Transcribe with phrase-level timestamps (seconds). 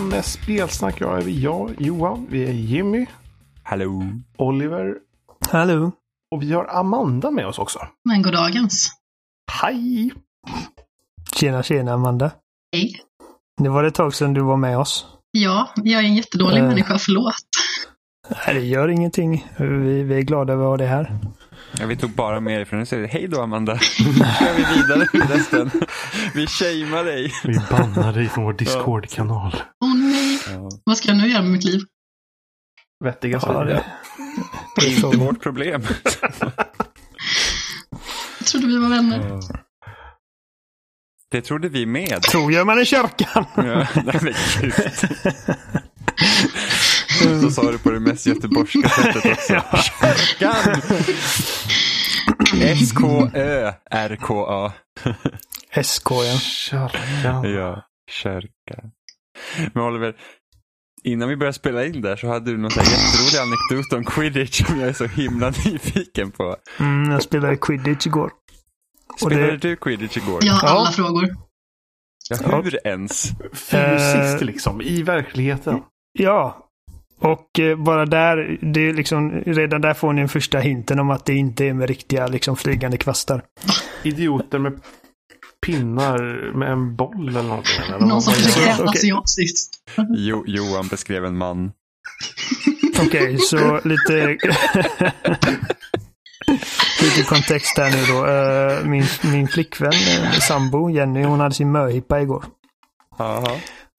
[0.00, 1.00] lyssnar på avsnitt 285 med spelsnack.
[1.00, 2.26] Jag är jag, Johan.
[2.30, 3.06] Vi är Jimmy,
[3.62, 4.02] Hallå.
[4.38, 4.94] Oliver
[5.50, 5.92] Hallå.
[6.34, 7.78] och vi har Amanda med oss också.
[8.04, 8.92] Men god dagens.
[9.52, 10.12] Hej!
[11.36, 12.30] Tjena, tjena Amanda.
[12.72, 13.00] Hej.
[13.62, 15.06] Det var ett tag sedan du var med oss.
[15.30, 16.66] Ja, jag är en jättedålig Eh.
[16.68, 17.34] människa, förlåt.
[18.46, 19.46] Nej, det gör ingenting.
[19.58, 21.18] Vi, vi är glada över att ha det här.
[21.80, 23.72] Ja, vi tog bara med dig från nu säger hej då Amanda.
[23.74, 25.70] Nu kör vi vidare med resten.
[26.34, 27.32] Vi shamear dig.
[27.44, 29.62] Vi bannar dig från vår Discord-kanal.
[29.84, 30.70] Åh nej, Ja.
[30.84, 31.80] vad ska jag nu göra med mitt liv?
[33.04, 33.84] Vettiga Ja, saker.
[34.76, 35.82] det, är inte vårt problem.
[38.38, 39.40] Jag trodde vi var vänner.
[41.30, 42.22] Det trodde vi med.
[42.22, 43.44] tror jag man i kyrkan.
[43.56, 44.34] Ja, nej men.
[47.40, 49.52] Så sa du på det mest göteborgska sättet också.
[49.82, 50.82] Kyrkan!
[53.34, 54.72] S-K-Ö-R-K-A.
[55.82, 56.38] SK ja.
[56.40, 57.52] Kyrkan.
[57.52, 58.82] Ja, kyrka.
[59.74, 60.14] Men Oliver,
[61.04, 64.80] innan vi började spela in där så hade du någon jätterolig anekdot om quidditch som
[64.80, 66.56] jag är så himla nyfiken på.
[66.80, 68.30] Mm, jag spelade quidditch igår.
[69.22, 70.38] Och det- Spelade du quidditch igår?
[70.44, 70.74] Jag har Ja.
[70.74, 71.36] alla frågor.
[72.30, 73.30] Ja, hur ens?
[73.52, 74.42] Fysiskt Eh.
[74.42, 75.80] liksom, i verkligheten.
[76.18, 76.68] Ja.
[77.22, 81.10] Och eh, bara där, det är liksom, redan där får ni en första hinten om
[81.10, 83.42] att det inte är med riktiga liksom, flygande kvastar.
[84.02, 84.80] Idioter med
[85.66, 87.80] pinnar med en boll eller någonting.
[87.88, 89.74] Eller Någon som försöker äta asiatiskt.
[90.16, 91.72] Jo, Johan beskrev en man.
[93.06, 94.36] Okej, så lite...
[97.02, 98.26] lite kontext här nu då.
[98.26, 102.44] Eh, Min, min flickvän, eh, sambo Jenny, hon hade sin möhippa igår.
[103.18, 103.56] Aha.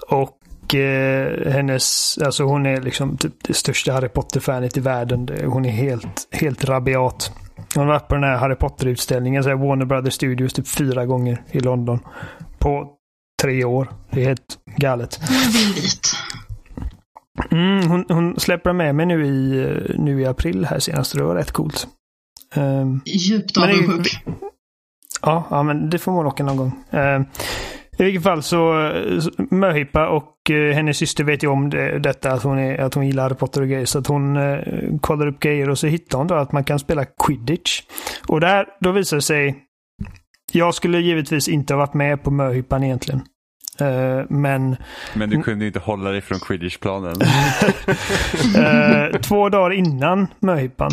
[0.10, 0.38] Och
[0.76, 5.30] eh, hennes, alltså hon är liksom typ det största Harry Potter-fanet i världen.
[5.46, 7.32] Hon är helt, helt rabiat.
[7.76, 11.44] Hon har varit på den här Harry Potter-utställningen, så Warner Brothers Studios, typ fyra gånger
[11.52, 12.00] i London.
[12.60, 12.90] På
[13.42, 13.88] tre år.
[14.12, 15.20] Det är helt galet.
[17.52, 21.16] Mm, hon, hon släpper med mig nu i, eh, nu i april här senast.
[21.16, 21.88] Det var rätt coolt.
[22.56, 24.24] Ehm, Djupt avundsjuk.
[25.22, 26.84] Ja, ja, men det får man åka någon gång.
[26.90, 27.22] Eh,
[27.98, 28.92] I vilket fall så,
[29.52, 33.08] möhippa och eh, hennes syster vet ju om det, detta, att hon, är, att hon
[33.08, 33.86] gillar Harry Potter och grejer.
[33.86, 34.60] Så att hon eh,
[35.02, 37.82] kollar upp grejer och så hittar hon då att man kan spela quidditch.
[38.28, 39.56] Och där, då visar det sig...
[40.52, 43.22] Jag skulle givetvis inte ha varit med på möhippan egentligen.
[43.80, 44.76] Eh, men
[45.14, 47.16] Men du kunde inte hålla dig från quidditchplanen.
[48.58, 50.92] Eh, två dagar innan möhippan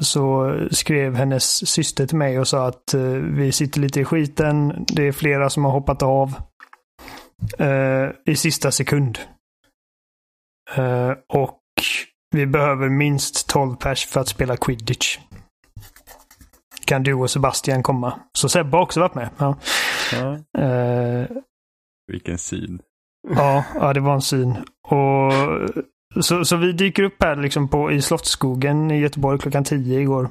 [0.00, 4.84] så skrev hennes syster till mig och sa att eh, vi sitter lite i skiten.
[4.88, 6.34] Det är flera som har hoppat av
[7.58, 9.18] eh, i sista sekund.
[10.76, 11.60] Eh, och
[12.30, 15.18] vi behöver minst 12 pers för att spela quidditch.
[16.86, 18.20] Kan du och Sebastian komma?
[18.32, 19.28] Så Sebbe har också varit med.
[19.38, 19.56] Ja.
[20.12, 20.60] Ja.
[20.64, 21.26] Eh,
[22.06, 22.82] Vilken syn.
[23.28, 24.56] Ja, ja, det var en syn.
[24.88, 25.32] Och,
[26.20, 30.30] så, så vi dyker upp här liksom på, i Slottsskogen i Göteborg klockan 10 igår.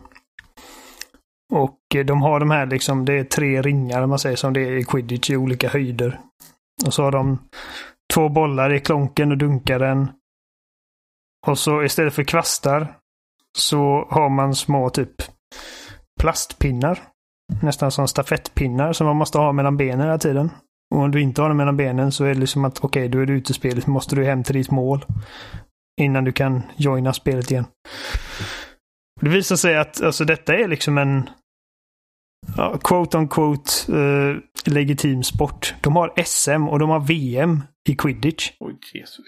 [1.53, 4.61] Och eh, de har de här liksom, det är tre ringar man säger som det
[4.61, 6.19] är i quidditch i olika höjder.
[6.85, 7.39] Och så har de
[8.13, 10.11] två bollar i klonken och dunkar den.
[11.47, 12.95] Och så istället för kvastar
[13.57, 15.11] så har man små typ
[16.19, 16.99] plastpinnar.
[17.61, 20.49] Nästan som stafettpinnar som man måste ha mellan benen hela tiden.
[20.95, 23.19] Och om du inte har dem mellan benen så är det liksom att okej, då
[23.19, 23.87] är du ute i spelet.
[23.87, 25.05] måste du hem till ditt mål.
[25.99, 27.65] Innan du kan joina spelet igen.
[29.21, 31.29] Det visar sig att alltså, detta är liksom en
[32.57, 34.35] ja, quote on quote eh,
[34.73, 35.75] legitim sport.
[35.81, 38.51] De har SM och de har VM i quidditch.
[38.59, 39.25] Oj, Jesus.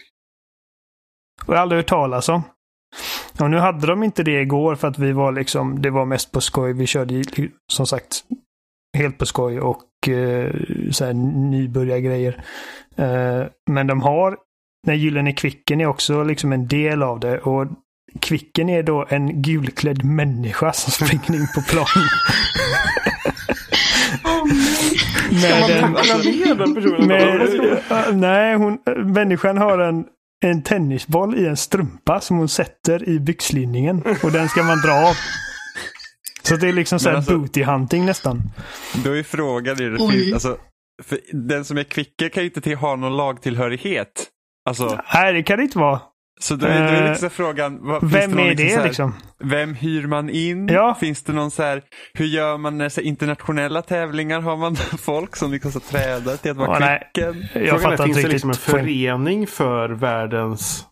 [1.46, 2.42] Och jag har aldrig hört talas om.
[3.40, 6.32] Och nu hade de inte det igår för att vi var liksom, det var mest
[6.32, 6.74] på skoj.
[6.74, 7.24] Vi körde
[7.72, 8.24] som sagt
[8.98, 10.56] helt på skoj och eh,
[10.92, 11.14] så här
[11.50, 12.44] nybörjargrejer.
[12.96, 14.38] Eh, men de har,
[14.88, 17.40] den gyllene kvicken är också liksom en del av det.
[17.40, 17.68] Och
[18.22, 21.86] kvicken är då en gulklädd människa som springer in på plan.
[25.32, 25.62] Nej.
[25.68, 27.08] Med en, man ner den personen?
[27.08, 28.78] med, nej, hon,
[29.14, 30.06] människan har en,
[30.46, 34.04] en tennisboll i en strumpa som hon sätter i byxlinningen.
[34.24, 35.16] Och den ska man dra av.
[36.44, 38.42] Så det är liksom så här Men alltså- booty hunting nästan.
[39.04, 40.58] Då är frågan, är det alltså,
[41.04, 44.28] för den som är kvicke kan ju inte till, ha någon lagtillhörighet.
[44.70, 46.02] Alltså, Nej, det kan det inte vara.
[46.42, 48.78] så då är, då är det liksom frågan, vad, finns Vem någon är det så
[48.80, 49.14] här- liksom?
[49.44, 50.68] Vem hyr man in?
[50.68, 50.96] Ja.
[51.00, 51.82] Finns det någon så här,
[52.14, 54.42] hur gör man när så internationella tävlingar?
[54.42, 57.12] Har man folk som liksom ska träda till att vara Ja, nej.
[57.16, 57.46] kvicken?
[57.54, 60.86] Jag Frågan är, fattar finns inte det liksom en förening för världens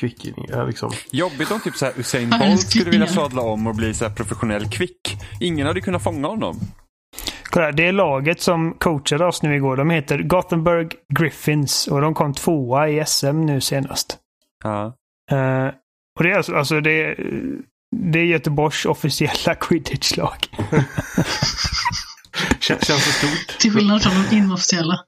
[0.00, 0.34] kvicking?
[0.48, 0.90] Ja, liksom.
[1.12, 4.14] Jobbigt om typ så här Usain Bolt skulle vilja sadla om och bli så här
[4.14, 5.16] professionell kvick.
[5.40, 6.56] Ingen hade kunnat fånga honom.
[7.50, 12.34] Kolla, det laget som coachade oss nu igår, de heter Gothenburg Griffins och de kom
[12.34, 14.18] tvåa i SM nu senast.
[14.64, 14.84] Ja.
[15.32, 15.66] Eh,
[16.18, 17.16] och det är alltså, alltså det, är-
[17.96, 20.36] det är Göteborgs officiella quidditch-lag.
[22.60, 23.58] Kän, känns det stort?
[23.58, 24.98] Till skillnad från de inofficiella.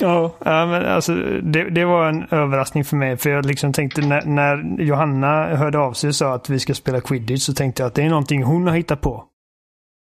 [0.00, 3.16] Ja, ja, men alltså det, det var en överraskning för mig.
[3.16, 6.74] För jag liksom tänkte när, när Johanna hörde av sig och sa att vi ska
[6.74, 9.24] spela quidditch så tänkte jag att det är någonting hon har hittat på.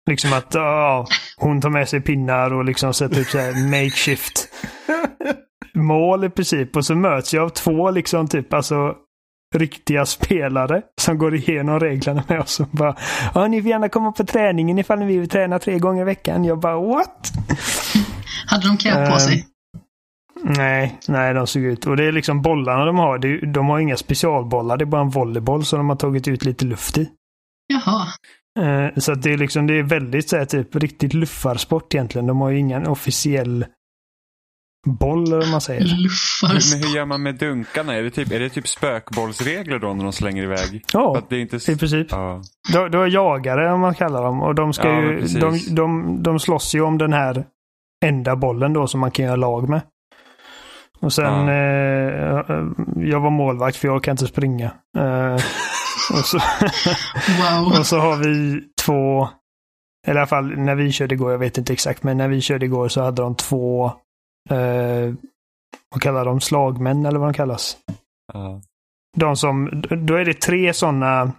[0.09, 1.07] Liksom att ja,
[1.37, 4.49] hon tar med sig pinnar och liksom sätter upp så här makeshift
[5.73, 6.75] mål i princip.
[6.75, 8.95] Och så möts jag av två liksom typ alltså
[9.55, 12.95] riktiga spelare som går igenom reglerna med oss och bara
[13.33, 16.45] ja, ni får gärna komma på träningen ifall ni vill träna tre gånger i veckan.
[16.45, 17.31] Jag bara what?
[18.47, 19.45] Hade de cap på sig?
[20.43, 21.85] Nej, nej de såg ut.
[21.85, 23.45] Och det är liksom bollarna de har.
[23.53, 24.77] De har inga specialbollar.
[24.77, 27.09] Det är bara en volleyboll som de har tagit ut lite luft i.
[27.67, 28.07] Jaha.
[28.59, 32.27] Eh, så att det är liksom, det är väldigt så här, typ riktigt luffarsport egentligen.
[32.27, 33.65] De har ju ingen officiell
[34.87, 35.81] boll eller vad man säger.
[35.81, 36.71] Luffar.
[36.77, 37.93] Men hur gör man med dunkarna?
[37.95, 40.83] Är det typ, är det typ spökbollsregler då när de slänger iväg?
[40.93, 41.71] Ja, att det är inte...
[41.71, 42.07] i princip.
[42.11, 42.41] Ja.
[42.73, 44.41] Du, du har jagare om man kallar dem.
[44.41, 47.45] Och de ska Ja, ju, de, de, de slåss ju om den här
[48.05, 49.81] enda bollen då som man kan göra lag med.
[50.99, 51.51] Och sen, Ja.
[51.53, 52.63] eh,
[52.95, 54.71] jag var målvakt för jag kan inte springa.
[54.97, 55.37] Eh,
[56.13, 56.37] och så,
[57.41, 57.79] Wow.
[57.79, 59.29] Och så har vi två,
[60.07, 62.41] eller i alla fall när vi körde igår, jag vet inte exakt, men när vi
[62.41, 63.85] körde igår så hade de två,
[64.49, 65.13] eh,
[65.89, 67.77] vad kallar de, slagmän eller vad de kallas.
[68.33, 68.61] Ja.
[69.17, 71.31] De som, då är det tre sådana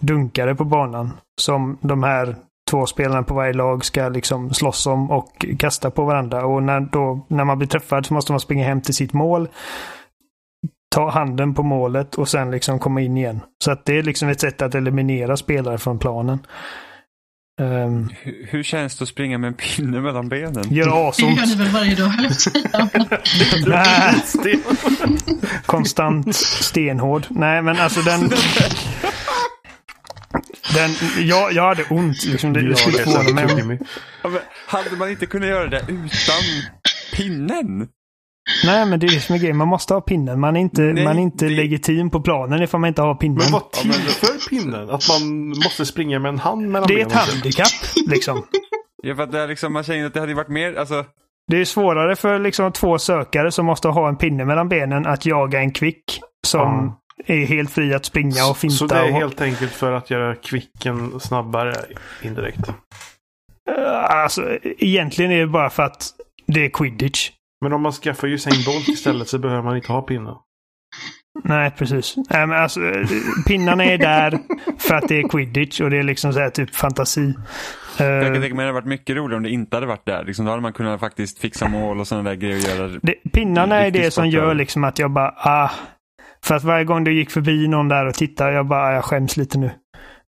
[0.00, 2.36] dunkare på banan som de här
[2.70, 6.46] två spelarna på varje lag ska liksom slåss om och kasta på varandra.
[6.46, 9.48] Och när, då, när man blir träffad så måste man springa hem till sitt mål,
[10.96, 13.40] ta handen på målet och sen liksom komma in igen.
[13.64, 16.38] Så att det är liksom ett sätt att eliminera spelare från planen.
[17.60, 20.54] Um, Hur, hur känns det att springa med en pinne mellan benen?
[20.54, 21.40] gör Det gör asont.
[21.46, 22.26] ni väl varje dag, höll
[25.66, 27.26] konstant stenhård.
[27.30, 28.20] Nej, men alltså den...
[30.74, 30.90] den
[31.26, 32.24] jag, jag hade ont.
[32.24, 33.62] Liksom, det, det skulle förvåna mig.
[33.62, 33.78] om-
[34.22, 36.42] Ja, men hade man inte kunnat göra det utan
[37.16, 37.88] pinnen?
[38.64, 39.56] Nej, men det är det som är grejen.
[39.56, 40.40] Man måste ha pinnen.
[40.40, 43.14] Man är inte, Nej, man är inte det- legitim på planen ifall man inte har
[43.14, 43.38] pinnen.
[43.38, 44.90] Men vad tillför pinnen?
[44.90, 47.24] Att man måste springa med en hand mellan Det är ett benen?
[47.24, 48.42] handikapp, liksom.
[49.02, 51.04] Ja, för att det är liksom, man känner att det hade varit mer, alltså,
[51.50, 55.26] Det är svårare för liksom två sökare som måste ha en pinne mellan benen att
[55.26, 56.92] jaga en kvick som
[57.26, 58.76] är helt fri att springa och finta.
[58.76, 59.12] Så det är och...
[59.18, 61.74] helt enkelt för att göra kvicken snabbare
[62.22, 62.60] indirekt.
[64.08, 66.08] Alltså, egentligen är det bara för att
[66.46, 67.30] det är quidditch.
[67.60, 70.34] Men om man skaffar Usain Bolt istället så behöver man inte ha pinnen.
[71.44, 72.14] Nej, precis.
[72.30, 73.06] Nej, men alltså, eh,
[73.46, 74.38] pinnarna är där
[74.78, 77.34] för att det är quidditch och det är liksom så här typ fantasi.
[78.00, 79.86] Eh, jag kan tänka mig att det hade varit mycket roligare om det inte hade
[79.86, 80.24] varit där.
[80.24, 83.14] Liksom, då hade man kunnat faktiskt fixa mål och sådana där grejer och göra det,
[83.32, 85.70] pinnarna är det som gör liksom att jag bara, ah.
[86.44, 89.04] För att varje gång du gick förbi någon där och tittade, jag bara, ah, jag
[89.04, 89.70] skäms lite nu.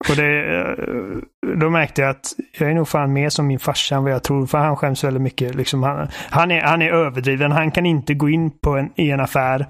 [0.08, 3.96] Och det, eh, då märkte jag att jag är nog fan mer som min farsa
[3.96, 4.46] än vad jag tror.
[4.46, 5.54] För han skäms väldigt mycket.
[5.54, 7.52] Liksom han, han, är, han är överdriven.
[7.52, 9.66] Han kan inte gå in på en, i en affär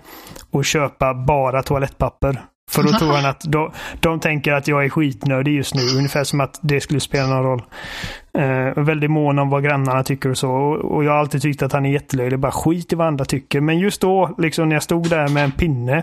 [0.51, 2.41] och köpa bara toalettpapper.
[2.71, 5.83] För då tror han att de, de tänker att jag är skitnödig just nu.
[5.99, 7.63] Ungefär som att det skulle spela någon roll.
[8.39, 10.51] Eh, väldigt mån om vad grannarna tycker och så.
[10.51, 12.39] Och, och jag har alltid tyckt att han är jättelöjlig.
[12.39, 13.61] Bara skit i vad andra tycker.
[13.61, 16.03] Men just då, liksom när jag stod där med en pinne.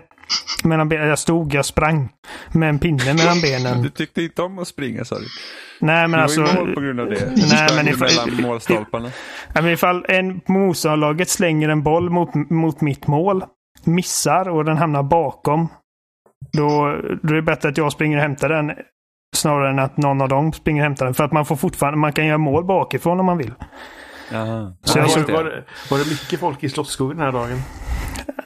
[0.63, 2.09] Mellan benen, jag stod, jag sprang.
[2.51, 3.81] Med en pinne mellan benen.
[3.83, 5.25] Du tyckte inte om att springa sa du?
[5.79, 6.41] Nej men Du alltså.
[6.41, 7.15] i mål på grund av det.
[7.35, 9.09] Du Nej, men ifall- mellan målstolparna.
[9.53, 13.43] Ja, men ifall en motståndarlaget slänger en boll mot, mot mitt mål,
[13.83, 15.67] missar och den hamnar bakom.
[16.53, 18.71] Då, då är det bättre att jag springer och hämtar den
[19.35, 21.13] snarare än att någon av dem springer och hämtar den.
[21.13, 23.53] För att man får fortfarande, man kan göra mål bakifrån om man vill.
[24.31, 24.73] Jaha.
[24.83, 27.57] Så Ja, jag var, var, det- var det mycket folk i Slottsskogen den här dagen?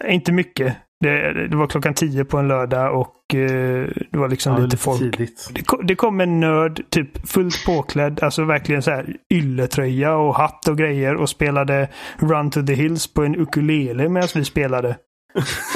[0.08, 0.76] Inte mycket.
[1.00, 4.64] Det, det var klockan tio på en lördag och eh, det var liksom Ja, det
[4.64, 5.18] är lite folk.
[5.54, 10.36] Det kom, det kom en nörd, typ fullt påklädd, alltså verkligen så här ylletröja och
[10.36, 14.98] hatt och grejer och spelade Run to the Hills på en ukulele medan vi spelade.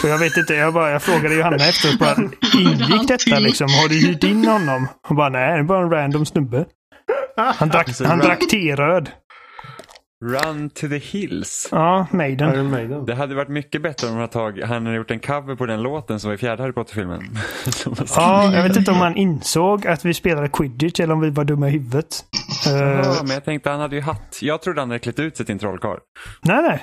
[0.04, 2.16] Och jag vet inte, jag, bara, jag frågade Johanna efteråt bara,
[2.60, 3.68] ingick detta liksom?
[3.70, 4.88] Har du hyrt in honom?
[5.08, 6.66] Hon bara, nej, det är bara en random snubbe.
[7.58, 9.10] Han drack, Alltså, han run- drack teröd.
[10.26, 11.68] Run to the hills.
[11.72, 13.06] Ja, Maiden.
[13.06, 15.66] Det hade varit mycket bättre om han hade, tagit, han hade gjort en cover på
[15.66, 17.22] den låten som var i fjärde Harry Potter-filmen.
[18.16, 21.44] Ja, jag vet inte om han insåg att vi spelade quidditch eller om vi var
[21.44, 22.08] dumma i huvudet.
[22.68, 24.38] Eh, Ja, men jag tänkte han hade ju hatt.
[24.42, 25.98] Jag trodde han hade klätt ut sig till en trollkarl.
[26.42, 26.82] nej, nej.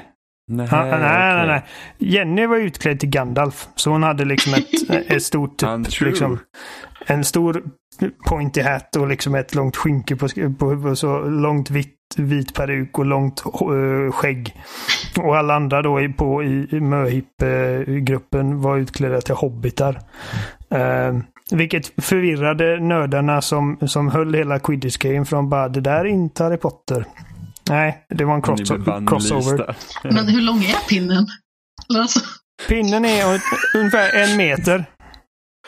[0.48, 1.64] Nej, Han, nej, nej, nej.
[1.98, 3.68] Jenny var utklädd till Gandalf.
[3.76, 5.58] Så hon hade liksom ett, ett stort...
[5.58, 6.38] Typ, liksom,
[7.06, 7.62] en stor
[8.28, 10.98] pointy hat och liksom ett långt skynke på, på huvudet.
[10.98, 14.54] Så långt vitt, vit peruk och långt eh, skägg.
[15.18, 20.00] Och alla andra då i, på, i, i möhipp-gruppen var utklädda till hobbitar.
[20.70, 21.18] Eh,
[21.50, 26.56] vilket förvirrade nördarna som, som höll hela quidditch-grejen från bara det där är inte Harry
[26.56, 27.04] Potter.
[27.68, 29.76] Nej, det var en cross- crossover.
[30.04, 31.26] Men hur lång är pinnen?
[31.98, 32.20] Alltså,
[32.68, 33.40] Pinnen är un-
[33.74, 34.84] ungefär en meter.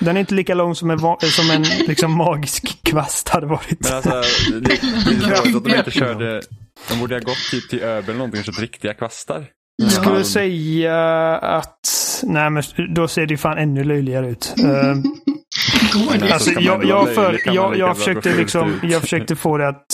[0.00, 3.80] Den är inte lika lång som en, som en liksom, magisk kvast hade varit.
[3.84, 6.42] Men alltså, det, det är så att de inte körde,
[6.88, 9.46] de borde ha gått typ till Öbel eller någonting och kört riktiga kvastar.
[9.82, 10.24] Jag skulle Ja.
[10.24, 11.78] säga att...
[12.22, 12.62] Nej, men
[12.94, 14.54] då ser det ju fan ännu löjligare ut.
[14.58, 16.32] Eh, går det?
[16.34, 19.86] alltså, man jag, jag, för, jag, jag, försökte liksom, jag försökte få det att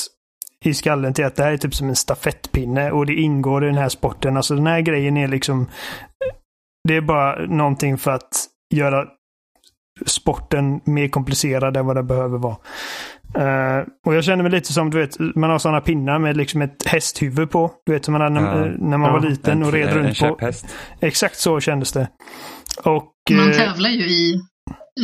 [0.67, 3.67] i skallen till att det här är typ som en stafettpinne och det ingår i
[3.67, 4.37] den här sporten.
[4.37, 5.71] Alltså den här grejen är liksom...
[6.89, 8.31] Det är bara någonting för att
[8.75, 9.05] göra
[10.07, 12.57] sporten mer komplicerad än vad den behöver vara.
[13.35, 16.63] Eh, och jag känner mig lite som, du vet, man har sådana pinnar med liksom
[16.63, 17.73] ett hästhuvud på.
[17.87, 18.75] Du vet som man hade när, Ja.
[18.79, 20.15] när man Ja, var liten och red en, en runt på.
[20.15, 20.67] käpphäst.
[21.01, 22.09] Exakt så kändes det.
[22.85, 23.13] Och...
[23.31, 24.41] Man eh, tävlar ju i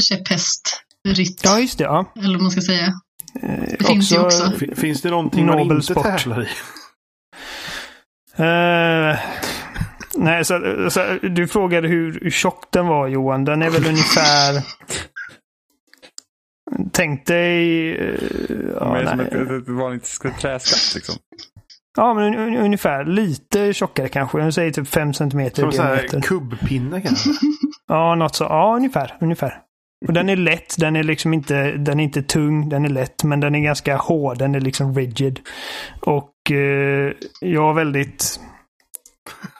[0.03, 1.85] käpphästritt, Ja, just det.
[1.85, 2.13] Ja.
[2.17, 2.87] eller vad man ska säga.
[3.79, 4.51] Det finns ju också.
[4.59, 6.05] Fin- Finns det någonting man Nobel inte sport.
[6.05, 6.49] tävlar i?
[8.37, 9.19] Eh,
[10.17, 13.45] nej, så, så, du frågade hur tjock den var Johan.
[13.45, 14.63] Den är väl ungefär...
[16.93, 17.91] Tänk dig...
[17.97, 18.15] eh,
[18.81, 19.57] ja, Men som nej.
[19.59, 21.15] ett, vanligt träskaft liksom.
[21.97, 23.05] ja, men un, ungefär.
[23.05, 24.39] Lite tjockare kanske.
[24.41, 27.31] Jag säger typ 5 centimeter Som en kubbpinne kanske?
[27.89, 28.45] Ja, något så.
[28.45, 29.17] Ja, ungefär.
[29.21, 29.59] ungefär.
[30.07, 30.75] Och den är lätt.
[30.79, 32.69] Den är liksom inte, den är inte tung.
[32.69, 33.25] Den är lätt.
[33.25, 34.39] Men den är ganska hård.
[34.39, 35.41] Den är liksom rigid.
[36.01, 38.41] Och eh, jag har väldigt...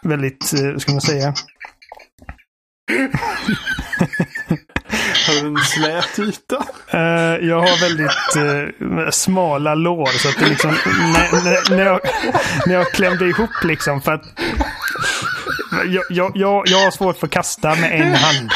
[0.03, 1.35] Väldigt, eh, ska man säga?
[5.27, 6.65] Har du en slät yta?
[6.93, 12.01] Eh, jag har väldigt eh, smala lår så att det liksom när, när, när, jag,
[12.67, 14.25] när jag klämde ihop liksom för att
[15.87, 18.51] jag, jag, jag, jag har svårt för att kasta med en hand.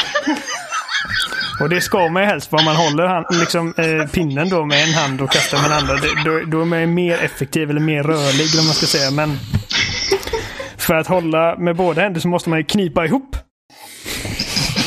[1.61, 4.65] Och det ska man ju helst för om man håller hand, liksom, eh, pinnen då
[4.65, 5.93] med en hand och kastar med den andra.
[5.95, 8.85] Det, då, då är man ju mer effektiv eller mer rörlig eller vad man ska
[8.85, 9.11] säga.
[9.11, 9.37] Men
[10.77, 13.35] för att hålla med båda händer så måste man ju knipa ihop.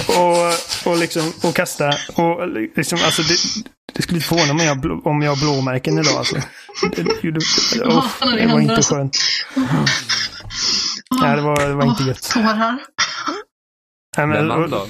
[0.09, 1.89] Och, och, liksom, och kasta.
[2.15, 3.37] Och liksom, alltså det,
[3.93, 6.15] det skulle inte förvåna mig om jag, blå- om jag har blåmärken idag.
[6.19, 6.37] Alltså.
[6.97, 9.19] Det, det, det, har det var inte skönt.
[11.21, 12.31] Nej, det var, det var inte gött.
[12.31, 12.79] Tårar.
[14.27, 14.87] Men, och, då?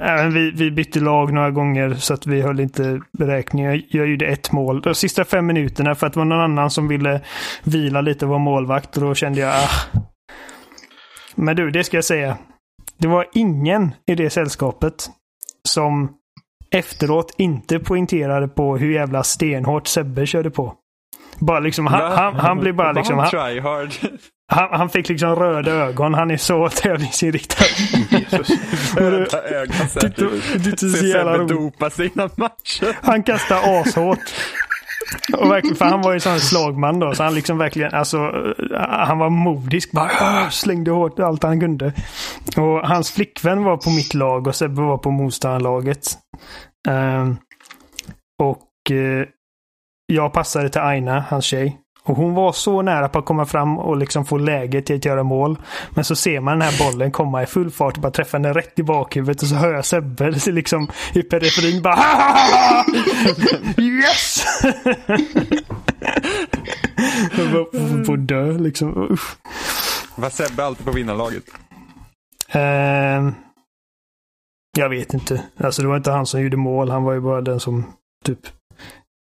[0.00, 3.64] Även vi, vi bytte lag några gånger så att vi höll inte beräkning.
[3.64, 4.80] Jag, jag gjorde ett mål.
[4.80, 7.20] De sista fem minuterna för att det var någon annan som ville
[7.64, 8.96] vila lite och vara målvakt.
[8.96, 10.00] Och då kände jag, ah.
[11.34, 12.36] Men du, det ska jag säga.
[12.98, 15.10] Det var ingen i det sällskapet
[15.68, 16.12] som
[16.70, 20.74] efteråt inte poängterade på hur jävla stenhårt Sebbe körde på.
[21.38, 23.18] Bara liksom, han, han, han blev bara liksom...
[23.18, 23.30] han
[24.48, 26.14] Han, han, fick liksom röda ögon.
[26.14, 27.64] Han är så tävlingsinriktad.
[28.96, 29.88] Röda ögon.
[29.88, 32.98] Ser jävla Sebbe dopa sina matcher.
[33.02, 34.18] Han kastar ashårt.
[35.38, 38.80] Och verkligen, för han var ju sån slagman då, så han liksom verkligen, alltså, eh,
[38.88, 39.92] han var modisk.
[39.92, 41.92] Bara slängde hårt allt han kunde.
[42.56, 46.06] Och hans flickvän var på mitt lag och Sebbe var på motståndarlaget.
[46.88, 47.36] Ehm,
[48.42, 49.26] och eh,
[50.14, 51.78] jag passade till Aina, hans tjej.
[52.06, 55.04] Och hon var så nära på att komma fram och liksom få läge till att
[55.04, 55.58] göra mål.
[55.90, 58.54] Men så ser man den här bollen komma i full fart och bara träffa den
[58.54, 61.98] rätt i bakhuvudet och så hör jag Sebbe liksom i periferin bara
[63.78, 64.44] Yes!
[67.36, 69.12] jag var på, dö liksom.
[69.12, 69.36] Usch.
[70.16, 71.44] Var Sebbe alltid på vinnarlaget?
[72.48, 73.34] Ehm,
[74.76, 75.42] jag vet inte.
[75.60, 76.90] Alltså det var inte han som gjorde mål.
[76.90, 77.84] Han var ju bara den som
[78.24, 78.38] typ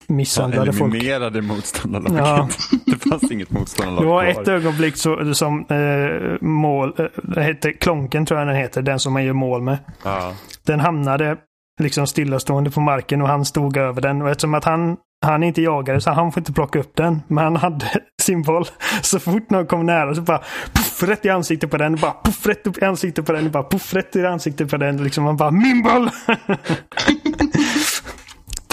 [0.07, 0.93] misshandlade folk.
[0.93, 2.17] eliminerade motståndarlaget.
[2.17, 2.49] Ja.
[2.85, 6.93] Det fanns inget motståndarlag Det var ett ögonblick så, som eh, mål,
[7.35, 9.77] eh, heter Klonken tror jag den heter, den som man gör mål med.
[10.03, 10.33] Ja.
[10.65, 11.37] Den hamnade
[11.81, 14.21] liksom stillastående på marken och han stod över den.
[14.21, 17.21] Och eftersom att han, han inte jagade så han får inte plocka upp den.
[17.27, 17.85] Men han hade
[18.21, 18.65] sin boll.
[19.01, 20.41] Så fort någon kom nära så bara
[20.73, 21.95] puff, rätt i ansiktet på den.
[21.95, 23.51] Bara puff, rätt upp i ansiktet på den.
[23.51, 25.03] Bara puff, rätt i ansiktet på den.
[25.03, 26.09] Liksom man bara min boll!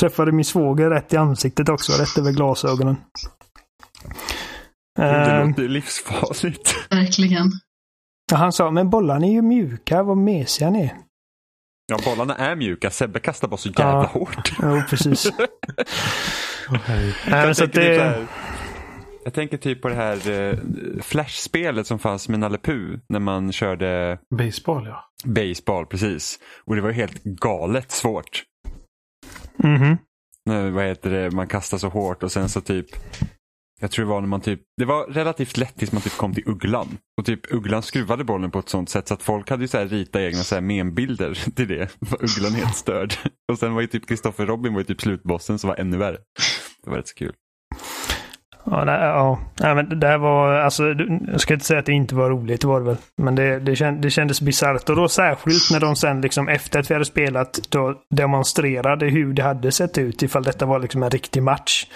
[0.00, 1.92] Träffade min svåger rätt i ansiktet också.
[1.92, 2.96] Rätt över glasögonen.
[4.96, 6.74] Det Ehm, låter livsfarligt.
[6.90, 7.50] Verkligen.
[8.32, 10.02] han sa, men bollarna är ju mjuka.
[10.02, 10.96] Vad mesiga ni är.
[11.86, 12.90] Ja, bollarna är mjuka.
[12.90, 14.10] Sebbe kastar bara så jävla Ja.
[14.12, 14.52] hårt.
[14.62, 15.30] Jo, precis.
[16.70, 18.04] Men Jag så att tänker, typ så det...
[18.04, 18.26] här,
[19.24, 20.58] jag tänker typ på det här eh,
[21.02, 25.04] Flash-spelet som fanns med Nalle Puh när man körde Baseball ja.
[25.24, 26.38] baseball precis.
[26.66, 28.42] Och det var helt galet svårt.
[29.56, 29.96] Mhm.
[30.44, 32.86] När, vad heter det, man kastar så hårt och sen så typ
[33.82, 36.34] jag tror det var när man typ, det var relativt lätt tills man typ kom
[36.34, 36.98] till ugglan.
[37.18, 39.78] Och typ ugglan skruvade bollen på ett sånt sätt så att folk hade ju så
[39.78, 41.88] här ritat egna så här membilder till det.
[41.98, 43.14] Var ugglan helt störd.
[43.52, 46.18] Och sen var ju typ Kristoffer Robin var ju typ slutbossen som var ännu värre.
[46.84, 47.34] Det var rätt så kul.
[48.70, 49.38] Ja, nej, ja.
[49.60, 50.84] Nej, men det här var, alltså,
[51.32, 52.96] jag ska inte säga att det inte var roligt, det var det väl.
[53.16, 54.88] Men det, det, känd, det kändes bisarrt.
[54.88, 59.32] Och då särskilt när de sen, liksom, efter att vi hade spelat, då demonstrerade hur
[59.32, 61.86] det hade sett ut ifall detta var liksom en riktig match.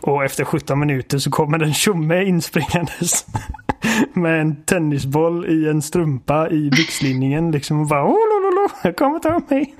[0.00, 3.26] Och efter 17 minuter så kommer en tjomme inspringandes
[4.12, 7.50] med en tennisboll i en strumpa i byxlinningen.
[7.50, 8.02] Liksom och bara
[8.68, 9.74] lololo, jag kommer ta mig.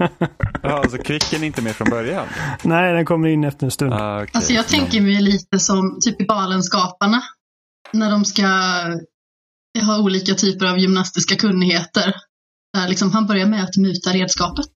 [0.63, 2.27] Ja, alltså Kvicken är inte med från början.
[2.63, 3.93] Nej, den kommer in efter en stund.
[3.93, 4.31] Ah, okay.
[4.33, 7.23] Alltså jag tänker mig lite som typ i Galenskaparna.
[7.93, 8.43] När de ska
[9.87, 12.15] ha olika typer av gymnastiska kunnigheter.
[12.73, 14.71] Där liksom han börjar med att muta redskapet.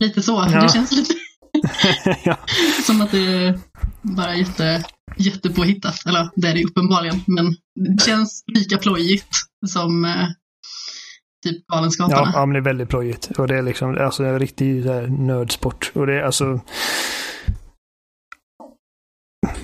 [0.00, 0.48] Lite så.
[0.52, 0.60] Ja.
[0.60, 1.14] Det känns lite
[2.24, 2.38] ja.
[2.86, 3.58] som att det är
[4.02, 4.84] bara jätte,
[5.16, 6.06] jättepåhittat.
[6.06, 7.20] Eller det är det uppenbarligen.
[7.26, 9.36] Men det känns lika plojigt
[9.66, 10.28] som eh,
[11.42, 12.16] typ Galenskaparna.
[12.16, 13.30] Ja, ja, men det är väldigt plojigt.
[13.38, 15.92] Och det är liksom alltså, en riktig så här, nördsport.
[15.94, 16.60] Och det är alltså...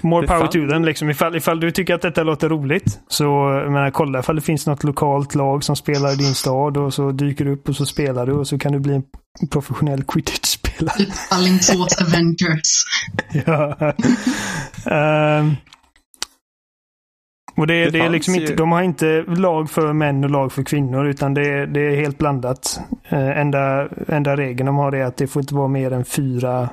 [0.00, 0.85] More power to them.
[0.85, 1.11] Liksom.
[1.11, 3.25] Ifall, ifall du tycker att detta låter roligt så
[3.64, 6.94] jag menar, kolla ifall det finns något lokalt lag som spelar i din stad och
[6.94, 9.02] så dyker du upp och så spelar du och så kan du bli en
[9.50, 10.97] professionell quidditch-spelare.
[10.97, 12.85] Typ Alingsås Avengers.
[13.47, 13.92] ja.
[14.90, 15.56] Ehm,
[17.59, 20.31] och det, Det det är liksom ju- inte, de har inte lag för män och
[20.31, 22.81] lag för kvinnor utan det, är- det är helt blandat.
[23.12, 26.71] Uh, enda, enda regeln de har är att det får inte vara mer än fyra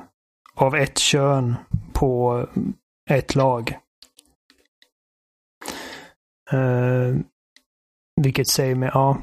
[0.54, 1.54] av ett kön
[1.92, 2.46] på
[3.10, 3.78] ett lag.
[6.52, 7.16] Uh,
[8.20, 9.18] vilket säger mig, ja.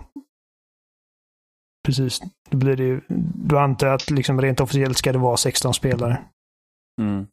[1.86, 2.19] Precis.
[2.49, 3.02] Då blir det ju,
[3.36, 6.21] då antar att liksom rent officiellt ska det vara 16 spelare.
[7.02, 7.28] Mm.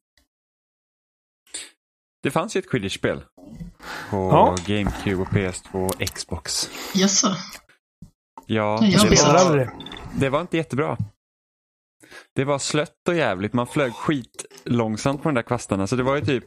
[2.22, 3.22] Det fanns ju ett Quidditch-spel.
[4.11, 4.56] På Ja.
[4.66, 6.70] GameCube och PS2 och Xbox.
[6.94, 7.28] Jaså?
[8.46, 9.72] Ja, Nej, jag det, var- det?
[10.18, 10.96] det var inte jättebra.
[12.35, 13.52] Det var slött och jävligt.
[13.52, 15.87] Man flög skitlångsamt på de där kvastarna.
[15.87, 16.44] Så det var ju typ...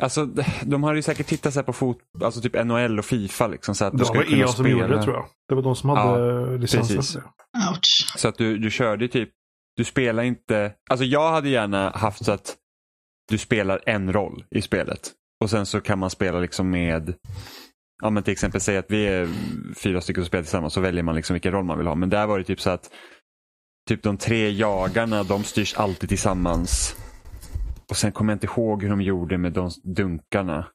[0.00, 0.26] Alltså,
[0.62, 3.74] de hade ju säkert tittat så här på fot, alltså typ NHL och Fifa liksom.
[3.74, 5.26] Så att Det du var EA som gjorde det tror jag.
[5.48, 7.68] Det var de som hade licensen det.
[7.70, 8.12] Ouch.
[8.16, 9.30] Så att du, du körde typ,
[9.76, 12.56] du spelar inte, alltså jag hade gärna haft så att
[13.28, 15.12] du spelar en roll i spelet.
[15.40, 17.14] Och sen så kan man spela liksom med,
[18.02, 19.28] ja men till exempel säg att vi är
[19.76, 21.94] fyra stycken som spelar tillsammans så väljer man liksom vilken roll man vill ha.
[21.94, 22.90] Men där var det typ så att
[23.88, 26.96] typ de tre jagarna de styrs alltid tillsammans.
[27.90, 30.66] Och sen kommer jag inte ihåg hur de gjorde med de dunkarna.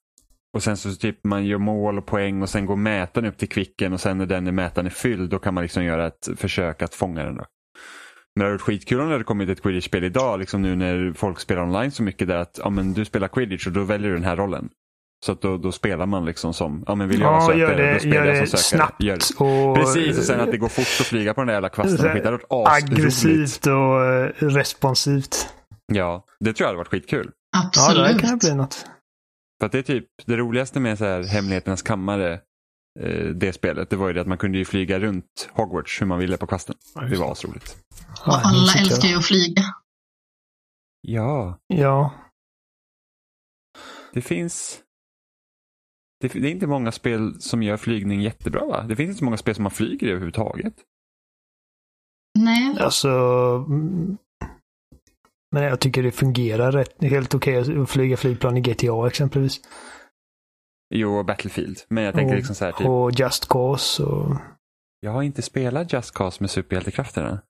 [0.53, 3.49] Och sen så typ man gör mål och poäng och sen går mätaren upp till
[3.49, 6.81] kvicken och sen när den mätaren är fylld då kan man liksom göra ett försök
[6.81, 7.35] att fånga den.
[7.35, 7.45] Då.
[8.35, 11.13] Men det hade varit skitkul om det hade kommit ett quidditch-spel idag, liksom nu när
[11.13, 14.09] folk spelar online så mycket där att ja, men du spelar quidditch och då väljer
[14.09, 14.69] du den här rollen.
[15.25, 17.59] Så att då, då spelar man liksom som, ja men vill jag vara Ja, sökare,
[17.59, 18.79] gör då det, spelar gör jag det som sökare.
[18.79, 19.45] snabbt Gör det.
[19.45, 21.97] och Precis, och sen att det går fort att flyga på den där jävla kvasten.
[22.15, 25.47] Det hade varit aggressivt och eh, responsivt.
[25.93, 27.31] Ja, det tror jag hade varit skitkul.
[27.51, 28.21] Ja, det Absolut.
[28.21, 28.85] kan bli något.
[29.59, 32.39] För att det är typ det roligaste med så här Hemligheternas kammare,
[33.35, 36.19] det spelet, det var ju det att man kunde ju flyga runt Hogwarts hur man
[36.19, 36.75] ville på kvasten.
[36.95, 37.77] Ja, Det var asroligt.
[38.25, 39.63] Och alla älskar ju att flyga.
[41.01, 42.13] Ja, Ja.
[44.13, 44.79] det finns...
[46.19, 48.83] Det, det är inte många spel som gör flygning jättebra va?
[48.83, 50.73] Det finns inte så många spel som man flyger överhuvudtaget.
[52.39, 53.09] Nej, Alltså...
[53.67, 54.17] mm,
[55.51, 59.61] Men jag tycker det fungerar rätt, helt okej att flyga flygplan i GTA exempelvis.
[60.95, 61.77] Jo, och Battlefield.
[61.89, 64.35] Men jag tänker och, liksom så här typ, och Just Cause och...
[64.99, 67.41] jag har inte spelat Just Cause med superhjältekrafterna.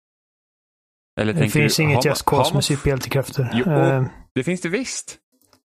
[1.22, 3.50] Eller Det finns du, inget Just Cause man- med superhjältekrafter.
[3.54, 4.04] Jo, Eh,
[4.36, 5.18] Det finns det visst.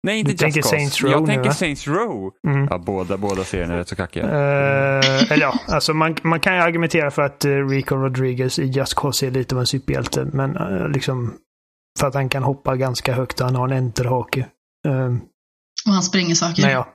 [0.04, 0.76] Nej, inte Du Just tänker Cause.
[0.76, 1.54] Saints Row jag nu, tänker va?
[1.54, 2.32] Saints Row.
[2.48, 2.68] mm.
[2.70, 4.24] Ja, båda, båda serierna är rätt så kackiga.
[4.24, 8.64] Eh, eller ja, alltså man, man kan ju argumentera för att uh, Rico Rodriguez i
[8.66, 10.26] Just Cause är lite av en superhjälte.
[10.34, 11.34] Men eh, liksom
[12.00, 14.46] för att han kan hoppa ganska högt och han har en enterhake.
[14.88, 15.16] Uh,
[15.88, 16.62] och han spränger saker.
[16.62, 16.93] men ja.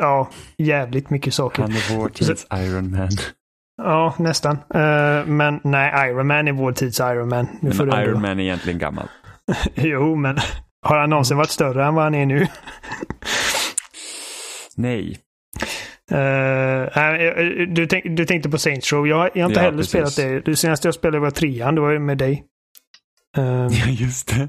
[0.00, 1.62] Ja, jävligt mycket saker.
[1.62, 3.08] Han är vår tids Iron Man.
[3.82, 4.52] Ja, nästan.
[4.74, 7.48] Eh, men nej, Iron Man är vår tids Iron Man.
[7.60, 9.08] Nu Men ändå- Iron Man är egentligen gammal.
[9.74, 10.38] Jo, men
[10.86, 12.46] har han någonsin varit större än vad han är nu?
[14.76, 15.18] Nej.
[16.10, 19.08] Eh, du, tänk, du tänkte på Saints Row.
[19.08, 19.90] Jag, jag har inte Ja, heller precis.
[19.90, 20.40] spelat det.
[20.40, 21.74] Det senaste jag spelade var trean.
[21.74, 22.44] Det var med dig.
[23.36, 24.48] Eh, Ja, just det.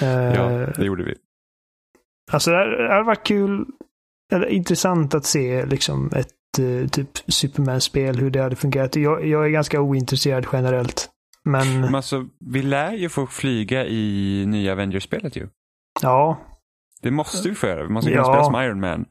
[0.00, 1.14] eh, Ja, det gjorde vi.
[2.32, 3.64] Alltså det hade varit kul,
[4.32, 8.96] eller intressant att se liksom ett eh, typ Superman-spel, hur det hade fungerat.
[8.96, 11.08] Jag, jag är ganska ointresserad generellt
[11.44, 15.48] Men Men alltså, vi lär ju få flyga i nya Avengers-spelet ju.
[16.02, 16.38] ja,
[17.02, 17.82] Det måste vi få göra.
[17.82, 18.32] Vi måste kunna Ja.
[18.32, 19.04] spela som Iron Man.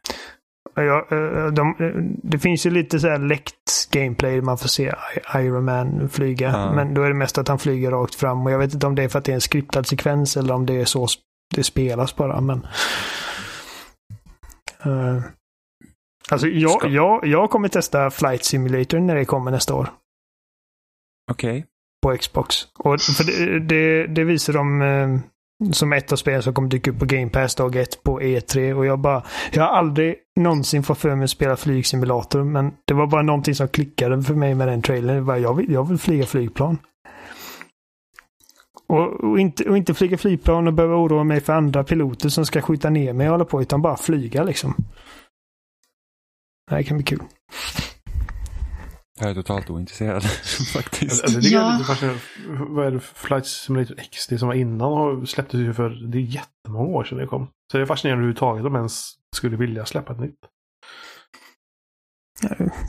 [0.75, 4.93] Ja, eh, de, eh, det finns ju lite så här läckt gameplay man får se
[5.35, 6.49] Iron Man flyga.
[6.51, 6.73] Ja.
[6.75, 8.45] Men då är det mest att han flyger rakt fram.
[8.45, 10.53] Och jag vet inte om det är för att det är en skriptad sekvens eller
[10.53, 11.07] om det är så
[11.53, 12.41] det spelas bara.
[12.41, 12.67] Men...
[14.85, 15.23] Eh,
[16.29, 19.89] alltså jag, Ska- jag, jag kommer testa Flight Simulator när det kommer nästa år.
[21.31, 21.65] Okej.
[22.03, 22.55] På Xbox.
[22.79, 25.19] Och för det, det, det visar de eh,
[25.71, 28.73] som ett av spelen som kommer dyka upp på Game Pass dag ett på E3.
[28.73, 32.43] Och jag bara, jag har aldrig någonsin fått för mig att spela flygsimulator.
[32.43, 35.15] Men det var bara någonting som klickade för mig med den trailern.
[35.15, 36.77] Jag, bara, jag, vill, jag vill flyga flygplan.
[38.93, 42.45] Och, och, inte, och inte flyga flygplan och behöva oroa mig för andra piloter som
[42.45, 43.61] ska skjuta ner mig och hålla på.
[43.61, 44.75] Utan bara flyga liksom.
[46.69, 47.19] Det här kan bli kul.
[49.19, 50.23] Jag är totalt ointresserad
[50.73, 51.23] faktiskt.
[51.23, 51.77] Alltså, det är Ja.
[51.89, 52.19] lite.
[52.69, 54.27] Vad är det Flight Simulator X?
[54.27, 57.47] Det som var innan och släpptes ju för det är jättemånga år sedan det kom.
[57.71, 60.39] Så det är fascinerande överhuvudtaget om ens skulle vilja släppa ett nytt.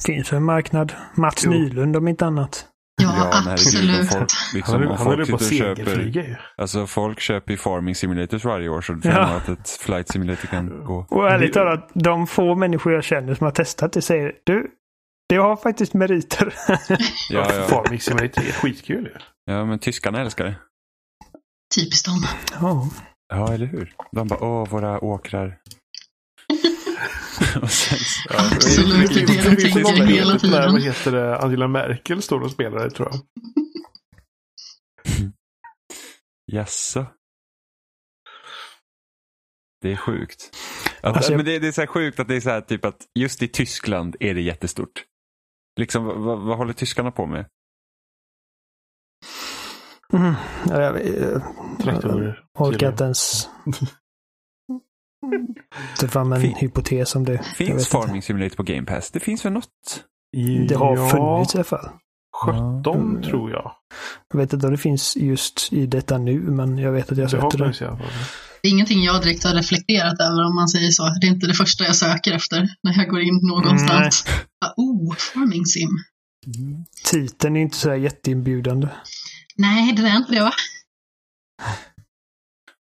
[0.07, 0.93] Finns för en marknad.
[1.17, 1.51] Mats Jo.
[1.51, 2.69] Nylund om inte annat.
[3.03, 4.09] Ja, om absolut.
[4.09, 6.37] folk, Han liksom, han är folk på segelflyga ju.
[6.57, 9.15] alltså folk köper ju farming simulators varje år så det Ja.
[9.15, 9.37] ja.
[9.37, 11.07] att ett flight simulator kan gå.
[11.11, 14.71] Och ärligt Det- talat, de få människor jag känner som har testat det säger du,
[15.29, 16.55] det har faktiskt meriter.
[17.31, 17.63] Ja, ja.
[17.69, 19.13] Farming Simulator är skitkul ju.
[19.53, 20.55] ja, men tyskarna älskar det.
[21.77, 22.23] Typiskt dem.
[22.61, 22.89] ja.
[23.29, 23.93] Ja, eller hur?
[24.13, 25.57] De bara, åh, våra åkrar.
[27.69, 30.73] Sen, ja, Absolut, det är det de finns tänker hela där, tiden.
[30.73, 31.39] Vad heter det?
[31.39, 33.21] Angela Merkel står och spelar det tror jag.
[36.53, 37.07] Jaså?
[39.81, 40.51] Det är sjukt.
[41.03, 42.61] Att, Alltså, jag- men det, det är så här sjukt att det är så här
[42.61, 45.05] typ att just i Tyskland är det jättestort.
[45.81, 47.47] Liksom, vad, vad, håller tyskarna på med?
[50.13, 50.35] Mm.
[50.69, 51.43] Ja, Jag, jag,
[51.83, 52.45] Traktorer.
[52.59, 53.49] jag orkar inte ens
[56.01, 57.33] ta fram en Fin- hypotes om det.
[57.33, 59.11] Jag Finns vet Farming Simulator på Game Pass?
[59.11, 59.69] Det finns väl något?
[60.37, 60.75] inte.
[60.75, 61.89] Det har ja, funnits i alla fall.
[62.45, 63.29] 17 Ja.
[63.29, 63.73] tror jag.
[64.33, 67.27] Jag vet inte om det finns just i detta nu, men jag vet att jag
[67.27, 67.73] Det sökte det.
[67.75, 67.99] fall.
[68.63, 71.03] Det är ingenting jag direkt har reflekterat över om man säger så.
[71.21, 74.25] Det är inte det första jag söker efter när jag går in någonstans.
[74.61, 75.89] Bara, Oh, farming sim.
[77.05, 78.89] Titeln är inte så här jätteinbjudande.
[79.57, 80.53] Nej, det är inte det va?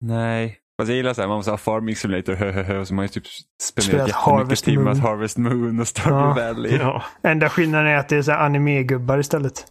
[0.00, 0.59] Nej.
[0.80, 2.92] Fast jag gillar så här, man måste ha Farming Simulator, hö, hö, hö, och så
[2.92, 3.24] har man ju typ
[3.62, 6.46] spenderat Spelat jättemycket timmar att Harvest Moon och Stardew Ja.
[6.52, 6.76] Valley.
[6.76, 7.02] Ja.
[7.22, 9.66] Enda skillnaden är att det är så anime-gubbar istället.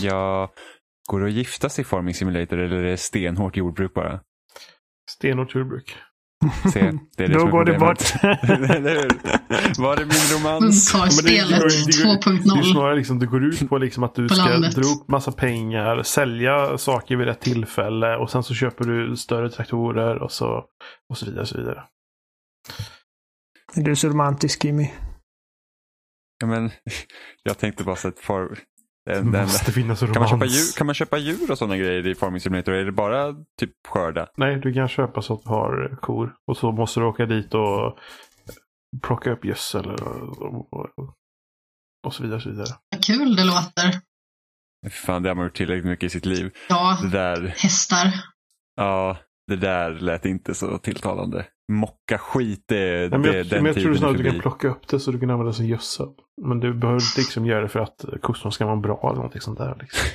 [0.00, 0.52] Ja,
[1.08, 4.20] går det att gifta sig i Farming Simulator eller är det stenhårt jordbruk bara?
[5.10, 5.96] Stenhårt jordbruk.
[6.72, 7.98] Se, det är det Då är går det bort.
[9.78, 10.94] Var det min romans?
[10.94, 12.72] Ungkarlsspelet det är 2.0.
[12.72, 14.74] snarare liksom, det går ut på liksom att du På ska landet.
[14.74, 19.50] dra upp massa pengar, sälja saker vid rätt tillfälle och sen så köper du större
[19.50, 20.64] traktorer och så,
[21.08, 21.42] och så vidare.
[21.42, 21.82] Och så vidare.
[23.74, 24.90] Du är så romantisk, Jimmy.
[26.40, 26.70] Ja, men,
[27.42, 28.58] jag tänkte bara så att far,
[29.06, 30.52] den, den, måste finnas kan, man köpa romans.
[30.52, 32.72] djur, kan man köpa djur och sådana grejer i Farming Simulator?
[32.74, 34.28] Är det bara typ skörda?
[34.36, 36.34] Nej, du kan köpa så att du har kor.
[36.46, 37.98] Och så måste du åka dit och
[39.02, 40.72] plocka upp gödsel och,
[42.06, 42.40] och, så vidare.
[42.40, 42.66] Så vidare.
[42.90, 44.00] Vad kul det låter.
[44.90, 46.50] Fan, det har man gjort tillräckligt mycket i sitt liv.
[46.68, 48.12] Ja, Det där, hästar.
[48.76, 51.46] ja, det där lät inte så tilltalande.
[51.72, 54.40] Mocka skit, det, Nej, men det, jag, den men jag tror snarare att du kan
[54.40, 56.08] plocka upp det så du kan använda det som gödsel.
[56.42, 59.40] Men du behöver inte liksom göra det för att kossorna ska vara bra eller någonting
[59.40, 59.76] sånt där.
[59.80, 60.08] Liksom.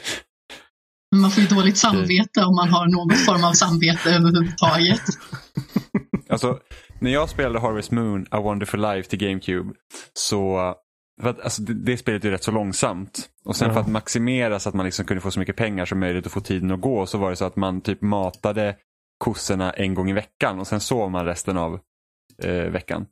[1.12, 5.02] Men man får ju dåligt samvete om man har någon form av samvete överhuvudtaget.
[6.30, 6.60] Alltså,
[7.00, 9.74] när jag spelade Harvest Moon, A Wonderful Life till GameCube,
[10.14, 10.74] så
[11.22, 13.30] för att, alltså, det, det spelet är rätt så långsamt.
[13.46, 13.74] Och sen Ja.
[13.74, 16.32] för att maximera så att man liksom kunde få så mycket pengar som möjligt och
[16.32, 18.76] få tiden att gå så var det så att man typ matade
[19.18, 21.80] kossorna en gång i veckan och sen sov man resten av
[22.44, 23.06] eh, veckan.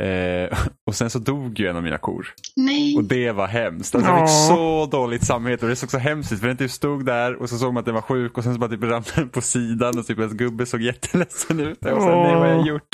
[0.00, 2.34] Eh, och sen så dog ju en av mina kor.
[2.56, 2.96] Nej.
[2.96, 3.94] Och det var hemskt.
[3.94, 6.70] Alltså, jag fick så dåligt samvete och det såg så hemskt ut för den typ
[6.70, 8.82] stod där och så såg man att den var sjuk och sen så bara typ
[8.82, 11.78] ramlade den på sidan och typ ens gubbe såg jätteledsen ut.
[11.80, 12.88] Jag var såhär, nej vad har jag gjort?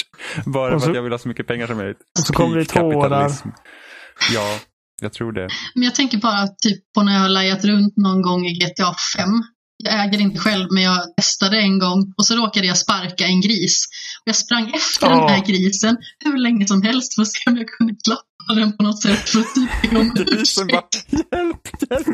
[0.45, 1.99] Bara Och för så- att jag vill ha så mycket pengar som möjligt.
[2.19, 2.93] Och så kommer det tårar.
[3.03, 3.49] kapitalism.
[4.35, 4.59] Ja,
[5.03, 5.49] jag tror det.
[5.75, 8.95] Men jag tänker bara typ på när jag har lajat runt någon gång i GTA
[9.17, 9.29] 5.
[9.85, 13.41] Jag äger inte själv, men jag testade en gång och så råkade jag sparka en
[13.41, 13.87] gris.
[14.21, 17.57] Och jag sprang efter den här grisen hur länge som helst för att se om
[17.57, 21.69] jag kunde klappa den på något sätt för att typ be om Grisen bara, hjälp,
[21.91, 22.07] hjälp.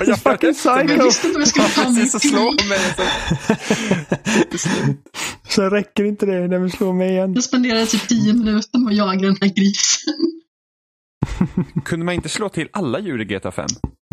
[0.06, 0.92] Jag Fucking psycho.
[0.92, 2.68] Jag visste inte vad jag skulle ta mig till.
[2.68, 2.78] mig.
[4.58, 4.68] Så,
[5.54, 7.34] Så räcker inte det när vi slår mig igen.
[7.34, 10.14] Jag spenderade typ tio minuter med att jaga den här grisen.
[11.84, 13.66] kunde man inte slå till alla djur i GTA 5?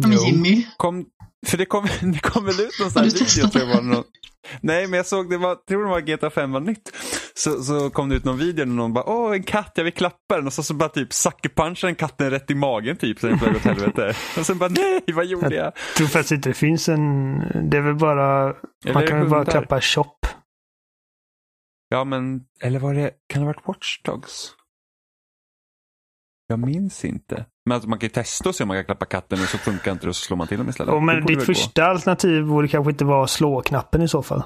[0.08, 0.26] Jo.
[0.26, 0.66] Jimmy.
[0.78, 1.06] Kom,
[1.48, 4.04] för det kom, det kom väl ut någon sån här video tror jag var någon,
[4.62, 6.92] Nej men jag såg det var, tror det var GTA 5 var nytt.
[7.34, 9.94] Så, så kom det ut någon video och någon bara åh en katt jag vill
[9.94, 13.28] klappa den och så, så bara typ suckerpunchar den katten rätt i magen typ så
[13.28, 14.14] den flög åt helvete.
[14.38, 15.66] Och sen bara nej vad gjorde jag?
[15.66, 17.40] Jag tror faktiskt inte det finns en...
[17.70, 18.56] Det är väl bara...
[18.86, 20.16] Eller man kan väl bara klappa shop.
[21.90, 24.52] Ja men, eller var det, kan det ha varit Watch Dogs?
[26.52, 27.46] Jag minns inte.
[27.66, 29.58] Men alltså, man kan ju testa och se om man kan klappa katten och så
[29.58, 30.94] funkar inte det och så slår man till dem istället.
[30.94, 31.42] Oh, men ditt väl gå.
[31.42, 34.44] första alternativ borde kanske inte vara slå-knappen i så fall.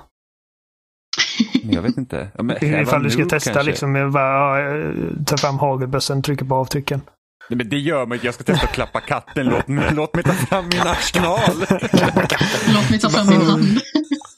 [1.63, 2.31] Men jag vet inte.
[2.37, 3.69] Ja, men, Ifall du ska testa kanske.
[3.69, 4.57] liksom, bara,
[5.25, 7.01] ta fram hagelbössan, trycka på avtrycken.
[7.53, 8.27] Nej, men det gör man inte.
[8.27, 9.45] Jag ska testa att klappa katten.
[9.45, 11.39] Låt mig, låt mig ta fram min arsenal.
[12.73, 13.63] Låt mig ta fram min hand.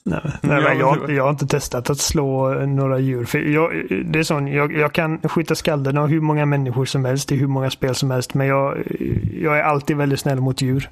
[0.04, 3.26] Nej, nej, men jag, jag har inte testat att slå några djur.
[3.26, 3.72] För jag,
[4.06, 7.36] det är sån, jag, jag kan skjuta skallen av hur många människor som helst i
[7.36, 8.34] hur många spel som helst.
[8.34, 8.78] Men jag,
[9.42, 10.90] jag är alltid väldigt snäll mot djur.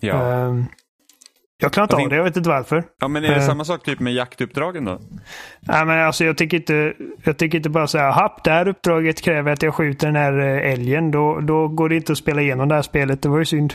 [0.00, 0.14] Ja.
[0.14, 0.64] Ehm,
[1.56, 2.84] jag klarar inte av det, jag vet inte varför.
[3.00, 3.46] ja, men är det eh.
[3.46, 5.00] samma sak typ med jaktuppdragen då?
[5.60, 9.22] Nej, men alltså, jag tycker inte, jag tycker inte bara säga happ, det här uppdraget
[9.22, 11.10] kräver att jag skjuter den här eh, älgen.
[11.10, 13.22] Då, då går det inte att spela igenom det här spelet.
[13.22, 13.74] Det var ju synd.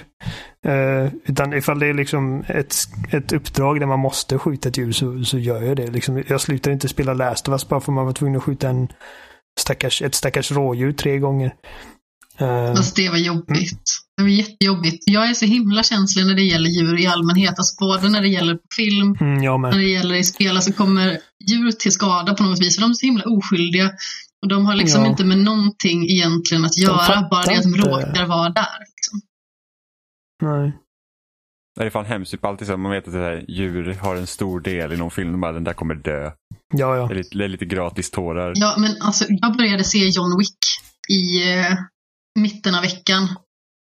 [0.65, 2.73] Eh, utan ifall det är liksom ett,
[3.11, 5.87] ett uppdrag där man måste skjuta ett djur så, så gör jag det.
[5.87, 8.69] Liksom, jag slutar inte spela Last of Us bara för man var tvungen att skjuta
[8.69, 8.87] en
[9.59, 11.53] stackars, ett stackars rådjur tre gånger.
[12.39, 13.81] Eh, Alltså det var jobbigt.
[14.17, 15.03] Det var jättejobbigt.
[15.05, 17.53] Jag är så himla känslig när det gäller djur i allmänhet.
[17.57, 20.55] Alltså både när det gäller film, mm, när det gäller i spel.
[20.55, 22.75] Alltså kommer djur till skada på något vis.
[22.75, 23.91] För de är så himla oskyldiga.
[24.41, 25.07] Och de har liksom Ja.
[25.09, 26.97] inte med någonting egentligen att göra.
[26.97, 28.79] fattar Bara det att de råkar vara där.
[28.79, 29.21] Liksom.
[30.43, 30.77] Nej.
[31.79, 32.31] Det är fan hemskt.
[32.31, 35.11] Typ alltid så man vet att det här, djur har en stor del i någon
[35.11, 35.41] film.
[35.41, 36.31] Bara, den där kommer dö.
[36.73, 37.07] Ja, ja.
[37.07, 38.53] Det är lite, det är lite gratis tårar.
[38.55, 40.57] Ja, men alltså jag började se John Wick
[41.09, 41.73] i eh,
[42.39, 43.35] mitten av veckan.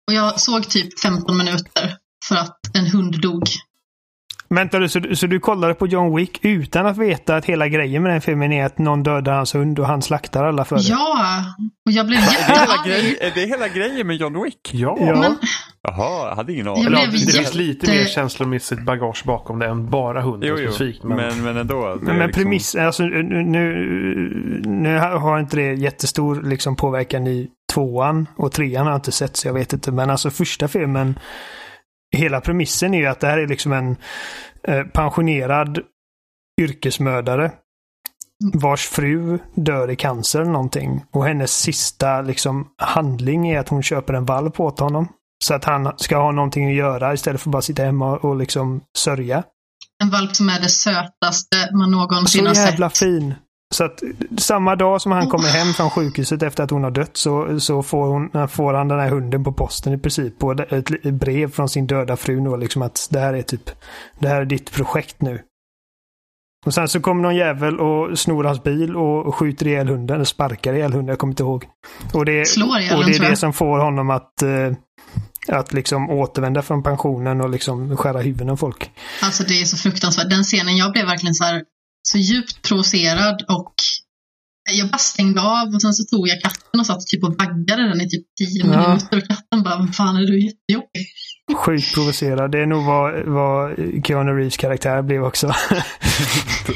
[0.08, 3.44] Och jag såg typ 15 minuter för att en hund dog.
[4.50, 7.68] Vänta du, så, du- så du kollade på John Wick utan att veta att hela
[7.68, 10.76] grejen med den filmen är att någon dödar hans hund och han slaktar alla för
[10.76, 10.82] det?
[10.82, 11.44] Ja,
[11.86, 12.86] och jag blev Är jättearg.
[12.88, 14.70] grej, är det hela grejen med John Wick?
[14.74, 14.98] Ja.
[15.00, 15.06] Ja.
[15.20, 15.38] Men
[15.88, 16.86] Jaha, jag hade ingen aning.
[16.86, 20.72] Eller, det finns jätte- lite mer känslomässigt bagage bakom det än bara hunden Jo, jo.
[20.72, 21.04] specifikt.
[21.04, 21.96] Men, Men, men, ändå.
[21.96, 26.76] det Men, är men liksom- premiss, alltså nu, nu, nu har inte det jättestor liksom,
[26.76, 29.92] påverkan i tvåan och trean har jag inte sett så jag vet inte.
[29.92, 31.20] Men alltså första filmen,
[32.16, 33.96] hela premissen är ju att det här är liksom en
[34.68, 35.80] eh, pensionerad
[36.62, 37.52] yrkesmördare
[38.54, 41.04] vars fru dör i cancer eller någonting.
[41.12, 45.08] Och hennes sista liksom, handling är att hon köper en valp åt honom.
[45.44, 48.36] Så att han ska ha någonting att göra istället för att bara sitta hemma och
[48.36, 49.44] liksom sörja.
[50.04, 52.70] en valp som är det sötaste man någonsin Så har sett.
[52.70, 53.34] jävla fin.
[53.76, 54.04] Så att
[54.38, 57.84] samma dag som han kommer hem från sjukhuset efter att hon har dött så, så
[57.84, 60.44] får, hon, får han den här hunden på posten i princip.
[60.44, 63.70] Och ett, brev från sin döda fru då liksom att det här är typ,
[64.20, 65.40] det här är ditt projekt nu.
[66.66, 70.26] Och sen så kommer någon jävel och snor hans bil och skjuter ihjäl hunden, eller
[70.26, 71.66] sparkar ihjäl hunden, jag kommer inte ihåg.
[72.14, 74.72] Och det, Slår ihjäl och det är det som får honom att, eh,
[75.48, 78.92] att liksom återvända från pensionen och liksom skära huvuden av folk.
[79.22, 80.30] Alltså det är så fruktansvärt.
[80.30, 81.64] Den scenen, jag blev verkligen så här
[82.10, 83.74] så djupt provocerad och
[84.72, 87.88] jag bara stängde av och sen så tog jag katten och satt typ och baggade
[87.90, 88.68] den i typ tio Ja.
[88.88, 91.06] minuter och katten bara, vad fan är du jättejobbig.
[91.56, 92.52] Sjukt provocerad.
[92.52, 93.76] Det är nog vad, vad
[94.08, 95.48] Keanu Reeves karaktär blev också.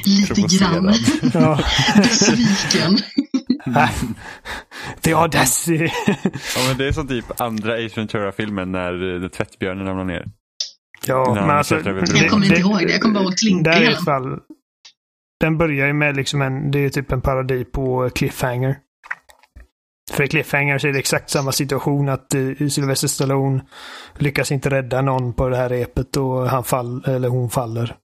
[0.05, 0.93] Lite grann.
[1.33, 1.59] Ja.
[1.95, 2.97] Besviken.
[5.01, 5.89] The Audacity.
[6.55, 10.25] Ja, men det är som typ andra Ace Ventura-filmen när eh, tvättbjörnen ramlar ner.
[11.05, 11.75] ja, men alltså.
[11.75, 12.91] jag kommer inte ihåg det.
[12.91, 14.05] Jag kommer bara ihåg Där är klinken.
[14.05, 14.39] fall.
[15.39, 18.77] Den börjar ju med liksom en, det är typ en parodi på Cliffhanger.
[20.11, 23.61] För i Cliffhanger så är det exakt samma situation att uh, Sylvester Stallone
[24.17, 27.95] lyckas inte rädda någon på det här repet och han fall, eller hon faller.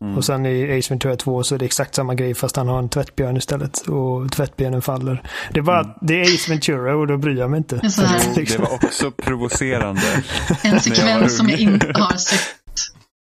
[0.00, 0.16] Mm.
[0.16, 2.78] Och sen i Ace Ventura 2 så är det exakt samma grej fast han har
[2.78, 3.78] en tvättbjörn istället.
[3.80, 5.22] Och tvättbjörnen faller.
[5.50, 5.92] Det är bara Mm.
[6.00, 7.80] det är Ace Ventura och då bryr jag mig inte.
[7.82, 7.90] Jo,
[8.34, 10.22] det var också provocerande.
[10.62, 12.40] En sekvens som jag inte har sett.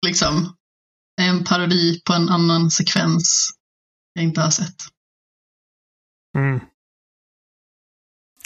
[0.07, 0.55] Liksom.
[1.21, 3.51] En parodi på en annan sekvens
[4.13, 4.77] jag inte har sett.
[6.39, 6.61] Mm.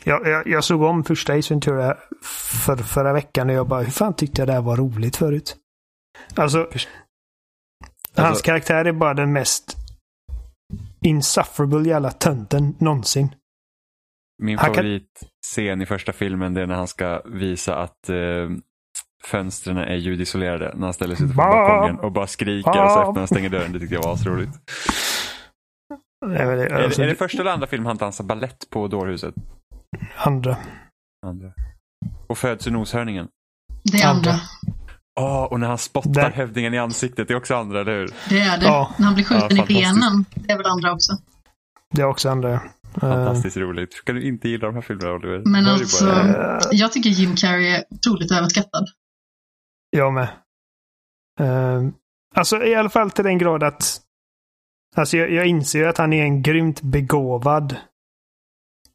[0.04, 1.96] Jag, jag, jag såg om första Ace Ventura
[2.66, 5.56] för, förra veckan och jag bara, hur fan tyckte jag det här var roligt förut?
[6.34, 6.86] Alltså, hans
[8.14, 9.76] Alltså- karaktär är bara den mest
[11.00, 13.34] insufferable jävla tönten någonsin.
[14.42, 18.16] Min Han kan- favoritscen i första filmen det är när han ska visa att eh,
[19.26, 20.72] fönstren är ljudisolerade.
[20.76, 23.50] När han ställer sig på Ba- balkongen och bara skriker och så öppnar han stänger
[23.50, 23.72] dörren.
[23.72, 24.52] Det tyckte jag var asroligt.
[26.26, 28.88] Vet, inte, Är, alltså, det- är det första eller andra filmen han dansar ballett på
[28.88, 29.34] dårhuset?
[30.16, 30.56] andra.
[31.26, 31.52] Andra.
[32.26, 33.28] Och föds ur noshörningen.
[33.92, 34.32] Det är andra.
[35.20, 38.10] Åh, och när han spottar Där- hövdingen i ansiktet, det är också andra, eller hur?
[38.28, 38.66] Det är det.
[38.66, 38.94] Ja.
[38.98, 40.24] När han blir skjuten Ja, i benen.
[40.34, 41.12] Det är väl andra också.
[41.94, 42.52] Det är också andra.
[42.52, 42.60] Eh,
[43.00, 43.92] Fantastiskt roligt.
[43.94, 45.42] Ska du inte gilla de här filmerna, Oliver?
[45.44, 48.84] Men det alltså, bara- jag tycker Jim Carrey är otroligt överskattad.
[49.96, 50.28] Jag med.
[51.40, 51.90] Uh,
[52.34, 54.00] alltså i alla fall till den grad att
[54.96, 57.76] Alltså jag, jag inser ju att han är en grymt begåvad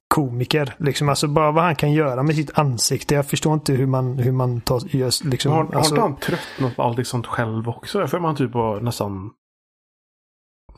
[0.07, 0.75] komiker.
[0.77, 3.15] Liksom, alltså bara vad han kan göra med sitt ansikte.
[3.15, 6.15] Jag förstår inte hur man, hur man tar, gör, liksom, har, har alltså, inte han
[6.15, 7.99] tröttnat på allt sånt själv också?
[7.99, 9.31] Jag för man typ har nästan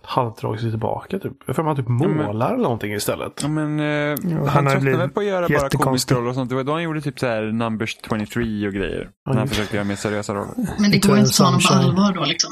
[0.03, 1.19] halvdragit sig tillbaka.
[1.19, 1.33] Typ.
[1.45, 3.39] Jag för man typ målar eller någonting istället.
[3.41, 6.15] Ja, men, eh, han han har tröttnade på att göra bara komiska jättekonstig.
[6.15, 6.49] roller och sånt.
[6.49, 9.09] Det var då han gjorde typ så här Numbers 23 och grejer.
[9.29, 10.53] när han försökte göra mer seriösa roller.
[10.79, 12.51] Men det går inte att ta honom på allvar då liksom.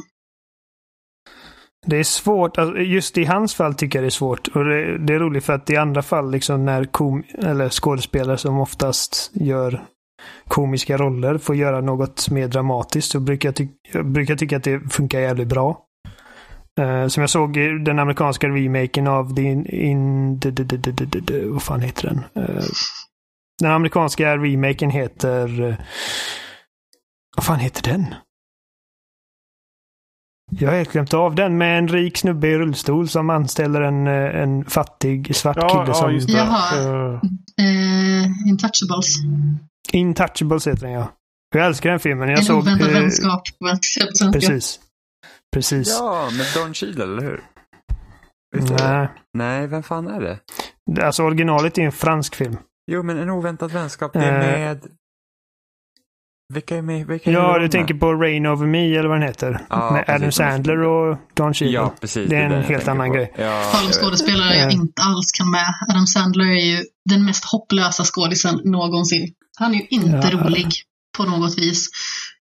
[1.86, 2.58] Det är svårt.
[2.58, 4.48] Alltså, just i hans fall tycker jag det är svårt.
[4.48, 8.38] Och det, det är roligt för att i andra fall, liksom när kom, eller skådespelare
[8.38, 9.82] som oftast gör
[10.48, 14.64] komiska roller får göra något mer dramatiskt så brukar jag, ty- jag brukar tycka att
[14.64, 15.86] det funkar jävligt bra.
[16.80, 19.66] Eh, som jag såg i den amerikanska remaken av The In...
[19.66, 22.44] in the, the, the, the, the, the, vad fan heter den?
[22.44, 22.64] Eh,
[23.62, 25.62] den amerikanska remaken heter...
[25.70, 25.76] eh,
[27.36, 28.06] vad fan heter den?
[30.52, 34.08] Jag har helt glömt av den med en rik snubbe i rullstol som anställer en,
[34.08, 36.14] en fattig svart Ja, kille ja som...
[36.14, 36.32] det.
[36.38, 37.22] Jaha.
[37.62, 39.16] Eh, Intouchables.
[39.92, 41.12] Intouchables heter den ja.
[41.56, 42.30] Jag älskar den filmen.
[42.30, 42.58] Jag en såg...
[42.58, 43.42] oväntad vänskap.
[44.34, 44.80] Precis.
[45.54, 45.88] Precis.
[46.00, 47.44] Ja, med Don Cheadle, eller hur?
[48.58, 48.74] Det?
[48.88, 49.08] Nej.
[49.34, 50.40] Nej, vem fan är det?
[51.06, 52.58] Alltså originalet är en fransk film.
[52.92, 54.60] Jo, men En oväntad vänskap, det är Eh.
[54.60, 54.80] med...
[56.54, 57.08] Vilka är med?
[57.08, 57.62] Vilka är Ja, med?
[57.62, 59.66] du tänker på Rain Over Me eller vad den heter.
[59.70, 60.32] Ja, med Adam.
[60.32, 61.76] Sandler och Don Cheadle.
[61.76, 62.30] Ja, precis.
[62.30, 63.14] Det är en jag helt annan på.
[63.16, 63.34] grej.
[63.38, 64.74] Ja, skådespelare jag Eh.
[64.74, 65.66] inte alls kan med.
[65.90, 69.34] Adam Sandler är ju den mest hopplösa skådisen någonsin.
[69.60, 70.40] Han är ju inte Ja.
[70.40, 70.68] rolig
[71.18, 71.88] på något vis.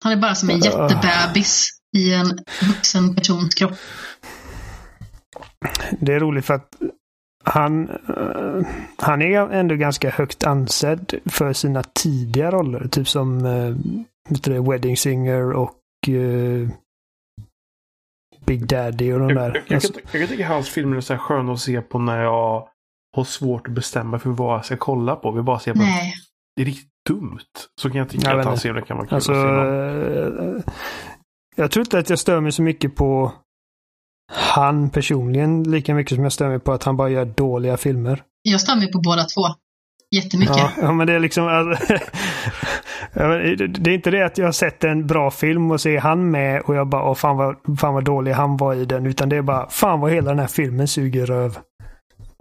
[0.04, 3.72] Han är bara som en jättebebis i en vuxen persons kropp.
[6.00, 6.76] Det är roligt för att
[7.44, 8.66] han, eh,
[8.98, 12.88] han är ändå ganska högt ansedd för sina tidiga roller.
[12.88, 13.76] Typ som uh,
[14.28, 16.68] det, Wedding Singer och eh,
[18.46, 19.54] Big Daddy och de jag, där.
[19.54, 21.80] jag, jag, Alltså, kan, jag kan tycka hans filmer är så här sköna att se
[21.80, 22.68] på när jag
[23.16, 25.30] har svårt att bestämma för vad jag ska kolla på.
[25.30, 26.14] Vi bara ser på Nej.
[26.56, 27.38] det är riktigt dumt.
[27.80, 28.62] Så kan jag tycka Jag att hans inte.
[28.62, 29.46] filmer kan vara kul Alltså, att se.
[29.52, 30.62] någon.
[31.56, 33.32] Jag tror inte att jag stör mig så mycket på
[34.32, 38.22] han personligen lika mycket som jag stör mig på att han bara gör dåliga filmer.
[38.42, 39.42] Jag stör mig på båda två.
[40.16, 40.56] Jättemycket.
[40.56, 41.48] Ja, ja, men det är liksom...
[41.48, 41.94] Alltså,
[43.68, 46.30] det- är inte det att jag har sett en bra film och så är han
[46.30, 49.06] med och jag bara åh fan vad, fan vad dålig han var i den.
[49.06, 51.58] Utan det är bara fan vad hela den här filmen suger röv.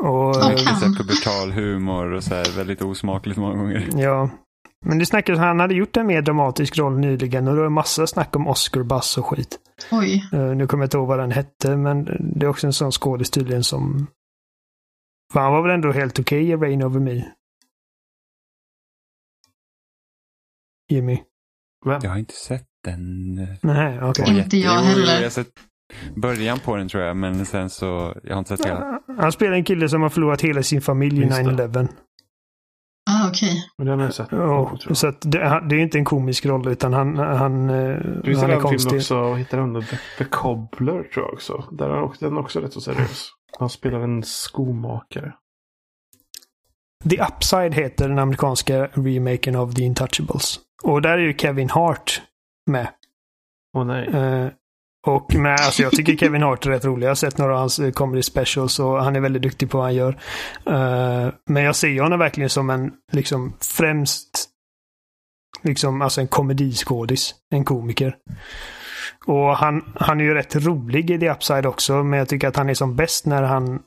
[0.04, 3.88] Och, så här pubertal humor och så här väldigt osmakligt många gånger.
[3.96, 4.30] Ja.
[4.86, 8.08] Men det snackades han hade gjort en mer dramatisk roll nyligen och det var massa
[8.08, 9.60] snack om Oscar Buzz och skit.
[9.92, 10.30] Oj.
[10.34, 12.92] Eh, nu kommer jag inte ihåg vad den hette, men det är också en sån
[12.92, 14.08] skådis tydligen som...
[15.34, 17.24] För han var väl ändå helt okej i Rain Over Me?
[20.92, 21.20] Jimmy?
[21.86, 22.00] Vem?
[22.04, 23.36] Jag har inte sett den.
[23.62, 24.26] Nej, okej.
[24.30, 25.16] Inte Jätte- jag heller.
[25.16, 25.48] Jag har sett
[26.16, 29.02] början på den tror jag, men sen så, jag har inte sett hela.
[29.18, 31.68] Han spelar en kille som har förlorat hela sin familj i Just det.
[31.68, 31.88] 9-11.
[33.10, 34.12] Ah, okej.
[34.12, 34.28] Sett.
[34.32, 37.70] Ja, så att det, han- det är inte en komisk roll utan han, han,
[38.24, 38.96] finns han är annan film konstig.
[38.98, 39.82] också, heter den?
[39.82, 41.64] The, The Cobbler tror jag också.
[41.72, 43.30] Där är den är också rätt så seriös.
[43.60, 45.34] Han spelar en skomakare.
[47.10, 50.60] The Upside heter den amerikanska remaken av The Intouchables.
[50.84, 52.22] Och där är ju Kevin Hart
[52.72, 52.88] med.
[53.78, 54.08] Åh nej.
[54.08, 54.48] Eh,
[55.08, 57.06] och med, alltså jag tycker Kevin Hart är rätt rolig.
[57.06, 59.78] Jag har sett några av hans eh, comedy specials och han är väldigt duktig på
[59.78, 60.20] vad han gör.
[60.66, 64.50] Eh, men jag ser honom verkligen som en, liksom främst,
[65.64, 67.36] liksom alltså en komediskådis.
[67.52, 68.16] En komiker.
[69.26, 72.56] Och han, han är ju rätt rolig i The Upside också, men jag tycker att
[72.56, 73.80] han är som bäst när han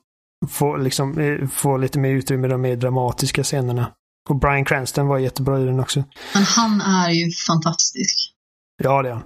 [0.51, 3.93] får, liksom, eh, får lite mer utrymme i de mer dramatiska scenerna.
[4.29, 6.05] Och Bryan Cranston var jättebra i den också.
[6.35, 8.35] Men han är ju fantastisk.
[8.83, 9.25] Ja, det är han.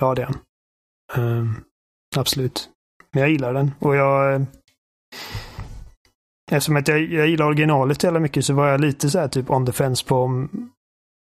[0.00, 0.38] Ja, det är han.
[1.14, 1.54] Ehm,
[2.16, 2.68] absolut.
[3.12, 3.74] Men jag gillar den.
[3.78, 4.34] Och jag...
[4.34, 4.42] eh,
[6.50, 9.50] Eftersom att jag, jag gillar originalet jävla mycket så var jag lite så här typ
[9.50, 10.70] on the fence på om,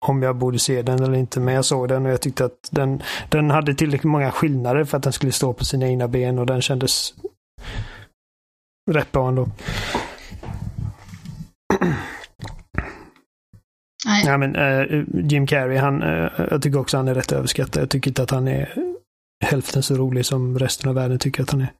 [0.06, 1.40] om jag borde se den eller inte.
[1.40, 4.96] Men jag såg den och jag tyckte att den, den hade tillräckligt många skillnader för
[4.96, 7.14] att den skulle stå på sina egna ben och den kändes
[8.90, 9.48] rätt bra ändå.
[14.06, 17.82] Nej, Ja, men, eh, Jim Carrey, han, eh, jag tycker också han är rätt överskattad.
[17.82, 18.93] Jag tycker inte att han är
[19.44, 21.72] hälften så rolig som resten av världen tycker att han är.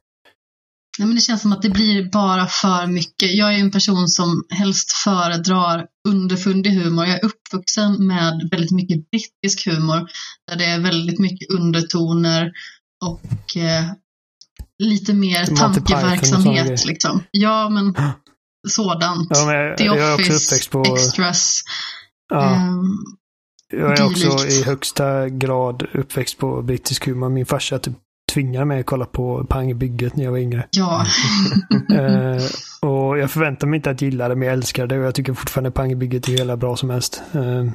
[0.99, 3.35] Nej, men det känns som att det blir bara för mycket.
[3.35, 7.05] Jag är en person som helst föredrar underfundig humor.
[7.05, 10.07] Jag är uppvuxen med väldigt mycket brittisk humor
[10.47, 12.51] där det är väldigt mycket undertoner
[13.05, 13.85] och eh,
[14.83, 16.85] lite mer tankeverksamhet.
[16.85, 17.23] Liksom.
[17.31, 17.95] Ja, men
[18.67, 19.27] sådant.
[19.29, 20.81] Ja, men jag, The jag Office, på...
[20.81, 21.63] Extras.
[22.29, 22.97] Ja, ehm,
[23.79, 27.29] jag är också i högsta grad uppväxt på brittisk humor.
[27.29, 27.93] Min farsa typ
[28.33, 30.67] tvingade mig att kolla på Pang i bygget när jag var yngre.
[30.71, 31.05] ja.
[31.95, 32.43] Eh,
[32.89, 35.33] och jag förväntar mig inte att gilla det, men jag älskar det och jag tycker
[35.33, 37.21] fortfarande Pang i bygget är jävla bra som helst.
[37.33, 37.65] Eh,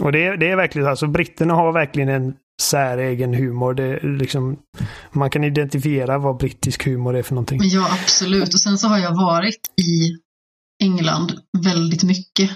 [0.00, 3.74] och det, är- det är verkligen alltså, britterna har verkligen en säregen humor.
[3.74, 4.56] Det liksom,
[5.12, 7.60] man kan identifiera vad brittisk humor är för någonting.
[7.62, 8.54] Ja, absolut.
[8.54, 10.10] Och sen så har jag varit i
[10.84, 11.32] England
[11.64, 12.50] väldigt mycket.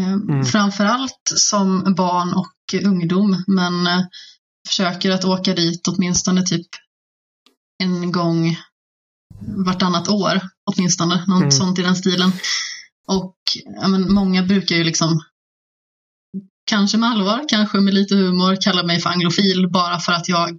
[0.00, 0.44] Eh, Mm.
[0.44, 4.02] Framförallt som barn och ungdom, men eh,
[4.68, 6.66] försöker att åka dit åtminstone typ
[7.82, 8.56] en gång
[9.66, 10.40] vartannat år,
[10.70, 11.24] åtminstone.
[11.26, 11.50] Något Mm.
[11.50, 12.32] sånt i den stilen.
[13.08, 13.36] Och
[13.88, 15.20] men, många brukar ju liksom
[16.70, 20.58] kanske med allvar, kanske med lite humor, kalla mig för anglofil bara för att jag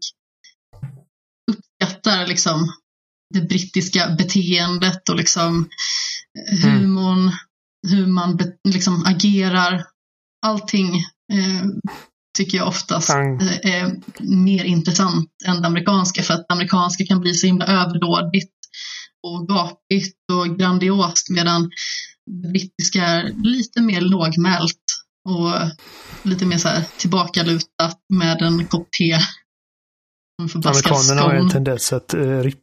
[1.51, 2.73] uppskattar liksom
[3.33, 5.69] det brittiska beteendet och liksom
[6.63, 7.31] eh, Mm.
[7.87, 9.83] Hur man liksom agerar.
[10.45, 10.95] Allting
[11.33, 11.65] eh,
[12.37, 17.19] tycker jag oftast eh, är mer intressant än det amerikanska för att det amerikanska kan
[17.19, 18.53] bli så himla överdådigt
[19.27, 21.69] och gapigt och grandiost medan
[22.25, 24.83] det brittiska är lite mer lågmält
[25.29, 25.51] och
[26.29, 29.19] lite mer så här tillbakalutat med en kopp te.
[30.49, 32.61] Förbaskad Amerikanerna har ju en tendens att uh, rippa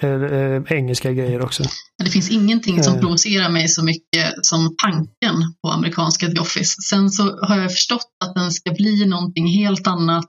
[0.00, 1.62] eh, eh, engelska grejer också.
[1.98, 6.82] Men Det finns ingenting som provocerar mig så mycket som tanken på amerikanska The Office.
[6.82, 10.28] Sen så har jag förstått att den ska bli någonting helt annat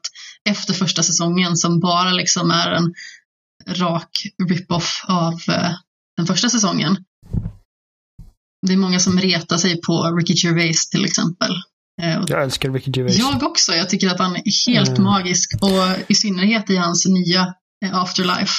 [0.50, 2.94] efter första säsongen som bara liksom är en
[3.68, 4.10] rak
[4.50, 5.34] rip-off av
[6.18, 6.98] den första säsongen.
[8.68, 11.52] Det är många som retar sig på Ricky Gervais till exempel.
[12.02, 13.18] Eh, och Jag älskar Ricky Gervais.
[13.20, 13.74] jag också.
[13.74, 15.04] Jag tycker att han är helt Mm.
[15.04, 17.54] magisk och i synnerhet i hans nya
[17.86, 18.54] eh, Afterlife.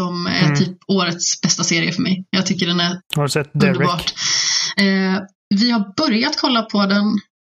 [0.00, 0.56] Som är Mm.
[0.56, 2.24] typ årets bästa serie för mig.
[2.30, 3.76] Jag tycker den är Har du sett Derek?
[3.76, 4.14] underbart.
[4.76, 5.22] Eh,
[5.54, 7.04] vi har börjat kolla på den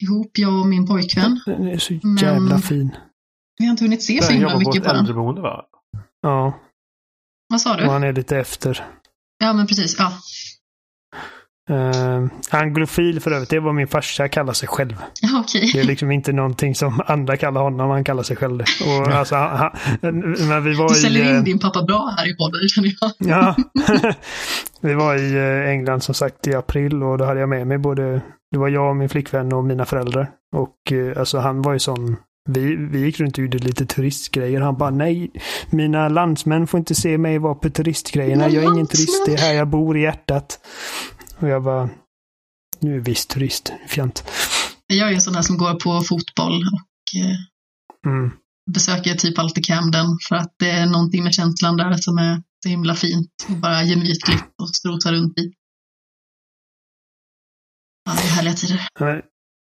[0.03, 1.41] ihop, jag och min pojkvän.
[1.47, 2.97] Den är så Men- jävla fin.
[3.59, 5.01] Vi har inte hunnit se så himla på mycket ett på den.
[5.01, 5.63] äldreboende va?
[6.23, 6.61] Ja,
[7.49, 7.87] Vad sa och du?
[7.87, 8.85] han är lite efter.
[9.39, 9.97] Ja, men precis.
[9.99, 10.13] Ja.
[11.71, 14.97] Uh, anglofil för övrigt, det är vad min farsa kallar sig själv.
[15.35, 15.71] Okej.
[15.73, 18.61] Det är liksom inte någonting som andra kallar honom, han kallar sig själv.
[18.61, 19.71] Och alltså, han,
[20.03, 20.99] han, när vi var Du i...
[20.99, 23.13] säljer eh, in din pappa bra här i podden, känner jag.
[23.19, 23.57] Ja.
[24.81, 27.79] vi var i eh, England som sagt i april och då hade jag med mig
[27.79, 30.31] både, det var jag, min flickvän och mina föräldrar.
[30.57, 32.17] Och eh, alltså han var ju sån,
[32.49, 34.61] vi, vi gick runt och gjorde lite turistgrejer.
[34.61, 35.31] Han bara nej,
[35.71, 38.49] mina landsmän får inte se mig vara på turistgrejerna.
[38.49, 40.59] Jag är ingen turist, det är här jag bor i hjärtat.
[41.39, 41.91] Och jag bara,
[42.81, 44.25] nu är visst turist, fjant.
[44.87, 47.37] Jag är en sån där som går på fotboll och eh,
[48.07, 48.31] Mm.
[48.73, 52.69] besöker typ alltid Camden för att det är någonting med känslan där som är så
[52.69, 55.53] himla fint och bara gemytligt och strosa runt i.
[58.05, 58.89] Ja, det är härliga tider.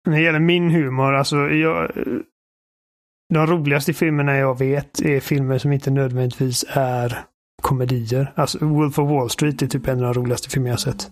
[0.07, 1.91] När det gäller min humor, alltså jag,
[3.33, 7.25] de roligaste filmerna jag vet är filmer som inte nödvändigtvis är
[7.61, 8.33] komedier.
[8.35, 11.11] Alltså Wolf of Wall Street är typ en av de roligaste filmer jag sett.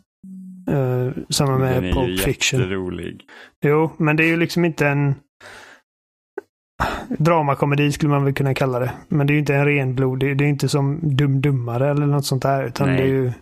[0.69, 2.59] Uh, samma Den med är ju Pulp Fiction.
[2.59, 3.21] jätterolig.
[3.65, 5.15] Jo, men det är ju liksom inte en
[7.17, 8.91] dramakomedi skulle man väl kunna kalla det.
[9.07, 12.25] Men det är ju inte en renblodig, det är inte som Dum Dummare eller något
[12.25, 12.63] sånt där.
[12.63, 12.97] Utan Nej.
[12.97, 13.25] det är ju...
[13.25, 13.33] Uh,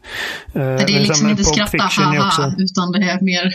[0.54, 3.52] Det är liksom inte skratta haha, utan det är mer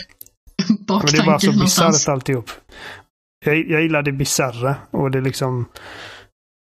[0.87, 2.49] Men det är bara så bisarrt alltihop.
[3.45, 5.65] Jag, jag gillar det bisarra och det liksom...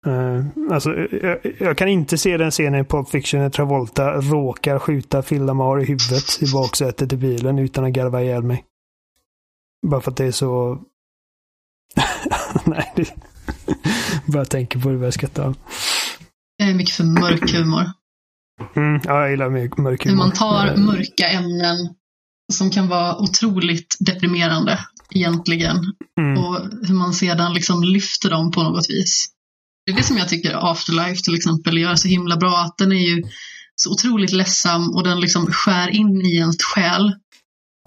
[0.07, 0.91] eh, alltså,
[1.23, 5.43] jag, jag kan inte se den scenen i Pulp Fiction när Travolta råkar skjuta Phil
[5.45, 8.65] Lamar i huvudet i baksätet i bilen utan att garva ihjäl mig.
[9.87, 10.79] Bara för att det är så...
[12.65, 13.15] Nej, det...
[14.33, 15.57] Bara tänker på det börjar jag skratta av.
[16.59, 17.85] Det är mycket för mörk humor.
[18.77, 20.25] Mm, ja, jag gillar mörk mörk Hur humor.
[20.25, 21.77] man tar Eh, mörka ämnen
[22.53, 24.79] som kan vara otroligt deprimerande
[25.15, 25.77] egentligen
[26.21, 26.45] Mm.
[26.45, 29.27] och hur man sedan liksom lyfter dem på något vis.
[29.87, 32.93] Det är det som jag tycker Afterlife till exempel gör så himla bra, att den
[32.93, 33.23] är ju
[33.77, 37.13] så otroligt ledsam och den liksom skär in i ens själ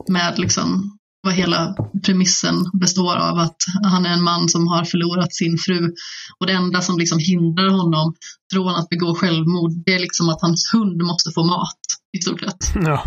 [0.07, 5.33] med liksom vad hela premissen består av att han är en man som har förlorat
[5.33, 5.93] sin fru
[6.39, 8.15] och det enda som liksom hindrar honom
[8.53, 11.79] från att begå självmord det är liksom att hans hund måste få mat
[12.17, 12.73] i stort sett.
[12.75, 13.03] Ja.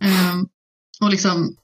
[0.00, 0.46] Ehm,
[1.00, 1.56] och liksom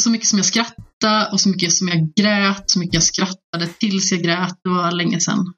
[0.00, 3.66] så mycket som jag skrattade och så mycket som jag grät, så mycket jag skrattade
[3.80, 5.54] tills jag grät, det var länge sedan.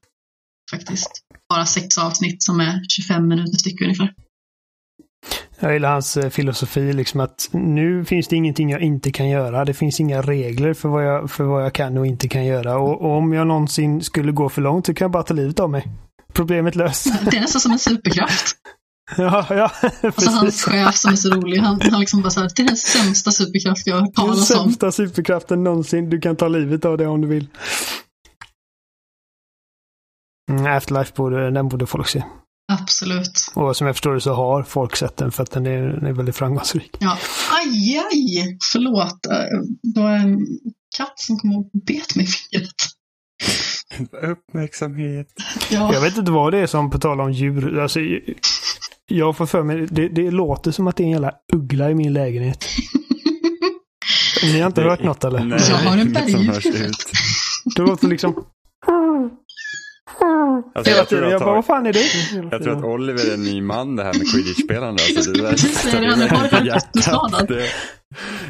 [0.71, 1.11] Faktiskt.
[1.49, 4.13] Bara sex avsnitt som är 25 minuter styck ungefär.
[5.61, 9.65] Jag gillar hans eh, filosofi, liksom att nu finns det ingenting jag inte kan göra.
[9.65, 12.79] Det finns inga regler för vad jag, för vad jag kan och inte kan göra.
[12.79, 15.61] Och, och om jag någonsin skulle gå för långt så kan jag bara ta livet
[15.61, 15.87] av mig.
[16.33, 17.07] Problemet löst.
[17.31, 18.57] Det är nästan som en superkraft.
[19.17, 19.71] ja, ja,
[20.09, 22.67] Och så hans chef som är så rolig, han, han liksom bara såhär, det är
[22.67, 24.57] den sämsta superkraft jag har hört Den talas om.
[24.57, 26.11] sämsta superkraften någonsin.
[26.11, 27.47] Du kan ta livet av det om du vill.
[30.51, 32.23] Mm, Afterlife borde, den borde folk se.
[32.73, 33.33] Absolut.
[33.55, 36.07] Och som jag förstår det så har folk sett den för att den är, den
[36.07, 36.97] är väldigt framgångsrik.
[37.01, 37.19] Ja.
[37.51, 38.59] Aj, aj!
[38.73, 39.27] Förlåt.
[39.27, 39.61] eh,
[39.95, 40.39] Det var en
[40.97, 42.75] katt som kom och bet mig i fingret.
[44.23, 45.27] Uppmärksamhet.
[45.71, 45.95] Ja.
[45.95, 47.79] Jag vet inte vad det är som på tal om djur.
[47.81, 48.01] Alltså,
[49.07, 51.95] jag får för mig, det, det låter som att det är en jävla uggla i
[51.95, 52.65] min lägenhet.
[54.43, 55.45] Ni har inte hört något eller?
[55.45, 56.47] Nej, Jag har en inget som berg.
[56.47, 57.07] hörs ut.
[57.77, 58.45] Det låter liksom
[60.75, 61.23] Alltså, hela jag, tror tiden.
[61.31, 62.05] jag, Jag bara, vad fan är det?
[62.51, 65.03] jag tror att Oliver är en ny man det här med quidditch-spelande.
[65.17, 67.49] Alltså, det där, säger det, han hjärtat, jätteskadad.
[67.49, 67.69] det-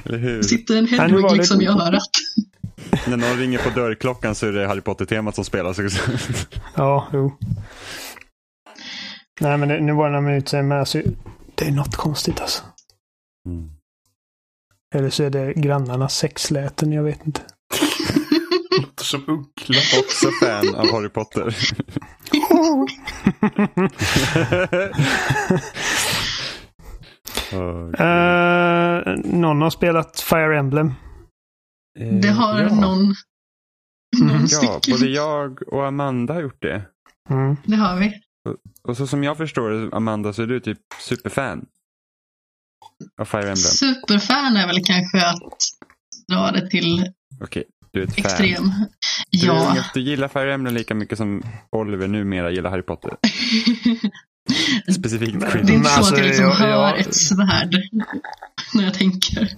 [0.05, 0.43] Eller hur?
[0.43, 2.03] Sitter en Hedwig liksom i örat.
[3.09, 5.79] När någon ringer på dörrklockan så är det Harry Potter-temat som spelas.
[6.77, 7.33] Ja, jo.
[9.41, 11.03] Nej, men det, nu var det några minuter men alltså,
[11.55, 12.63] det är något konstigt alltså.
[13.49, 13.71] Mm.
[14.95, 17.41] Eller så är det grannarnas sexläten, jag vet inte.
[19.01, 19.81] Låter som uggla.
[20.01, 21.57] Också fan av Harry Potter.
[27.53, 30.95] Eh, någon har spelat Fire Emblem.
[32.23, 32.75] Det har ja.
[32.75, 33.17] någon, någon
[34.21, 34.47] Mm.
[34.49, 36.83] Ja, både jag och Amanda har gjort det.
[37.31, 37.57] Mm.
[37.65, 38.13] Det har vi.
[38.83, 41.67] Och så som jag förstår det, Amanda, så är du typ superfan
[43.21, 43.57] av Fire Emblem.
[43.57, 45.59] Superfan är väl kanske att
[46.29, 48.25] dra det till Okej, du är ett fan.
[48.25, 48.65] extrem.
[49.31, 49.77] Du, Ja.
[49.95, 51.43] du gillar Fire Emblem lika mycket som
[51.77, 53.17] Oliver numera gillar Harry Potter.
[54.93, 57.75] Specifikt Det är inte så alltså, att jag liksom jag- hör jag- ett svärd
[58.75, 59.49] när jag tänker.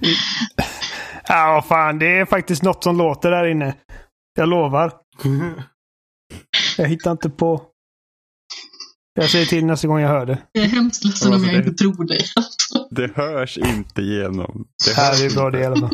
[1.29, 3.75] Ja, vad fan, det är faktiskt något som låter där inne.
[4.35, 4.93] Jag lovar.
[6.77, 7.63] Jag hittar inte på.
[9.15, 10.39] Jag säger till nästa gång jag hör det.
[10.53, 12.21] Jag är hemskt ledsen Alltså, om jag det- inte tror dig.
[12.91, 14.65] Det hörs inte igenom.
[14.87, 15.91] Det Här är bra det i alla fall.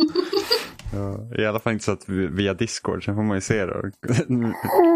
[0.92, 3.66] Ja, I alla fall inte så att vi, via Discord, sen får man ju se
[3.66, 3.74] då.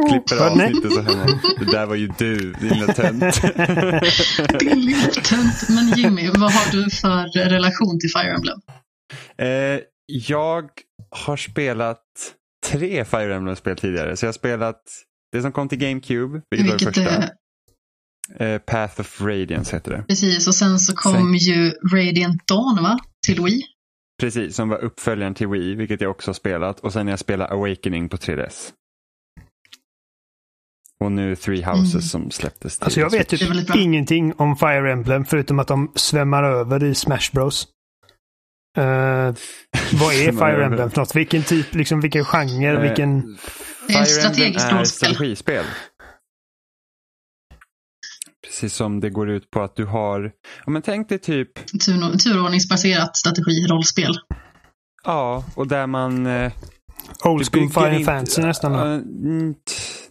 [0.08, 1.26] Klipper avsnittet så hemma.
[1.58, 3.42] Det där var ju du, din lilla tönt.
[4.60, 5.68] Din lilla tönt.
[5.68, 8.58] Men Jimmy, vad har du för relation till Fire Emblem?
[9.38, 10.68] eh, jag
[11.10, 12.02] har spelat
[12.70, 14.16] tre Fire Emblem-spel tidigare.
[14.16, 14.82] Så jag har spelat
[15.32, 17.10] det som kom till GameCube, vilket, var det Vilket första.
[17.10, 17.30] är
[18.40, 20.04] Eh, Path of Radiance heter det.
[20.08, 20.46] precis.
[20.48, 22.98] Och sen så kom Sen- ju Radiant Dawn va?
[23.26, 23.62] Till Wii.
[24.22, 26.80] Precis, som var uppföljaren till Wii, vilket jag också har spelat.
[26.80, 28.70] Och sen jag spelat Awakening på 3DS.
[31.04, 32.02] Och nu Three Houses Mm.
[32.02, 36.42] som släpptes till Alltså jag vet typ ingenting om Fire Emblem förutom att de svämmar
[36.42, 37.66] över i Smash Bros.
[38.78, 38.82] Eh,
[40.00, 40.64] vad är Fire.
[40.64, 41.16] Emblem för något?
[41.16, 43.20] Vilken typ, liksom vilken genre, Eh, vilken...
[43.88, 45.08] Det är Fire strategiskt Emblem är rollspel.
[45.14, 45.64] strategispel.
[48.52, 50.32] Precis som det går ut på att du har,
[50.64, 51.54] ja men tänk dig typ,
[51.86, 54.12] Tur, turordningsbaserat strategi-rollspel.
[55.04, 56.26] ja, och där man...
[56.26, 56.52] eh,
[57.24, 58.72] Old school Final inte- Fantasy nästan.
[59.54, 59.56] t-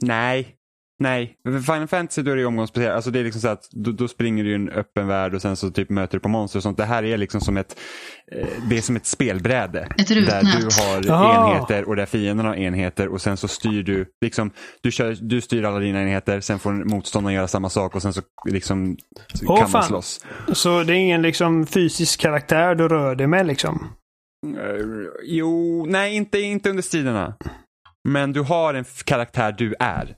[0.01, 0.55] nej.
[1.01, 2.95] Nej, För Final Fantasy då är det ju omgångsbaserat.
[2.95, 5.41] Alltså det är liksom så att då, då springer du i en öppen värld och
[5.41, 6.77] sen så typ möter du på monster och sånt.
[6.77, 7.79] Det här är liksom som ett,
[8.31, 9.79] eh, det är som ett spelbräde.
[9.97, 11.51] Ett Där du har Jaha.
[11.55, 15.41] enheter och där fienderna har enheter och sen så styr du, liksom, du, kör, du
[15.41, 18.97] styr alla dina enheter, sen får motståndaren göra samma sak och sen så liksom
[19.45, 19.83] Åh, kan man fan.
[19.83, 20.25] slåss.
[20.53, 23.87] Så det är ingen liksom fysisk karaktär du rör dig med liksom?
[24.57, 24.85] Eh,
[25.23, 27.33] Jo, nej inte, inte under striderna.
[28.09, 30.15] Men du har en karaktär du är.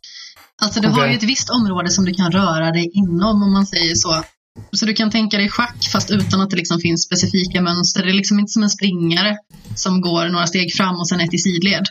[0.61, 1.09] Alltså du har Okej.
[1.11, 4.23] ju ett visst område som du kan röra dig inom om man säger så.
[4.71, 8.03] Så du kan tänka dig schack fast utan att det liksom finns specifika mönster.
[8.03, 9.37] Det är liksom inte som en springare
[9.75, 11.83] som går några steg fram och sen ett i sidled.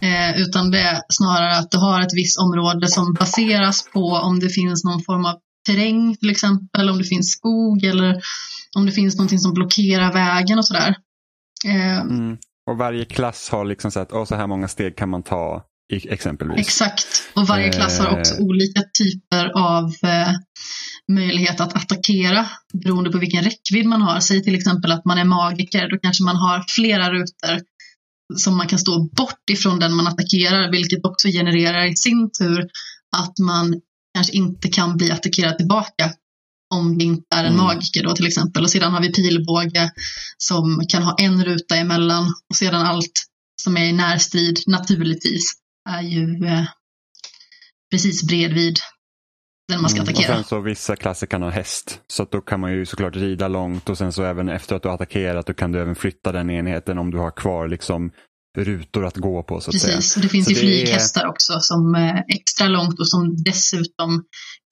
[0.00, 4.40] Eh, utan det är snarare att du har ett visst område som baseras på om
[4.40, 5.34] det finns någon form av
[5.66, 8.22] terräng till exempel, om det finns skog eller
[8.76, 10.94] om det finns någonting som blockerar vägen och sådär.
[11.66, 12.36] Eh, Mm.
[12.70, 16.58] Och varje klass har liksom så att så här många steg kan man ta exempelvis.
[16.58, 17.06] Exakt.
[17.34, 18.40] Och varje klass har också Eh.
[18.40, 20.32] olika typer av eh,
[21.12, 22.46] möjlighet att attackera
[22.84, 24.20] beroende på vilken räckvidd man har.
[24.20, 27.60] Säg till exempel att man är magiker, då kanske man har flera rutor
[28.36, 32.60] som man kan stå bort ifrån den man attackerar, vilket också genererar i sin tur
[33.16, 33.80] att man
[34.14, 36.12] kanske inte kan bli attackerad tillbaka
[36.74, 37.64] om det inte är en Mm.
[37.64, 38.62] magiker då till exempel.
[38.62, 39.90] Och sedan har vi pilbåge
[40.38, 43.12] som kan ha en ruta emellan och sedan allt
[43.62, 45.52] som är i närstrid naturligtvis
[45.88, 46.64] är ju eh,
[47.90, 48.76] precis bredvid
[49.68, 50.34] den man ska Mm, Och attackera.
[50.34, 52.00] sen så vissa klasser kan ha häst.
[52.06, 54.82] Så att då kan man ju såklart rida långt och sen så även efter att
[54.82, 58.10] du har attackerat då kan du även flytta den enheten om du har kvar liksom
[58.58, 59.96] rutor att gå på så att säga.
[59.96, 64.24] Precis, och det finns Så ju flyghästar också som är extra långt och som dessutom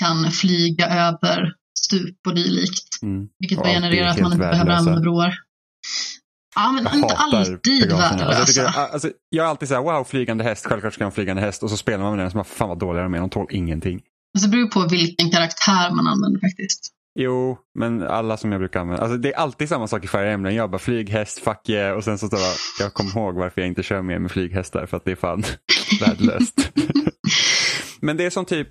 [0.03, 1.53] kan flyga över
[1.87, 3.03] stup och dylikt.
[3.03, 3.29] Mm.
[3.39, 5.35] Vilket Och genererar att man inte behöver använda broar.
[6.55, 8.27] Ja, men Jag inte hatar alltid begravningar.
[8.27, 8.73] Alltså, jag, värdelösa.
[8.73, 11.15] tycker, alltså, jag är alltid så här, wow, flygande häst, självklart ska jag ha en
[11.15, 11.63] flygande häst.
[11.63, 13.47] Och så spelar man med den som bara, fan vad dåliga de är, de tål
[13.51, 14.01] ingenting.
[14.35, 16.91] Alltså, det beror på vilken karaktär man använder faktiskt.
[17.19, 19.03] Jo, men alla som jag brukar använda.
[19.03, 20.55] Alltså, det är alltid samma sak i Fire Emblem.
[20.55, 21.97] Jag bara flyghäst, fuck yeah.
[21.97, 22.41] Och sen så, bara,
[22.81, 24.87] jag kommer ihåg varför jag inte kör mer med flyghästar.
[24.87, 25.45] För att det är fan
[26.01, 26.71] värdelöst.
[28.01, 28.69] men det är som typ,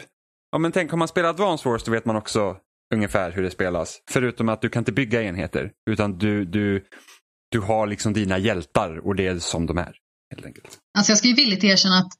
[0.51, 2.55] ja, men tänk om man spelar Advance Wars då vet man också
[2.93, 3.99] ungefär hur det spelas.
[4.11, 5.71] Förutom att du kan inte bygga enheter.
[5.89, 6.83] Utan du, du,
[7.53, 9.95] du har liksom dina hjältar och det är som de är.
[10.35, 10.77] Helt enkelt.
[10.97, 12.11] Alltså jag ska ju villigt erkänna att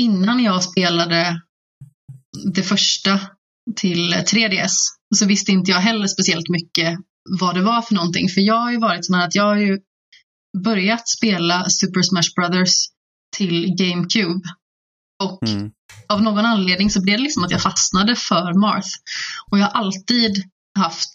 [0.00, 1.40] innan jag spelade
[2.54, 3.20] det första
[3.76, 4.72] till 3DS
[5.14, 6.98] så visste inte jag heller speciellt mycket
[7.40, 8.28] vad det var för någonting.
[8.28, 9.80] För jag har ju varit sån här att jag har ju
[10.64, 12.74] börjat spela Super Smash Brothers
[13.36, 14.40] till GameCube.
[15.24, 15.70] Och Mm.
[16.08, 18.88] av någon anledning så blev det liksom att jag fastnade för Marth.
[19.50, 20.44] Och jag har alltid
[20.78, 21.12] haft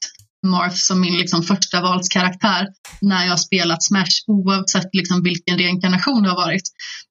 [0.48, 2.68] Marth som min liksom första valskaraktär
[3.02, 6.64] när jag har spelat Smash oavsett liksom vilken reinkarnation det har varit.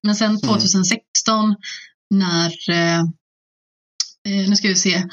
[0.03, 1.55] Men sen 2016
[2.15, 3.01] när, eh,
[4.29, 5.05] eh, nu ska vi se,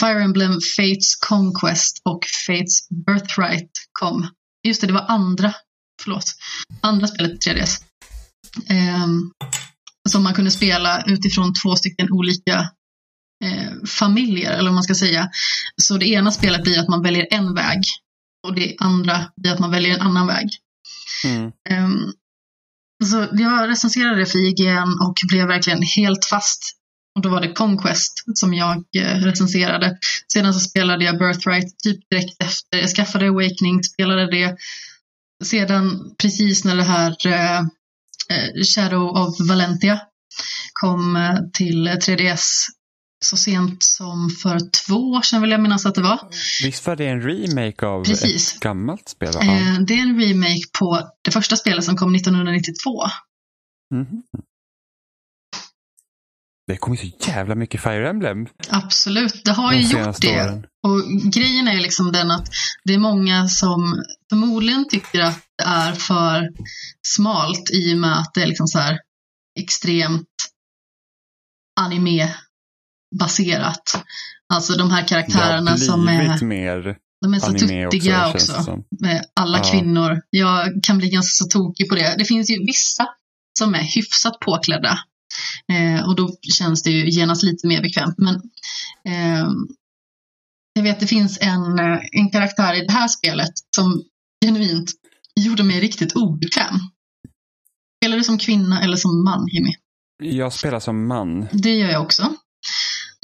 [0.00, 4.28] Fire Emblem Fates Conquest och Fates Birthright kom.
[4.66, 5.54] Just det, det var andra,
[6.02, 6.24] förlåt,
[6.80, 7.82] andra spelet till 3DS.
[8.68, 9.30] Ehm,
[10.08, 12.70] som man kunde spela utifrån två stycken olika
[13.44, 15.28] eh, familjer, eller vad man ska säga.
[15.82, 17.82] Så det ena spelet blir att man väljer en väg
[18.46, 20.48] och det andra blir att man väljer en annan väg.
[21.24, 21.52] Mm.
[21.70, 22.12] Ehm,
[23.04, 26.62] så jag recenserade det för IGN och blev verkligen helt fast.
[27.14, 29.98] Och då var det Conquest som jag eh, recenserade.
[30.32, 32.78] Sedan så spelade jag Birthright typ direkt efter.
[32.78, 34.56] Jag skaffade Awakening, spelade det.
[35.44, 37.58] Sedan precis när det här eh,
[38.30, 40.00] eh, Shadow of Valentia
[40.72, 41.18] kom
[41.52, 42.66] till 3DS
[43.24, 46.20] så sent som för två år sedan vill jag minnas att det var.
[46.62, 48.54] Visst var det en remake av Precis.
[48.54, 49.32] ett gammalt spel?
[49.34, 49.40] va?
[49.42, 53.02] Eh, det är en remake på det första spelet som kom 1992.
[53.94, 54.22] Mhm.
[56.66, 60.42] Det kommer så jävla mycket Fire Emblem Absolut, det har ju gjort det.
[60.44, 60.66] åren.
[60.86, 61.02] Och
[61.32, 62.48] grejen är liksom den att
[62.84, 66.48] det är många som förmodligen tycker att det är för
[67.06, 68.98] smalt i och med att det är liksom så här
[69.60, 70.28] extremt
[73.12, 74.04] anime-baserat.
[74.54, 78.62] Alltså de här karaktärerna som är, mer de är så också, tuttiga också.
[78.62, 78.84] som.
[79.00, 79.64] med alla Ja.
[79.72, 80.22] kvinnor.
[80.30, 82.14] Jag kan bli ganska så tokig på det.
[82.18, 83.06] Det finns ju vissa
[83.58, 84.98] som är hyfsat påklädda.
[85.72, 88.14] Eh, och då känns det ju genast lite mer bekvämt.
[88.18, 88.34] Men
[89.08, 89.46] eh,
[90.72, 94.02] jag vet det finns en, eh, en karaktär i det här spelet som
[94.44, 94.90] genuint
[95.40, 96.74] gjorde mig riktigt obekväm.
[98.02, 99.72] Spelar du som kvinna eller som man, Jimmy?
[100.22, 101.48] Jag spelar som man.
[101.52, 102.34] Det gör jag också.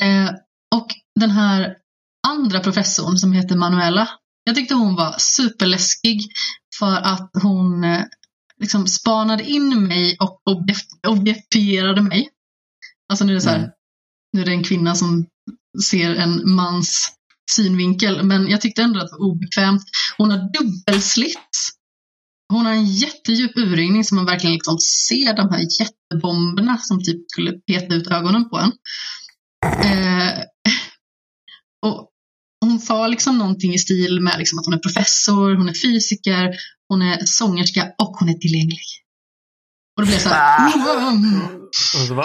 [0.03, 0.31] Eh,
[0.75, 0.87] och
[1.21, 1.77] den här
[2.29, 4.09] andra professorn som heter Manuela.
[4.45, 6.21] Jag tyckte hon var superläskig
[6.79, 8.03] för att hon eh,
[8.61, 12.29] liksom spanade in mig och objek- objektifierade mig.
[13.09, 13.71] Alltså nu är det så här, Mm.
[14.33, 15.27] nu är det en kvinna som
[15.85, 17.13] ser en mans
[17.51, 19.83] synvinkel, men jag tyckte ändå att det var obekvämt.
[20.19, 21.71] Hon har dubbelslits.
[22.53, 27.31] Hon har en jättedjup urringning som man verkligen liksom ser de här jättebomberna som typ
[27.31, 28.73] skulle peta ut ögonen på en.
[29.63, 30.39] Eh,
[31.87, 32.09] och
[32.61, 36.51] hon sa liksom någonting i stil med liksom att hon är professor, hon är fysiker,
[36.89, 38.79] hon är sångerska och hon är tillgänglig.
[39.97, 40.73] Och då blev jag så här,
[41.09, 42.17] mm.
[42.17, 42.25] Va?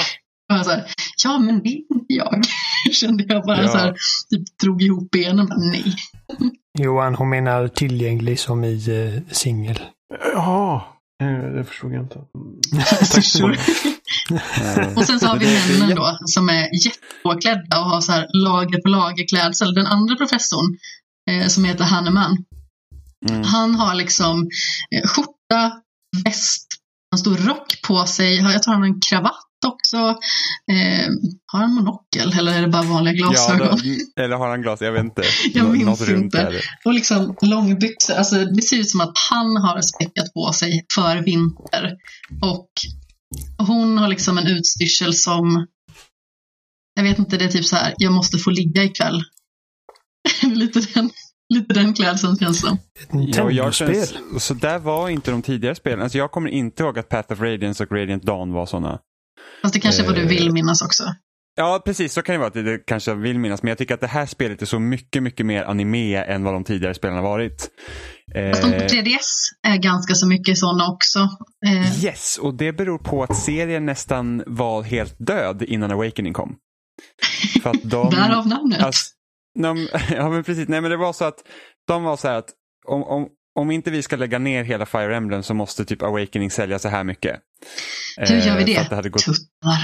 [0.59, 0.85] Och så här,
[1.23, 2.41] ja men det är inte jag.
[2.91, 3.67] Kände jag bara Ja.
[3.67, 3.95] så här,
[4.29, 5.47] typ drog ihop benen.
[5.47, 5.95] Bara, Nej.
[6.79, 9.79] Johan, hon menar tillgänglig som i eh, singel.
[10.33, 10.81] Jaha,
[11.55, 12.15] det förstod jag inte.
[12.15, 12.84] Mm.
[13.11, 13.68] Tack så mycket.
[14.78, 15.45] Eh, Och sen så har vi
[15.80, 19.74] männen då som är jättepåklädda och har så här lager på lager klädsel.
[19.74, 20.78] Den andra professorn
[21.32, 22.38] eh, som heter Hanneman.
[23.30, 23.43] Mm.
[23.43, 24.49] Han har liksom
[24.95, 25.82] eh, skjorta,
[26.26, 26.68] väst,
[27.13, 28.36] en stor rock på sig.
[28.36, 29.97] Jag tror han har en kravatt också.
[30.71, 31.07] Eh,
[31.45, 33.77] har han monokel eller är det bara vanliga Ja, glasögon?
[34.15, 34.81] då, eller har han glas?
[34.81, 35.21] Jag vet inte.
[35.53, 36.61] Jag Nå- minns inte.
[36.85, 38.13] Och liksom långbyxor.
[38.15, 41.95] Alltså, det ser ut som att han har späckat på sig för vinter.
[42.41, 42.69] Och
[43.67, 45.67] hon har liksom en utstyrsel som,
[46.95, 49.23] jag vet inte, det är typ så här, jag måste få ligga ikväll.
[50.55, 51.09] lite, den,
[51.53, 52.77] lite den klädseln känns det
[53.11, 56.01] Ja, jag känns, så där var inte de tidigare spelen.
[56.01, 58.99] Alltså jag kommer inte ihåg att Path of Radiance och Radiant Dawn var sådana.
[59.61, 60.27] Fast det kanske är vad du Eh.
[60.27, 61.03] vill minnas också.
[61.55, 62.13] Ja, precis.
[62.13, 62.47] Så kan det vara.
[62.47, 63.63] att Det kanske jag vill minnas.
[63.63, 66.53] Men jag tycker att det här spelet är så mycket, mycket mer anime än vad
[66.53, 67.69] de tidigare spelen har varit.
[68.51, 69.19] Fast de på Eh, 3DS
[69.67, 71.19] är ganska så mycket sådana också.
[71.65, 76.55] Eh, yes, och det beror på att serien nästan var helt död innan Awakening kom.
[77.63, 78.81] För att de, Därav namnet.
[78.83, 79.11] Alltså,
[79.63, 81.39] de, ja men precis, nej men det var så att
[81.87, 82.49] de var så här att
[82.87, 83.27] om, om,
[83.57, 86.89] om inte vi ska lägga ner hela Fire Emblem så måste typ Awakening sälja så
[86.89, 87.39] här mycket.
[88.17, 88.77] Hur gör vi Eh, det?
[88.77, 89.23] att det hade gått...
[89.23, 89.77] Tuttar.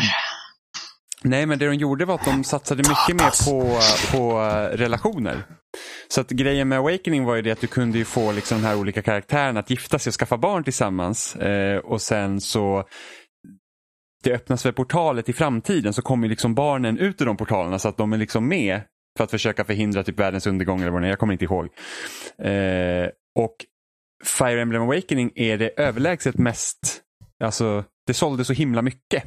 [1.23, 3.79] Nej men det de gjorde var att de satsade mycket mer på,
[4.11, 5.43] på eh, relationer.
[6.07, 8.67] Så att grejen med Awakening var ju det att du kunde ju få liksom de
[8.67, 11.35] här olika karaktärerna att gifta sig och skaffa barn tillsammans.
[11.35, 12.83] Eh, och sen så
[14.23, 17.89] det öppnas för portalet i framtiden så kommer liksom barnen ut ur de portalerna så
[17.89, 18.81] att de är liksom med
[19.17, 21.65] för att försöka förhindra typ världens undergång eller vad det är, jag kommer inte ihåg.
[22.43, 23.09] Eh,
[23.39, 23.55] och
[24.23, 27.01] Fire Emblem Awakening är det överlägset mest,
[27.43, 29.23] alltså det sålde så himla mycket.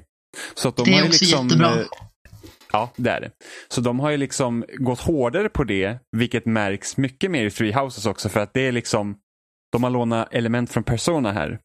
[0.54, 1.80] Så att de Det är har också liksom, jättebra.
[1.80, 1.86] eh,
[2.72, 3.30] Ja, det är det.
[3.68, 7.72] Så de har ju liksom gått hårdare på det, vilket märks mycket mer i Three
[7.72, 9.16] Houses också för att det är liksom,
[9.72, 11.58] de har lånat element från Persona här.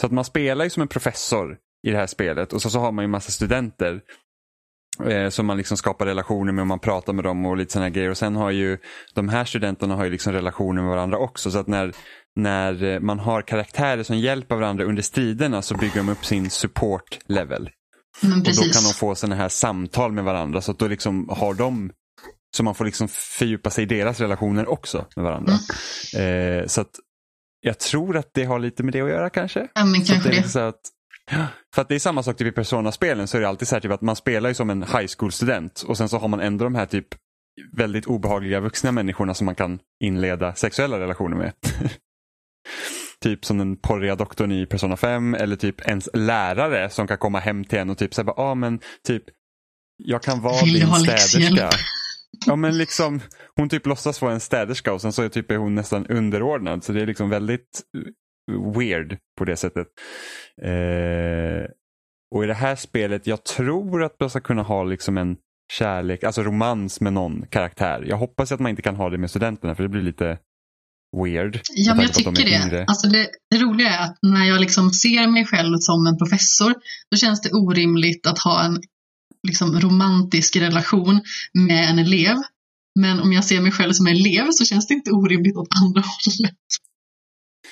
[0.00, 2.78] Så att man spelar ju som en professor i det här spelet och så, så
[2.78, 4.00] har man ju massa studenter
[5.06, 7.90] eh, som man liksom skapar relationer med och man pratar med dem och lite sådana
[7.90, 8.10] grejer.
[8.10, 8.78] Och sen har ju
[9.14, 11.50] de här studenterna har ju liksom relationer med varandra också.
[11.50, 11.92] Så att när,
[12.36, 16.50] när eh, man har karaktärer som hjälper varandra under striderna så bygger de upp sin
[16.50, 17.70] support level.
[18.20, 21.28] Men Och då kan de få sådana här samtal med varandra så att då liksom
[21.28, 21.90] har de
[22.56, 25.52] så man får liksom fördjupa sig i deras relationer också med varandra.
[26.16, 26.58] Mm.
[26.60, 26.90] Eh, så att
[27.60, 29.68] jag tror att det har lite med det att göra kanske.
[29.74, 30.36] Ja, men Så att kanske det är det.
[30.36, 30.80] lite så att,
[31.74, 33.80] för att det är samma sak typ i Persona-spelen så är det alltid så här
[33.80, 36.64] typ att man spelar ju som en high school-student och sen så har man ändå
[36.64, 37.06] de här typ
[37.72, 41.52] väldigt obehagliga vuxna människorna som man kan inleda sexuella relationer med.
[43.22, 47.38] typ som den porriga doktorn i Persona 5 eller typ ens lärare som kan komma
[47.38, 49.22] hem till en och typ säga ja ah, men typ
[49.96, 51.70] jag kan vara Vill din städerska.
[52.46, 53.20] Ja men liksom
[53.56, 56.92] hon typ låtsas vara en städerska och sen så är, typ hon nästan underordnad så
[56.92, 57.82] det är liksom väldigt
[58.76, 59.86] weird på det sättet.
[60.62, 61.70] Eh,
[62.34, 65.36] och i det här spelet, jag tror att man ska kunna ha liksom en
[65.72, 68.04] kärlek, alltså romans med någon karaktär.
[68.08, 70.38] Jag hoppas att man inte kan ha det med studenterna för det blir lite
[71.16, 71.60] weird.
[71.74, 72.84] Ja, men jag de tycker är det.
[72.88, 73.28] Alltså det.
[73.50, 76.74] Det roliga är att när jag liksom ser mig själv som en professor,
[77.10, 78.82] då känns det orimligt att ha en
[79.48, 81.20] liksom, romantisk relation
[81.54, 82.36] med en elev.
[83.00, 86.00] Men om jag ser mig själv som elev så känns det inte orimligt åt andra
[86.24, 86.56] hållet.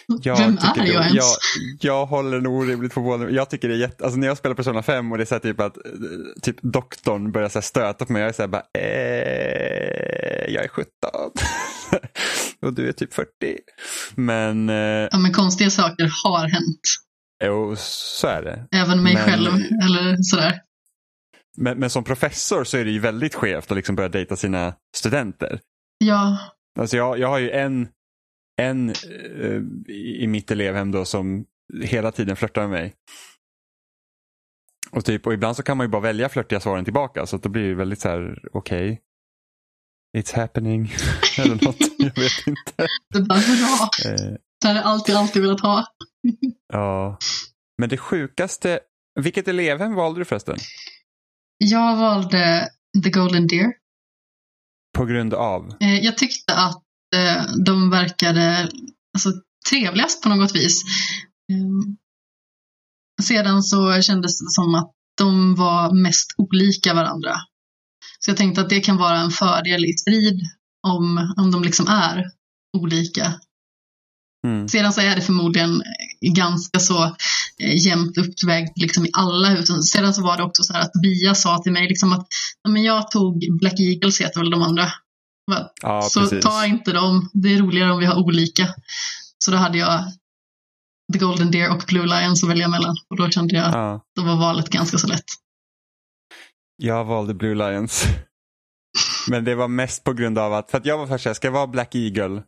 [0.06, 1.14] Jag Vem tycker är det- jag ens?
[1.16, 1.30] Jag,
[1.80, 3.30] jag håller nog orimligt på båda.
[3.30, 5.38] Jag tycker det är jätte, alltså när jag spelar Persona 5 och det är så
[5.38, 5.82] typ att eh,
[6.42, 8.22] typ doktorn börjar så stöta på mig.
[8.22, 10.90] Jag är så här bara, eh, jag är 17.
[12.62, 13.28] och du är typ 40.
[14.14, 14.74] Men, eh,
[15.12, 16.80] Ja, men konstiga saker har hänt.
[17.44, 18.66] jo, så är det.
[18.76, 19.48] Även mig Men- själv
[19.84, 20.60] eller sådär.
[21.56, 24.74] Men, men som professor så är det ju väldigt skevt att liksom börja dejta sina
[24.96, 25.60] studenter.
[25.98, 26.38] Ja,
[26.80, 27.88] Alltså jag, jag har ju en,
[28.60, 29.62] en eh,
[29.94, 31.44] i mitt elevhem då som
[31.82, 32.94] hela tiden flörtar med mig.
[34.90, 37.42] Och, typ, och ibland så kan man ju bara välja flörtiga svaren tillbaka så att
[37.42, 39.00] då blir det väldigt så här, okej.
[40.16, 40.92] It's happening.
[41.38, 42.88] Eller något, jag vet inte.
[43.14, 44.10] det var bra.
[44.12, 45.86] Eh, Det har jag alltid, alltid velat ha.
[46.72, 47.18] ja.
[47.78, 48.80] Men det sjukaste,
[49.20, 50.56] vilket elevhem valde du förresten?
[51.58, 52.68] Jag valde
[53.04, 53.72] The Golden Deer.
[54.98, 55.74] På grund av?
[55.80, 56.82] Eh, Jag tyckte att
[57.64, 58.70] de verkade
[59.14, 59.32] alltså,
[59.70, 60.82] trevligast på något vis.
[61.52, 61.94] Eh,
[63.22, 67.34] Sedan så kändes det som att de var mest olika varandra.
[68.18, 70.40] Så jag tänkte att det kan vara en fördel i strid
[70.86, 72.24] om, om de liksom är
[72.78, 73.40] olika.
[74.46, 74.68] Mm.
[74.68, 75.82] Sedan så är det förmodligen
[76.34, 77.04] ganska så
[77.58, 79.90] eh, jämnt uppvägt liksom i alla hus.
[79.90, 82.26] Sedan så var det också så här att Bia sa till mig liksom att
[82.62, 84.92] "Ja, men jag tog Black Eagles heter väl de andra.
[85.82, 86.44] Ja, så precis.
[86.44, 88.74] ta inte dem, det är roligare om vi har olika.
[89.38, 90.04] Så då hade jag
[91.12, 92.96] The Golden Deer och Blue Lions att välja mellan.
[93.10, 94.04] Och då kände jag att Ja.
[94.16, 95.24] då var valet ganska så lätt.
[96.76, 98.04] Jag valde Blue Lions.
[99.28, 101.46] Men det var mest på grund av att, för att jag var först såhär, ska
[101.46, 102.42] jag vara Black Eagle?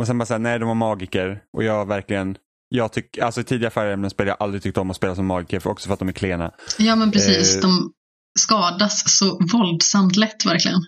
[0.00, 1.42] Och sen bara såhär, nej de var magiker.
[1.56, 2.36] Och jag verkligen,
[2.68, 5.70] jag tycker, alltså i tidiga Fire jag aldrig tyckt om att spela som magiker, för
[5.70, 6.50] också för att de är klena.
[6.78, 7.60] Ja men precis, Eh.
[7.62, 7.92] de
[8.38, 10.80] skadas så våldsamt lätt verkligen.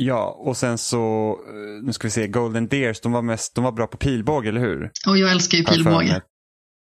[0.00, 3.64] Ja, och sen så, eh, nu ska vi se, Golden Deers, de var, mest, de
[3.64, 4.90] var bra på pilbåge, eller hur?
[5.06, 6.22] Och jag älskar ju pilbåge.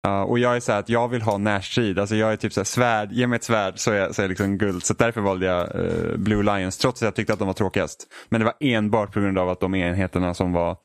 [0.02, 1.98] Ja, och jag är så här att jag vill ha närstrid.
[1.98, 4.22] Alltså jag är typ så här, svärd, ge mig ett svärd så är jag, så
[4.22, 4.84] är jag liksom guld.
[4.84, 8.06] Så därför valde jag eh, Blue Lions trots att jag tyckte att de var tråkigast.
[8.28, 10.76] Men det var enbart på grund av att de enheterna som var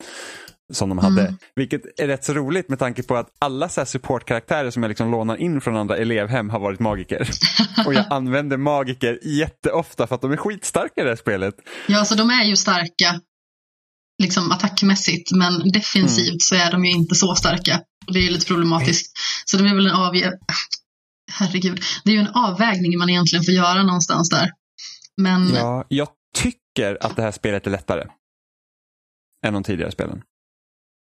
[0.74, 1.22] som de hade.
[1.22, 1.38] Mm.
[1.56, 4.90] Vilket är rätt så roligt med tanke på att alla så här supportkaraktärer som jag
[4.90, 7.30] liksom lånar in från andra elevhem har varit magiker.
[7.86, 11.56] Och jag använder magiker jätteofta för att de är skitstarka i det här spelet.
[11.88, 13.22] Ja, alltså de är ju starka
[14.24, 16.40] liksom attackmässigt, men defensivt Mm.
[16.40, 17.82] så är de ju inte så starka.
[18.14, 19.12] Det är ju lite problematiskt.
[19.46, 20.14] Så det är väl en av...
[21.32, 21.82] Herregud.
[22.04, 24.52] Det är ju en avvägning man egentligen får göra någonstans där.
[25.22, 26.08] Men Ja, jag
[26.38, 28.04] tycker att det här spelet är lättare.
[29.46, 30.22] Än de tidigare spelen.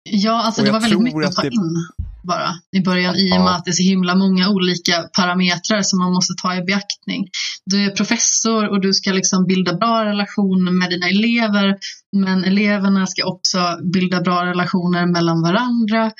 [0.10, 1.88] Ja, alltså Och det var väldigt mycket att ta det- in
[2.24, 6.00] bara i början i och med att det är så himla många olika parametrar som
[6.00, 7.28] man måste ta i beaktning.
[7.66, 11.78] Du är professor och du ska liksom bilda bra relationer med dina elever,
[12.18, 16.12] men eleverna ska också bilda bra relationer mellan varandra.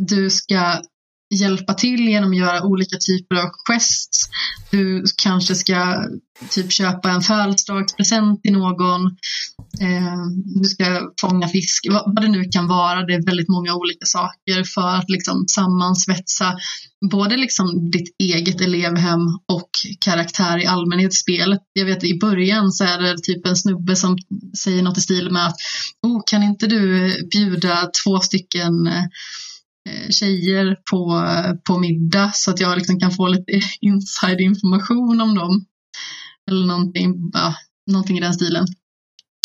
[0.00, 0.82] Du ska
[1.40, 4.28] hjälpa till genom att göra olika typer av quests.
[4.70, 6.04] Du kanske ska
[6.50, 9.06] typ köpa en födelsedagspresent till någon.
[9.80, 13.06] Eh, du ska fånga fisk, vad, vad det nu kan vara.
[13.06, 16.56] Det är väldigt många olika saker för att liksom sammansvetsa
[17.10, 19.70] både liksom ditt eget elevhem och
[20.00, 21.60] karaktär i allmänhet i spelet.
[21.72, 24.18] Jag vet i början så är det typ en snubbe som
[24.62, 25.56] säger något i stil med att
[26.02, 29.04] oh, kan inte du bjuda två stycken eh,
[30.10, 31.26] tjejer på,
[31.66, 35.66] på middag så att jag liksom kan få lite inside information om dem.
[36.50, 37.54] Eller någonting, ja,
[37.90, 38.66] någonting i den stilen.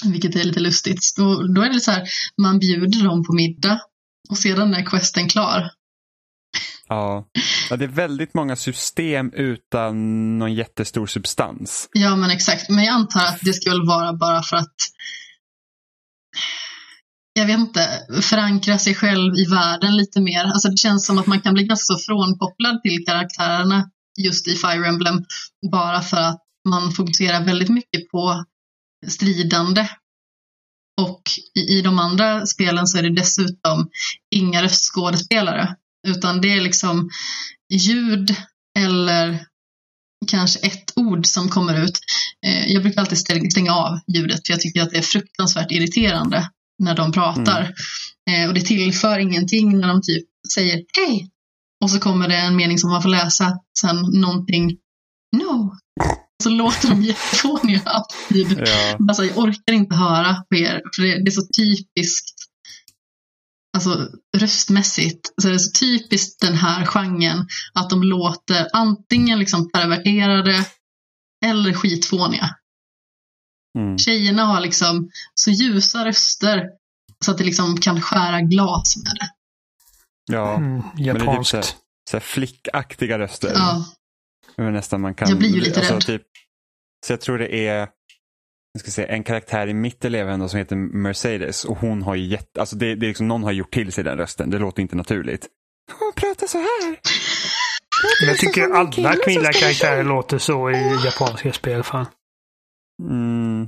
[0.06, 1.14] Vilket är lite lustigt.
[1.18, 2.08] Då, då är det så här,
[2.42, 3.82] man bjuder dem på middag
[4.30, 5.72] och sedan är questen klar.
[6.90, 7.28] Ja.
[7.70, 9.94] ja, det är väldigt många system utan
[10.40, 11.90] någon jättestor substans.
[11.94, 12.70] Ja, men exakt.
[12.70, 14.76] Men jag antar att det skulle vara bara för att
[17.38, 20.44] jag vet inte, förankra sig själv i världen lite mer.
[20.44, 24.56] Alltså det känns som att man kan bli ganska så frånkopplad till karaktärerna just i
[24.56, 25.26] Fire Emblem
[25.72, 28.46] bara för att man fokuserar väldigt mycket på
[29.08, 29.88] stridande.
[31.02, 31.22] Och
[31.56, 33.90] i, i de andra spelen så är det dessutom
[34.36, 35.76] inga röstskådespelare
[36.08, 37.10] utan det är liksom
[37.74, 38.36] ljud
[38.80, 39.46] eller
[40.28, 42.00] kanske ett ord som kommer ut.
[42.46, 43.18] Eh, jag brukar alltid
[43.52, 46.50] stänga av ljudet för jag tycker att det är fruktansvärt irriterande
[46.84, 47.74] när de pratar.
[48.30, 51.30] Eh, och det tillför ingenting när de typ säger hej
[51.84, 54.78] och så kommer det en mening som man får läsa sen någonting
[55.38, 55.76] no.
[56.44, 58.64] Så låter de jättefåniga alltid.
[58.66, 58.98] Ja.
[59.08, 62.38] Alltså, jag orkar inte höra på er, för det, det är så typiskt
[63.78, 69.72] Alltså röstmässigt så är det så typiskt den här genren att de låter antingen liksom
[69.72, 70.66] perverterade
[71.46, 72.50] eller skitfåniga.
[73.78, 73.98] Mm.
[73.98, 76.70] Tjejerna har liksom så ljusa röster
[77.26, 79.30] så att det liksom kan skära glas med det.
[80.36, 80.56] ja.
[80.56, 81.66] Mm, det är typ så här-
[82.10, 83.52] Så här flickaktiga röster.
[83.56, 83.86] Ja,
[84.68, 86.02] är nästan man kan, Jag blir ju lite rädd.
[86.02, 86.22] Typ,
[87.06, 87.88] så jag tror det är
[88.74, 90.06] jag ska säga, en karaktär i mitt
[90.40, 93.44] då som heter Mercedes och hon har ju jätte, alltså det, det är liksom någon
[93.44, 94.50] har gjort till sig den rösten.
[94.50, 95.48] Det låter inte naturligt.
[96.00, 97.00] Hon pratar så här.
[98.22, 101.84] Men jag tycker alla kvinnliga karaktärer låter så i japanska spel.
[101.84, 102.06] Fan.
[103.04, 103.68] Mm.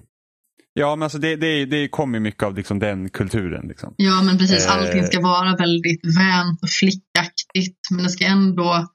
[0.74, 3.68] Ja men alltså det, det, det kommer mycket av liksom den kulturen.
[3.68, 3.94] Liksom.
[3.98, 4.66] ja men precis.
[4.66, 4.72] Eh.
[4.72, 7.80] Allting ska vara väldigt vänt och flickaktigt.
[7.92, 8.88] Men det ska ändå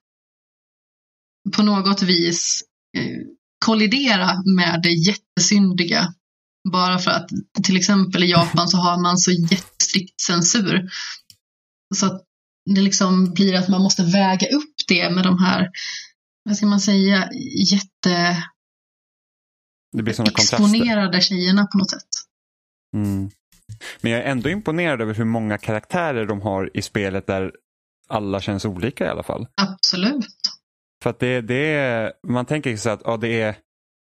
[1.56, 2.62] på något vis
[2.98, 3.26] eh,
[3.66, 6.14] kollidera med det jättesyndiga.
[6.72, 7.28] Bara för att
[7.64, 10.88] till exempel i Japan så har man så jättestrikt censur.
[11.94, 12.22] Så att
[12.74, 15.70] det liksom blir att man måste väga upp det med de här,
[16.44, 17.28] vad ska man säga,
[17.72, 18.44] jätte
[19.96, 20.56] Det blir sådana kontraster.
[20.56, 22.08] exponerade tjejerna på något sätt.
[22.96, 23.30] Mm.
[24.00, 27.52] Men jag är ändå imponerad över hur många karaktärer de har i spelet där
[28.08, 29.46] alla känns olika i alla fall.
[29.54, 30.26] Absolut.
[31.02, 33.56] För att det, det är, man tänker så att ja, det är,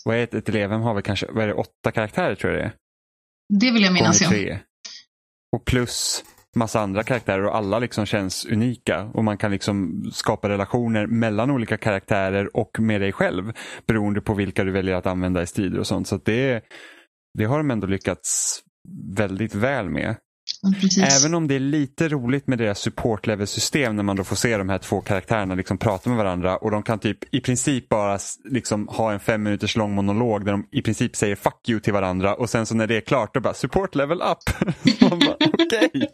[0.06, 2.62] vad är ett, ett elevhem har väl kanske, vad är det, åtta karaktärer tror jag
[2.62, 2.74] det är.
[3.60, 4.58] Det vill jag minnas ja.
[5.56, 6.24] Och plus
[6.56, 11.52] massa andra karaktärer och alla liksom känns unika och man kan liksom skapa relationer mellan
[11.52, 13.54] olika karaktärer och med dig själv
[13.88, 16.08] beroende på vilka du väljer att använda i strider och sånt.
[16.08, 16.64] Så att det,
[17.38, 18.60] det har de ändå lyckats
[19.16, 20.16] väldigt väl med.
[20.82, 21.24] Precis.
[21.24, 24.36] Även om det är lite roligt med deras support level system när man då får
[24.36, 27.90] se de här två karaktärerna liksom prata med varandra och de kan typ i princip
[27.90, 31.80] bara liksom ha en fem minuters lång monolog där de i princip säger fuck you
[31.80, 34.72] till varandra och sen så när det är klart då bara support level up.
[35.02, 35.90] man bara okej.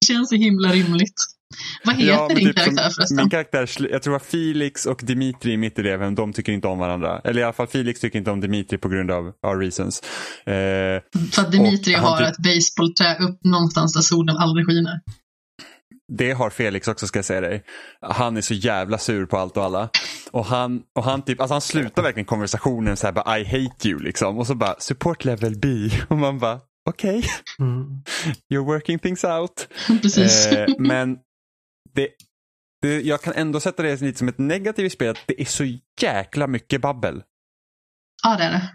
[0.00, 1.39] Det känns så himla rimligt.
[1.84, 3.16] Vad heter men din typ karaktär som- förresten?
[3.16, 6.78] Min karaktär, jag tror att Felix och Dimitri i mitt elevhem, de tycker inte om
[6.78, 7.20] varandra.
[7.24, 10.00] Eller i alla fall Felix tycker inte om Dimitri på grund av our reasons.
[10.46, 10.52] Eh,
[11.32, 15.00] För att Dimitri har typ- ett baseballträ upp någonstans där solen aldrig skiner.
[16.12, 17.62] Det har Felix också ska jag säga dig.
[18.00, 19.88] Han är så jävla sur på allt och alla.
[20.30, 23.88] Och han, och han, typ, alltså han slutar verkligen konversationen så här bara I hate
[23.88, 24.38] you liksom.
[24.38, 25.68] Och så bara support level B.
[26.08, 27.24] Och man bara okej,
[27.58, 27.84] Mm.
[28.52, 29.68] you're working things out.
[30.02, 30.46] Precis.
[30.46, 31.16] Eh, men
[31.94, 32.08] det,
[32.82, 35.18] det, jag kan ändå sätta det lite som ett negativt i spelet.
[35.26, 35.64] Det är så
[36.00, 37.22] jäkla mycket babbel.
[38.22, 38.70] ja, det är det.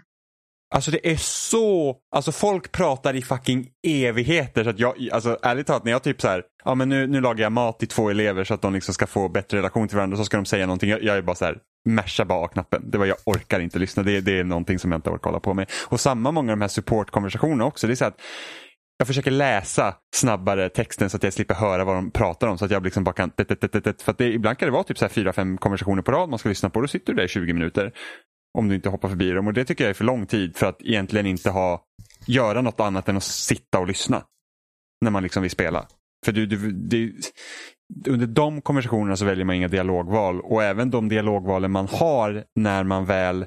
[0.74, 4.64] Alltså det är så, alltså folk pratar i fucking evigheter.
[4.64, 7.20] Så att jag, alltså ärligt talat när jag typ så här, ja men nu, nu
[7.20, 9.96] lagar jag mat till två elever så att de liksom ska få bättre relation till
[9.96, 10.90] varandra så ska de säga någonting.
[10.90, 11.58] Jag, jag är bara så här,
[11.88, 12.90] masha bara A-knappen.
[12.90, 14.02] Det var jag orkar inte lyssna.
[14.02, 15.70] Det, det är någonting som jag inte orkar hålla på med.
[15.86, 17.86] Och samma många av de här supportkonversationerna också.
[17.86, 18.20] Det är så att
[18.98, 22.58] jag försöker läsa snabbare texten så att jag slipper höra vad de pratar om.
[22.58, 23.32] Så att jag liksom bara kan...
[24.02, 26.28] För att det, ibland kan det vara typ så här fyra, fem konversationer på rad
[26.28, 26.80] man ska lyssna på.
[26.80, 27.92] Då sitter du där i 20 minuter.
[28.58, 29.46] Om du inte hoppar förbi dem.
[29.46, 31.82] Och det tycker jag är för lång tid för att egentligen inte ha
[32.26, 34.22] göra något annat än att sitta och lyssna.
[35.00, 35.86] När man liksom vill spela.
[36.24, 37.20] För du, du, du,
[38.08, 40.40] under de konversationerna så väljer man inga dialogval.
[40.40, 43.46] Och även de dialogvalen man har när man väl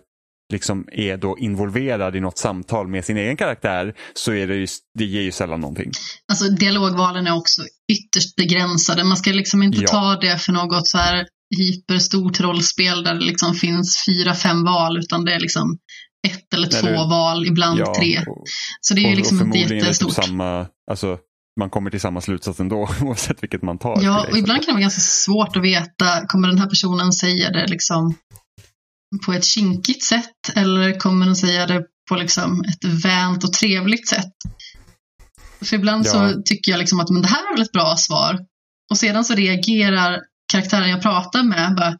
[0.53, 4.67] liksom är då involverad i något samtal med sin egen karaktär så är det, ju,
[4.99, 5.91] det ger ju sällan någonting.
[6.31, 9.03] Alltså dialogvalen är också ytterst begränsade.
[9.03, 9.87] Man ska liksom inte Ja.
[9.87, 11.25] ta det för något så här
[11.57, 15.77] hyperstort rollspel där det liksom finns fyra, fem val, utan det är liksom
[16.27, 18.19] ett eller två du- val, ibland tre.
[18.27, 18.43] och,
[18.81, 20.13] Så det är ju liksom inte typ jättestort.
[20.13, 21.17] samma, alltså
[21.59, 23.99] man kommer till samma slutsats ändå oavsett vilket man tar.
[24.03, 27.49] Ja, och ibland kan det vara ganska svårt att veta, kommer den här personen säga
[27.49, 28.15] det liksom
[29.25, 34.07] på ett kinkigt sätt eller kommer den säga det på liksom ett vänt och trevligt
[34.07, 34.33] sätt?
[35.61, 36.11] För ibland Ja.
[36.11, 38.39] så tycker jag liksom att men det här är väl ett bra svar.
[38.91, 40.19] Och sedan så reagerar
[40.51, 41.97] karaktären jag pratar med bara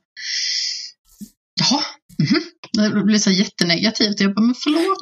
[1.60, 1.82] Jaha,
[2.20, 2.42] mhm.
[2.74, 4.20] Det blir så här jättenegativt.
[4.20, 4.98] Jag bara, men förlåt,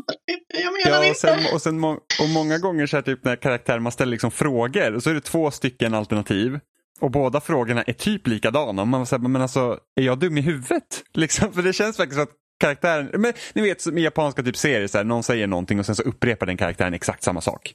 [0.64, 1.20] jag menar Ja, och inte.
[1.20, 4.12] sen, och, sen, må- och många gånger så är det typ när karaktären man ställer
[4.12, 6.60] liksom frågor och så är det två stycken alternativ.
[7.00, 8.82] Och båda frågorna är typ likadana.
[8.82, 11.04] Och man säger, men alltså, är jag dum i huvudet?
[11.14, 12.30] Liksom, för det känns faktiskt att
[12.60, 15.86] karaktären, men, ni vet som i japanska typ serier, så här, någon säger någonting och
[15.86, 17.74] sen så upprepar den karaktären exakt samma sak.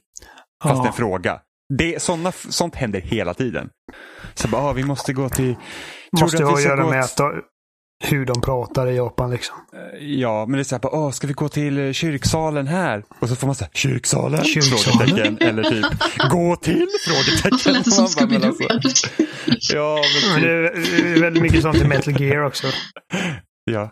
[0.63, 0.87] Fast Ja.
[0.87, 1.39] en fråga.
[1.77, 3.69] Det, såna, sånt händer hela tiden.
[4.33, 5.55] Så bara, ah, vi måste gå till...
[6.21, 7.19] Måste ha att göra med att,
[8.03, 9.55] hur de pratar i Japan liksom.
[9.99, 13.03] Ja, men det är så här, bara, Åh, ska vi gå till eh, kyrksalen här?
[13.19, 14.43] Och så får man säga, kyrksalen?
[14.43, 15.07] Kyrksalen?
[15.07, 15.37] Frågetecken.
[15.49, 15.85] Eller typ,
[16.31, 16.87] gå till?
[17.07, 17.49] Frågetecken.
[17.51, 18.73] Varför lät det som Man Scooby-Doo?
[18.73, 19.07] alltså,
[19.75, 20.01] Ja,
[20.33, 22.67] Men det typ, är det är väldigt mycket sånt i Metal Gear också.
[23.71, 23.91] ja.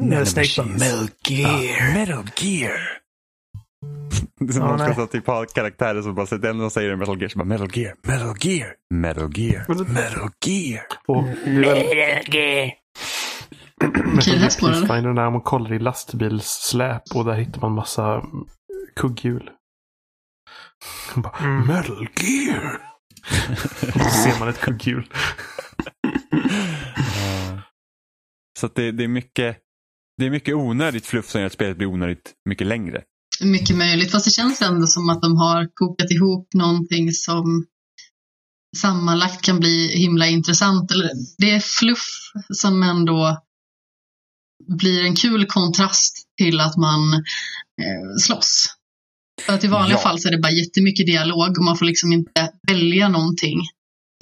[0.00, 1.94] När Snake bara Metal Gear.
[1.94, 2.78] Metal Gear.
[4.40, 6.96] Det är som Ja, de ska så typ ha karaktärer som bara säger, de säger
[6.96, 10.86] Metal Gear, så bara Metal Gear, Metal Gear, Metal Gear, Metal Gear.
[11.06, 12.72] Och det
[13.80, 18.24] väl Okej, det när man kollar i lastbilssläp och där hittar man massa
[18.96, 19.50] kugghjul.
[21.14, 21.66] Bara, Mm.
[21.66, 22.80] Metal Gear!
[23.92, 25.06] så ser man ett kugghjul.
[28.60, 29.58] Så att det, det är mycket
[30.16, 33.02] det är mycket onödigt fluff som gör att spelet blir onödigt mycket längre.
[33.42, 37.66] Mycket möjligt, fast det känns ändå som att de har kokat ihop någonting som
[38.76, 40.90] sammanlagt kan bli himla intressant.
[40.90, 42.06] Eller, det är fluff
[42.52, 43.43] som ändå
[44.68, 48.66] blir en kul kontrast till att man eh, slåss.
[49.42, 50.02] För att i vanliga Ja.
[50.02, 53.60] fall så är det bara jättemycket dialog och man får liksom inte välja någonting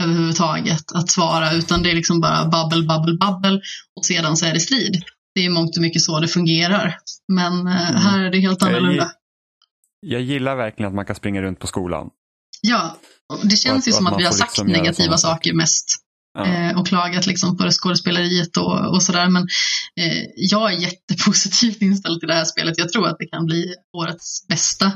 [0.03, 3.61] överhuvudtaget att svara utan det är liksom bara babbel, babbel, babbel
[3.97, 5.03] och sedan så är det strid.
[5.35, 6.97] Det är mångt och mycket så det fungerar.
[7.33, 8.03] Men eh, Mm.
[8.03, 9.13] här är det helt Jag annorlunda.
[10.01, 12.11] Jag gillar verkligen att man kan springa runt på skolan.
[12.61, 12.97] Ja,
[13.43, 15.95] det känns att- ju som att att vi har sagt liksom negativa saker mest
[16.35, 16.47] Ja.
[16.47, 19.29] eh, och klagat liksom på det skådespeleriet och, och sådär.
[19.29, 19.43] Men
[20.01, 22.79] eh, jag är jättepositivt inställd till det här spelet.
[22.79, 24.93] Jag tror att det kan bli årets bästa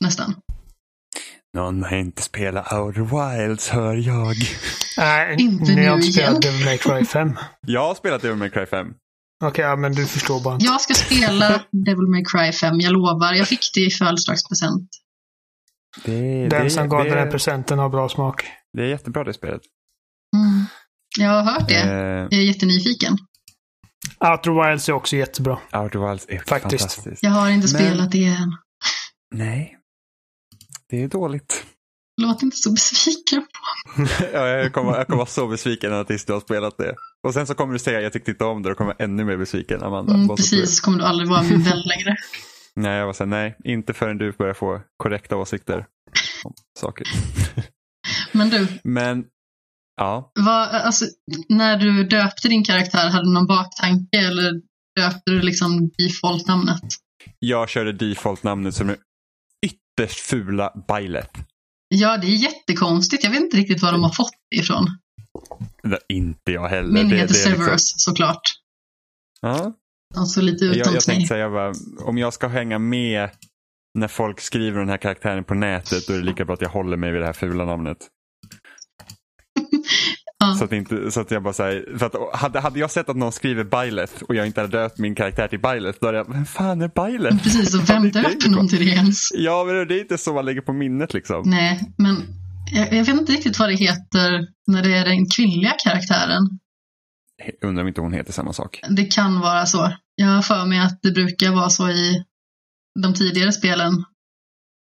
[0.00, 0.34] nästan.
[1.54, 4.36] Någon har inte spelat Outer Wilds hör jag.
[4.96, 6.42] Nej, Inte ni har nu inte spelat.
[6.42, 7.36] Devil May Cry 5.
[7.66, 8.86] Jag har spelat Devil May Cry 5.
[9.44, 10.56] Okej, ja, men du förstår bara.
[10.60, 13.34] Jag ska spela Devil May Cry 5, jag lovar.
[13.34, 14.88] Jag fick det i födelsedagspresent.
[16.04, 18.44] Den det, som gav det, den här presenten har bra smak.
[18.72, 19.62] det är jättebra det spelet.
[20.36, 20.64] Mm.
[21.18, 21.80] Jag har hört det.
[21.82, 21.90] Eh,
[22.30, 23.16] Jag är jättenyfiken.
[24.20, 25.58] Outer Wilds är också jättebra.
[25.72, 26.82] Outer Wilds är Faktiskt.
[26.82, 27.22] fantastiskt.
[27.22, 28.56] Jag har inte Men- spelat det än.
[29.34, 29.78] Nej.
[30.88, 31.64] Det är dåligt.
[32.22, 33.46] Låt inte så besviken.
[34.32, 36.94] ja, jag, kommer, jag kommer vara så besviken när tills du har spelat det.
[37.26, 39.24] Och sen så kommer du säga jag tyckte inte om det och kommer vara ännu
[39.24, 40.14] mer besviken Amanda.
[40.14, 42.16] Mm, precis, kommer du aldrig vara min vän längre.
[42.76, 45.86] Nej, jag var såhär, nej, inte förrän du börjar få korrekta åsikter
[46.44, 47.06] om saker.
[48.32, 49.24] Men du, Men,
[49.96, 50.32] ja.
[50.34, 51.04] vad, alltså,
[51.48, 54.52] när du döpte din karaktär, hade du någon baktanke eller
[55.00, 56.82] döpte du liksom default-namnet?
[57.38, 58.96] Jag körde default-namnet som är
[59.66, 61.30] ytterst fula Bailet.
[61.88, 63.24] Ja, det är jättekonstigt.
[63.24, 64.86] Jag vet inte riktigt var de har fått det ifrån.
[65.82, 66.92] Det inte jag heller.
[66.92, 68.42] Min det, heter det liksom- Severus såklart.
[69.40, 69.72] Ja,
[70.26, 71.72] såg lite ut jag, jag tänkte säga bara,
[72.04, 73.30] om jag ska hänga med
[73.98, 76.68] när folk skriver den här karaktären på nätet då är det lika bra att jag
[76.68, 77.98] håller mig vid det här fula namnet.
[80.58, 83.16] Så att, inte, så att jag bara säger, för att hade, hade jag sett att
[83.16, 86.32] någon skriver Byleth och jag inte hade döpt min karaktär till Byleth då hade jag,
[86.32, 87.42] vem fan är Byleth?
[87.42, 88.04] Precis, och vem
[88.44, 89.28] ju någon till det ens?
[89.34, 91.42] Ja men det är inte så man lägger på minnet liksom.
[91.46, 92.16] Nej, men
[92.72, 96.42] jag, jag vet inte riktigt vad det heter när det är den kvinnliga karaktären.
[97.64, 98.80] Undrar om inte hon heter samma sak.
[98.88, 99.92] Det kan vara så.
[100.14, 102.24] Jag har för mig att det brukar vara så i
[103.02, 103.92] de tidigare spelen.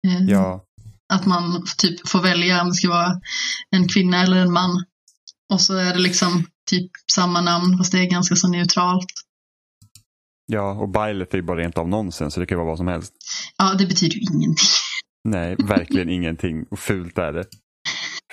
[0.08, 0.64] Eh, Ja,
[1.14, 3.12] Att man typ får välja om det ska vara
[3.76, 4.84] en kvinna eller en man.
[5.54, 9.06] Och så är det liksom typ samma namn, fast det är ganska så neutralt.
[10.46, 12.88] ja och Byleth är ju bara rent av nonsens så det kan vara vad som
[12.88, 13.14] helst.
[13.58, 14.68] Ja, det betyder ju ingenting.
[15.24, 16.66] Nej, verkligen ingenting.
[16.72, 17.46] Och fult är det.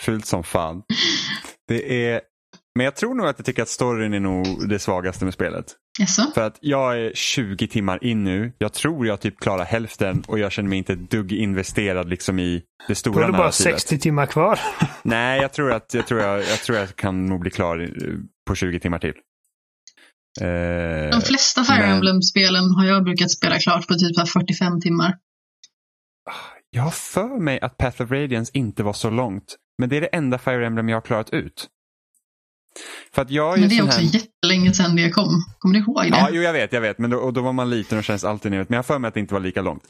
[0.01, 0.83] Fult som fan.
[1.69, 2.21] Det är...
[2.77, 5.65] Men jag tror nog att jag tycker att storyn är nog det svagaste med spelet.
[5.99, 6.23] Jaså?
[6.35, 8.53] För att jag är 20 timmar in nu.
[8.59, 12.39] Jag tror jag typ klarar hälften och jag känner mig inte ett dugg investerad liksom
[12.39, 13.75] i det Då stora är det bara narrativet.
[13.81, 14.59] 60 timmar kvar.
[15.03, 17.91] Nej, jag tror, att, jag, tror jag, jag tror jag kan nog bli klar
[18.47, 19.15] på 20 timmar till.
[20.41, 24.27] Eh, De flesta Fire men- Emblem-spelen har jag brukat spela klart på typ så här
[24.27, 25.19] 45 timmar.
[26.71, 29.57] jag har för mig att Path of Radiance inte var så långt.
[29.79, 31.69] Men det är det enda Fire Emblem jag har klarat ut.
[33.13, 34.15] För att jag är Men det är också här...
[34.15, 35.45] jättelänge sedan det kom.
[35.59, 36.09] Kommer du ihåg det?
[36.09, 36.99] Ja, jo, jag vet, jag vet.
[36.99, 38.69] Men då, och då var man liten och känns alltid nytt.
[38.69, 39.83] Men jag har för mig att det inte var lika långt.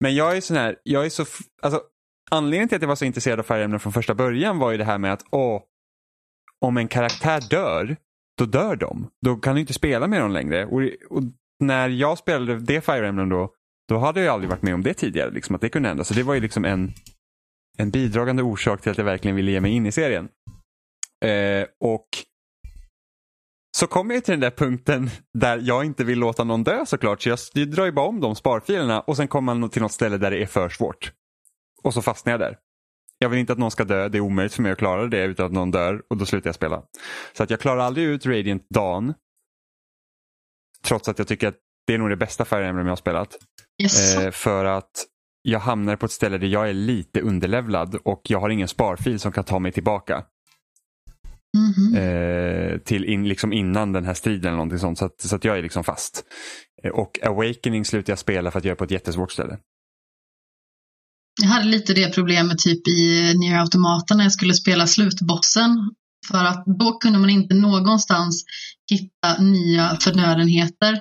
[0.00, 1.24] Men jag är sån här, jag är så,
[1.62, 1.80] alltså
[2.30, 4.84] anledningen till att jag var så intresserad av Emblem från första början var ju det
[4.84, 5.62] här med att, åh,
[6.60, 7.96] om en karaktär dör,
[8.38, 9.10] då dör de.
[9.24, 10.66] Då kan du inte spela med dem längre.
[10.66, 11.22] Och, och
[11.60, 13.50] när jag spelade det Fire Emblem då,
[13.88, 16.04] då hade jag aldrig varit med om det tidigare, liksom, att det kunde hända.
[16.04, 16.92] Så det var ju liksom en,
[17.78, 20.28] en bidragande orsak till att jag verkligen ville ge mig in i serien.
[21.22, 22.08] Eh, och
[23.76, 27.22] så kommer jag till den där punkten där jag inte vill låta någon dö såklart.
[27.22, 30.18] Så jag, drar ju bara om de sparfilerna och sen kommer man till något ställe
[30.18, 31.12] där det är för svårt.
[31.82, 32.58] Och så fastnar jag där.
[33.18, 35.24] Jag vill inte att någon ska dö, det är omöjligt för mig att klara det
[35.24, 36.82] utan att någon dör och då slutar jag spela.
[37.32, 39.14] Så att jag klarar aldrig ut Radiant Dawn.
[40.84, 41.56] Trots att jag tycker att
[41.86, 43.38] det är nog det bästa Fire Emblem jag har spelat.
[43.82, 44.16] Yes.
[44.16, 45.06] Eh, för att
[45.42, 49.20] jag hamnar på ett ställe där jag är lite underlevlad och jag har ingen sparfil
[49.20, 50.24] som kan ta mig tillbaka
[51.56, 51.94] Mhm.
[51.94, 54.98] eh, till in, liksom innan den här striden eller någonting sånt.
[54.98, 56.24] Så att, så att jag är liksom fast.
[56.84, 59.58] Eh, och Awakening slutar jag spela för att jag är på ett jättesvårt ställe.
[61.42, 65.90] Jag hade lite det problemet typ i Nier Automata när jag skulle spela slutbossen.
[66.30, 68.44] För att då kunde man inte någonstans
[68.90, 71.00] hitta nya förnödenheter.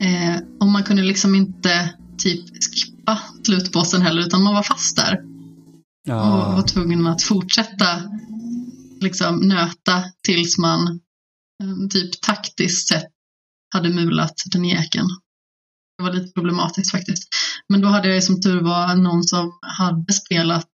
[0.00, 5.20] Eh, och man kunde liksom inte typ skippa slutbossen heller utan man var fast där.
[6.08, 8.02] Och var tvungen att fortsätta
[9.00, 10.86] liksom nöta tills man
[11.62, 13.12] eh, typ taktiskt sett
[13.74, 15.08] hade mulat den jäkeln.
[15.98, 17.28] Det var lite problematiskt faktiskt.
[17.68, 20.70] Men då hade jag ju som tur var någon som hade spelat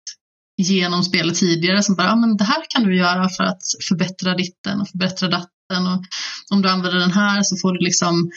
[0.56, 4.34] genom spelet tidigare som bara, ja men det här kan du göra för att förbättra
[4.34, 6.04] ditten och förbättra datten och
[6.50, 8.30] om du använder den här så får du liksom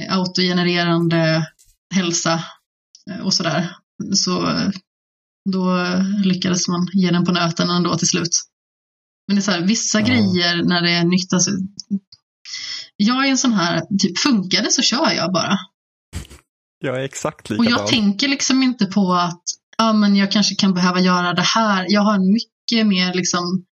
[0.00, 1.46] eh, autogenererande
[1.94, 2.44] hälsa
[3.10, 3.76] eh, och sådär.
[4.14, 4.60] Så
[5.50, 5.76] då
[6.24, 8.51] lyckades man ge den på nöten ändå till slut.
[9.28, 10.06] Men det är så här, vissa Ja.
[10.06, 11.50] grejer när det är nytt, alltså,
[12.96, 15.58] jag är en sån här, typ funkar det så kör jag bara.
[16.84, 17.78] Jag är exakt Och likadan.
[17.80, 19.42] jag tänker liksom inte på att
[19.78, 21.86] ja, men jag kanske kan behöva göra det här.
[21.88, 23.64] Jag har en mycket mer liksom,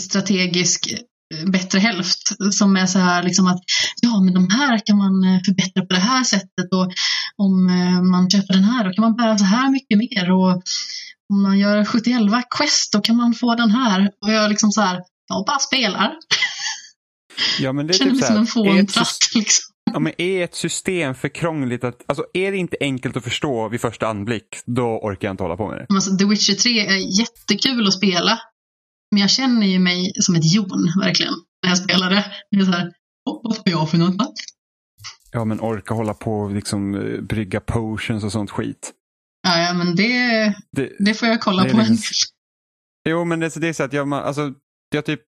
[0.00, 0.92] strategisk
[1.34, 2.18] eh, bättre hälft
[2.52, 3.60] som är så här liksom att
[4.02, 6.92] ja men de här kan man eh, förbättra på det här sättet och
[7.36, 10.62] om eh, man köper den här då kan man bära så här mycket mer och
[11.32, 12.20] om man gör 71
[12.58, 16.16] quest då kan man få den här och jag liksom så här jag bara spelar.
[17.58, 19.74] ja, men det är Känner typ mig som en fåntratt liksom.
[19.92, 23.68] ja, men är ett system för krångligt att, alltså är det inte enkelt att förstå
[23.68, 25.86] vid första anblick, då orkar jag inte hålla på med det.
[25.94, 28.40] Alltså, The Witcher 3 är jättekul att spela.
[29.10, 32.24] Men jag känner ju mig som ett jon, verkligen, när jag spelar det.
[32.50, 32.92] Det är så här,
[33.24, 34.34] vad får jag för något?
[35.32, 38.92] Ja, men orka hålla på och liksom eh, brygga potions och sånt skit.
[39.46, 41.96] Ja, men det, Det, det får jag kolla på liksom-.
[43.08, 44.52] Jo, men det, det är så att jag, alltså,
[44.90, 45.22] jag typ,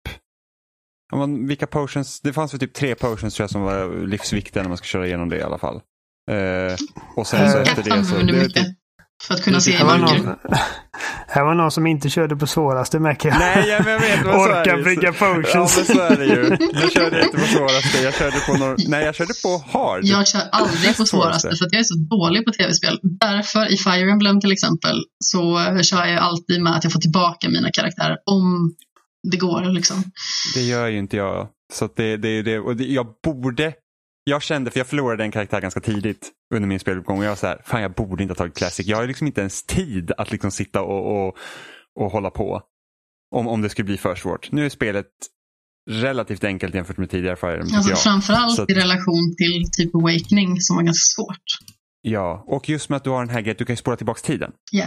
[1.12, 4.62] om man, vilka potions, det fanns väl typ tre potions tror jag som var livsviktiga
[4.62, 5.76] när man ska köra igenom det i alla fall.
[6.30, 6.76] Eh,
[7.16, 8.74] och sen så Eh, efter det så, det,
[9.26, 10.18] för att kunna se var, mörker.
[10.18, 10.36] någon,
[11.28, 13.38] här var någon som inte körde på svåraste märker jag.
[13.38, 15.76] nej, ja, men jag vet, men Orka bygga Så- Ja, potions.
[15.76, 16.56] men så är det ju.
[16.82, 20.00] Jag körde inte på svåraste, jag körde på någon, nej jag körde på hard.
[20.04, 22.98] Jag kör aldrig på svåraste för att jag är så dålig på tv-spel.
[23.02, 27.00] Därför i Fire Emblem till exempel så eh, kör jag alltid med att jag får
[27.00, 28.74] tillbaka mina karaktärer om
[29.30, 30.02] det går liksom.
[30.54, 31.48] Det gör ju inte jag.
[31.72, 33.72] Så det, det, det, och det, jag borde
[34.28, 37.36] jag kände, för jag förlorade en karaktär ganska tidigt under min speluppgång och jag var
[37.36, 38.86] så här, fan jag borde inte ha tagit Classic.
[38.86, 41.36] Jag har liksom inte ens tid att liksom sitta och, och,
[42.00, 42.62] och hålla på.
[43.34, 44.52] Om, om det skulle bli för svårt.
[44.52, 45.06] Nu är spelet
[45.90, 48.02] relativt enkelt jämfört med tidigare Fire Emblem, Alltså jag.
[48.02, 51.44] framförallt Så att- i relation till typ Awakening som var ganska svårt.
[52.02, 54.20] Ja, och just med att du har den här grejen, du kan ju spola tillbaka
[54.20, 54.52] tiden.
[54.72, 54.86] Ja.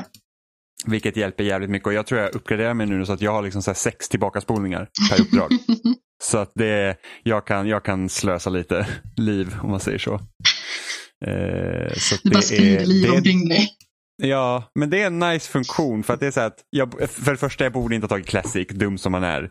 [0.86, 3.42] Vilket hjälper jävligt mycket och jag tror jag uppgraderar mig nu så att jag har
[3.42, 5.52] liksom så här sex tillbakaspolningar per uppdrag.
[6.22, 8.88] så att det jag, kan, jag kan slösa lite
[9.18, 10.14] liv om man säger så.
[11.26, 13.70] Eh, så Du bara det sprider liv det omkring dig.
[14.24, 17.32] Ja, men det är en nice funktion för att det är så att jag, för
[17.32, 19.44] det första jag borde inte ha tagit Classic, dum som man är.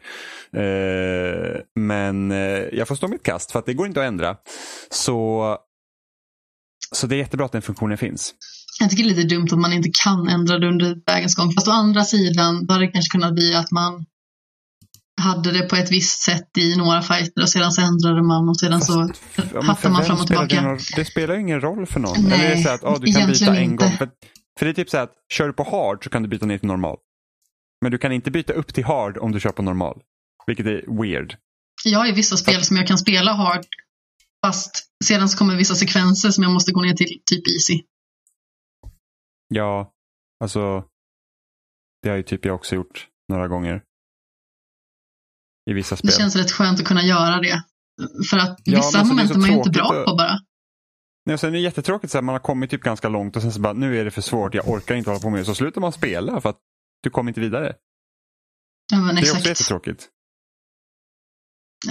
[0.57, 2.39] Eh, men eh,
[2.73, 4.37] jag får stå mitt kast för att det går inte att ändra.
[4.91, 5.57] Så,
[6.95, 8.35] så det är jättebra att den funktionen finns.
[8.81, 11.53] Jag tycker det är lite dumt att man inte kan ändra det under vägens gång.
[11.53, 14.07] Fast å andra sidan, då hade det kanske kunnat bli att man
[15.21, 18.61] hade det på ett visst sätt i några fighter och sedan så ändrade man och
[18.61, 19.11] sedan så
[19.55, 20.69] Ja, hattar man fram och spelar det, tillbaka.
[20.69, 22.17] någon, det spelar ingen roll för någon.
[22.23, 23.85] Nej, Eller är det så att ah, du kan byta en inte.
[23.85, 23.97] gång.
[23.97, 24.11] För,
[24.59, 26.59] för det är typ så att kör du på hard så kan du byta ner
[26.59, 26.97] till normal.
[27.83, 30.01] Men du kan inte byta upp till hard om du kör på normal.
[30.47, 31.37] Vilket är weird.
[31.85, 33.65] Jag har ju vissa spel som jag kan spela hard
[34.47, 37.83] fast sedan så kommer vissa sekvenser som jag måste gå ner till typ easy.
[39.49, 39.93] Ja,
[40.45, 40.85] alltså.
[42.03, 43.83] Det har ju typ jag också gjort några gånger.
[45.71, 46.11] I vissa spel.
[46.11, 47.63] Det känns rätt skönt att kunna göra det.
[48.31, 50.05] För att Ja, vissa men så det är så moment är man ju inte bra
[50.07, 50.39] på bara.
[51.27, 53.43] Nej, och sen är det jättetråkigt så här, man har kommit typ ganska långt och
[53.43, 55.45] sen så bara nu är det för svårt, jag orkar inte hålla på med det.
[55.45, 56.59] Så slutar man spela för att
[57.03, 57.73] du kommer inte vidare.
[58.93, 60.09] Ja, men Det är också jättetråkigt.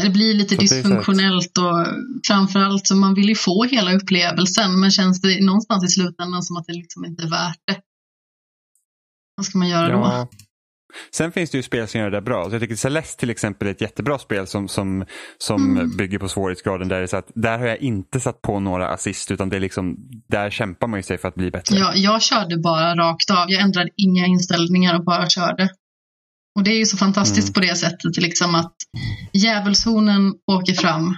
[0.04, 1.88] Det blir lite Så dysfunktionellt och
[2.28, 6.58] framförallt så man vill ju få hela upplevelsen men känns det någonstans i slutändan som
[6.58, 7.82] att det liksom inte är värt det.
[9.36, 10.30] Vad ska man göra då?
[11.12, 12.50] Sen finns det ju spel som gör det där bra.
[12.50, 15.06] Så jag tycker Celeste till exempel är ett jättebra spel som, som,
[15.38, 15.98] som Mm.
[15.98, 16.88] bygger på svårighetsgraden.
[16.88, 19.96] Där, så att, där har jag inte satt på några assist utan det är liksom,
[20.28, 21.76] där kämpar man ju sig för att bli bättre.
[21.78, 23.52] Ja, jag körde bara rakt av.
[23.52, 25.70] Jag ändrade inga inställningar och bara körde.
[26.56, 27.54] Och det är ju så fantastiskt Mm.
[27.54, 28.74] på det sättet liksom att
[29.34, 31.16] djävulshonen åker fram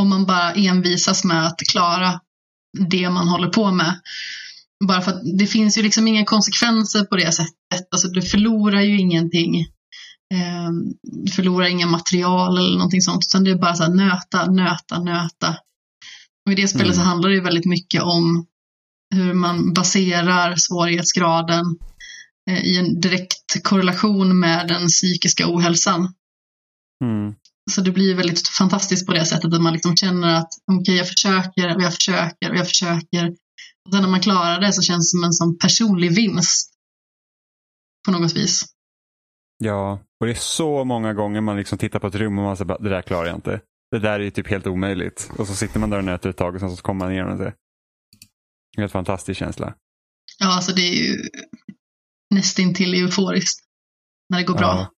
[0.00, 2.20] och man bara envisas med att klara
[2.88, 4.00] det man håller på med.
[4.84, 7.88] Bara för att det finns ju liksom inga konsekvenser på det sättet.
[7.90, 9.60] Alltså du förlorar ju ingenting.
[10.34, 10.70] Eh,
[11.02, 13.24] du förlorar inga material eller någonting sånt.
[13.28, 15.56] Utan det är bara så här nöta, nöta, nöta.
[16.46, 17.08] Och i det spelet så Mm.
[17.08, 18.46] handlar det ju väldigt mycket om
[19.14, 21.64] hur man baserar svårighetsgraden
[22.50, 26.14] eh, i en direkt korrelation med den psykiska ohälsan.
[27.04, 27.34] Mm.
[27.70, 31.08] Så det blir väldigt fantastiskt på det sättet att man liksom känner att okej, jag
[31.08, 33.34] försöker och jag försöker och jag försöker.
[33.88, 36.74] Och sen när man klarar det så känns det som en sån personlig vinst.
[38.04, 38.64] På något vis.
[39.58, 42.56] Ja, och det är så många gånger man liksom tittar på ett rum och man
[42.56, 43.60] säger det där klarar jag inte.
[43.90, 45.30] Det där är ju typ helt omöjligt.
[45.38, 47.38] Och så sitter man där och nöter ett tag och sen så kommer man igenom
[47.38, 47.54] det.
[48.76, 49.74] Det är en fantastisk känsla.
[50.38, 51.28] Ja, alltså det är ju
[52.34, 53.64] nästintill euforiskt.
[54.28, 54.66] När det går bra.
[54.66, 54.92] Ja.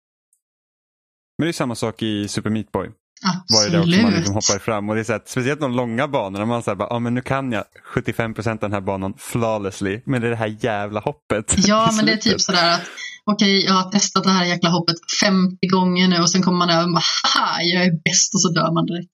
[1.39, 2.91] Men det är samma sak i Super Meat Boy.
[3.23, 4.17] Var det också man Absolut.
[4.17, 4.89] liksom hoppar fram.
[4.89, 6.47] Och det är så här, speciellt de långa banorna.
[6.47, 7.65] Man säger bara, ja men nu kan jag
[7.95, 10.03] 75% av den här banan flawlessly.
[10.07, 11.55] Men det är det här jävla hoppet.
[11.57, 12.83] Ja, men det är typ sådär att
[13.25, 16.71] okej, jag har testat det här jäkla hoppet 50 gånger nu och sen kommer man
[16.71, 19.11] över och bara haha, jag är bäst och så dör man direkt.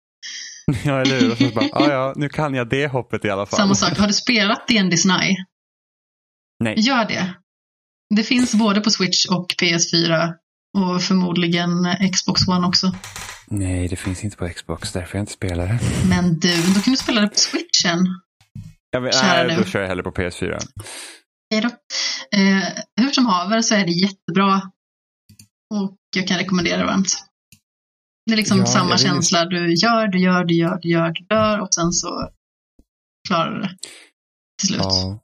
[0.85, 1.33] Ja, eller hur?
[1.33, 3.59] Och så bara, ja, ja, nu kan jag det hoppet i alla fall.
[3.59, 5.37] Samma sak, har du spelat D&D Snai?
[6.65, 6.74] Nej.
[6.81, 7.35] Gör det.
[8.16, 10.33] Det finns både på Switch och PS4
[10.78, 12.93] och förmodligen Xbox One också.
[13.47, 15.78] Nej, det finns inte på Xbox, därför jag inte spelar det.
[16.09, 18.06] Men du, då kan du spela det på Switchen.
[18.90, 19.56] Jag vet, nej, du.
[19.56, 20.59] då kör jag hellre på PS4.
[21.51, 21.68] Hej då.
[22.38, 22.64] Eh,
[23.01, 24.70] hur som haver så är det jättebra.
[25.74, 27.24] Och jag kan rekommendera det varmt.
[28.26, 29.44] Det är liksom Ja, samma känsla.
[29.44, 32.28] Du gör, du gör, du gör, du gör, du dör och sen så
[33.28, 33.76] klarar du det.
[34.60, 34.80] Till slut.
[34.82, 35.20] Ja.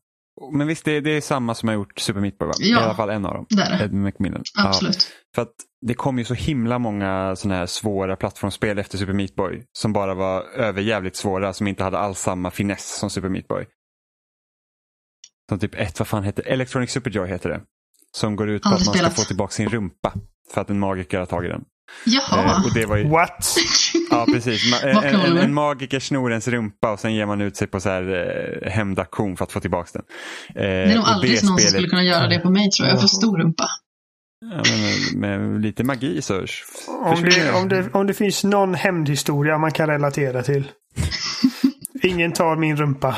[0.53, 2.55] Men visst, det, det är samma som har gjort Super Meat Boy, va?
[2.59, 2.81] Ja.
[2.81, 3.47] I alla fall en av dem.
[3.49, 3.85] Det är det.
[3.85, 4.43] Ed McMillan.
[4.57, 4.69] Ja.
[4.69, 5.13] Absolut.
[5.35, 5.55] För att
[5.87, 9.65] det kom ju så himla många sådana här svåra plattformsspel efter Super Meat Boy.
[9.73, 13.67] Som bara var överjävligt svåra, som inte hade alls samma finess som Super Meat Boy.
[15.49, 17.61] Som typ ett, vad fan heter Electronic Superjoy heter det.
[18.17, 19.17] Som går ut på Aldrig att man ska spelat.
[19.17, 20.13] få tillbaka sin rumpa.
[20.55, 21.65] För att en magiker har tagit den.
[22.05, 22.57] Jaha.
[22.57, 23.57] Eh, och det var ju, What?
[24.11, 24.75] ja precis.
[24.75, 27.81] Ma- en, en, en magiker snor ens rumpa och sen ger man ut sig på
[27.81, 28.03] så här
[28.63, 30.03] eh, hämndaktion för att få tillbaka den.
[30.49, 32.95] Eh, det är nog aldrig någon som skulle kunna göra det på mig tror jag.
[32.95, 33.69] Jag får stor rumpa.
[34.51, 34.63] Ja,
[35.21, 36.47] men med, lite magi så
[36.89, 40.65] Om det, om, det, om det finns någon hämndhistoria man kan relatera till.
[42.03, 43.17] Ingen tar min rumpa.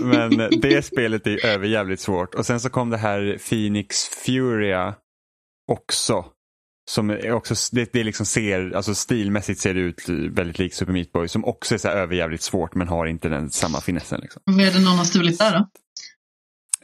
[0.00, 0.30] Men
[0.60, 2.34] det spelet är över jävligt svårt.
[2.34, 4.94] Och sen så kom det här Phoenix Furia
[5.72, 6.24] också.
[6.90, 11.12] Som också, det, det liksom ser, alltså stilmässigt ser det ut väldigt likt Super Meat
[11.12, 14.20] Boy som också är så här överjävligt svårt men har inte den samma finessen.
[14.20, 14.42] Liksom.
[14.44, 15.68] Vad är det någon har stulit där då?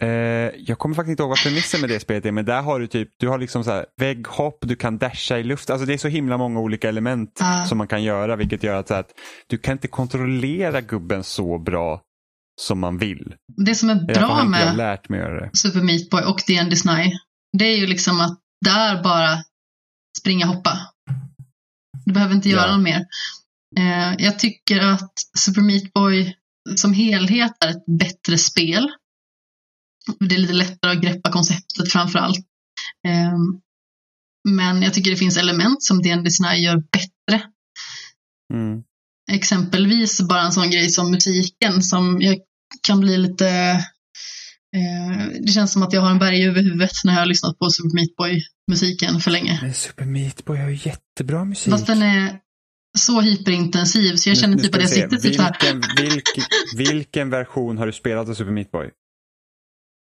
[0.06, 2.80] Eh, jag kommer faktiskt inte ihåg vad premissen med det spelet är men där har
[2.80, 5.70] du typ, du har liksom så här vägghopp, du kan dasha i luft.
[5.70, 7.64] Alltså det är så himla många olika element Ah.
[7.64, 9.10] som man kan göra vilket gör att, så att
[9.46, 12.02] du kan inte kontrollera gubben så bra
[12.60, 13.34] som man vill.
[13.66, 15.50] Det som är bra med lärt mig.
[15.52, 17.10] Super Meat Boy och D&D Disney,
[17.58, 19.38] det är ju liksom att där bara
[20.18, 20.78] springa hoppa.
[22.04, 22.72] Du behöver inte göra Ja.
[22.76, 23.06] något mer.
[23.78, 26.36] Eh, jag tycker att Super Meat Boy
[26.76, 28.88] som helhet är ett bättre spel.
[30.20, 32.38] Det är lite lättare att greppa konceptet framför allt.
[33.08, 33.38] Eh,
[34.48, 37.50] men jag tycker det finns element som D&D gör bättre.
[38.54, 38.82] Mm.
[39.32, 42.38] Exempelvis bara en sån grej som musiken som jag
[42.82, 43.80] kan bli lite
[45.40, 47.70] Det känns som att jag har en berg över huvudet när jag har lyssnat på
[47.70, 49.58] Super Meat Boy-musiken för länge.
[49.62, 51.72] Men Super Meat Boy har ju jättebra musik.
[51.72, 52.38] Fast den är
[52.98, 55.56] så hyperintensiv så jag känner typ att jag sitter typ så här.
[55.60, 56.44] vilken, vilken,
[56.76, 58.90] vilken version har du spelat av Super Meat Boy?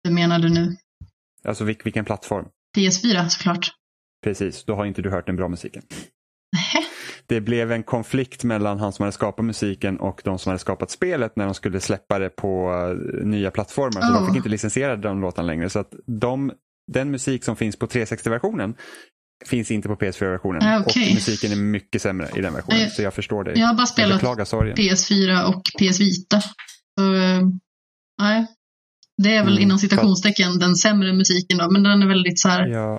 [0.04, 0.76] Hur menar du nu?
[1.44, 2.46] Alltså vilk, vilken plattform?
[2.76, 3.70] PS4 såklart.
[4.24, 5.82] Precis, då har inte du hört den bra musiken.
[6.52, 6.81] Nähä.
[7.34, 10.90] Det blev en konflikt mellan han som hade skapat musiken och de som hade skapat
[10.90, 14.00] spelet när de skulle släppa det på eh, nya plattformar.
[14.00, 14.14] Så Oh.
[14.14, 15.70] de fick inte licensiera de låtarna längre.
[15.70, 16.52] Så att de,
[16.92, 18.74] den musik som finns på 360-versionen
[19.46, 20.62] finns inte på PS4-versionen.
[20.62, 21.08] Ah, okej.
[21.08, 22.80] Och musiken är mycket sämre i den versionen.
[22.82, 23.52] Eh, så jag förstår det.
[23.54, 24.76] Jag har bara Jag spelat beklagar sorgen.
[24.76, 26.40] PS4 och PS Vita.
[26.98, 27.40] Så, eh,
[28.22, 28.46] nej.
[29.22, 32.48] Det är väl Mm, inom citationstecken den sämre musiken då, men den är väldigt så
[32.48, 32.66] här.
[32.66, 32.98] Ja,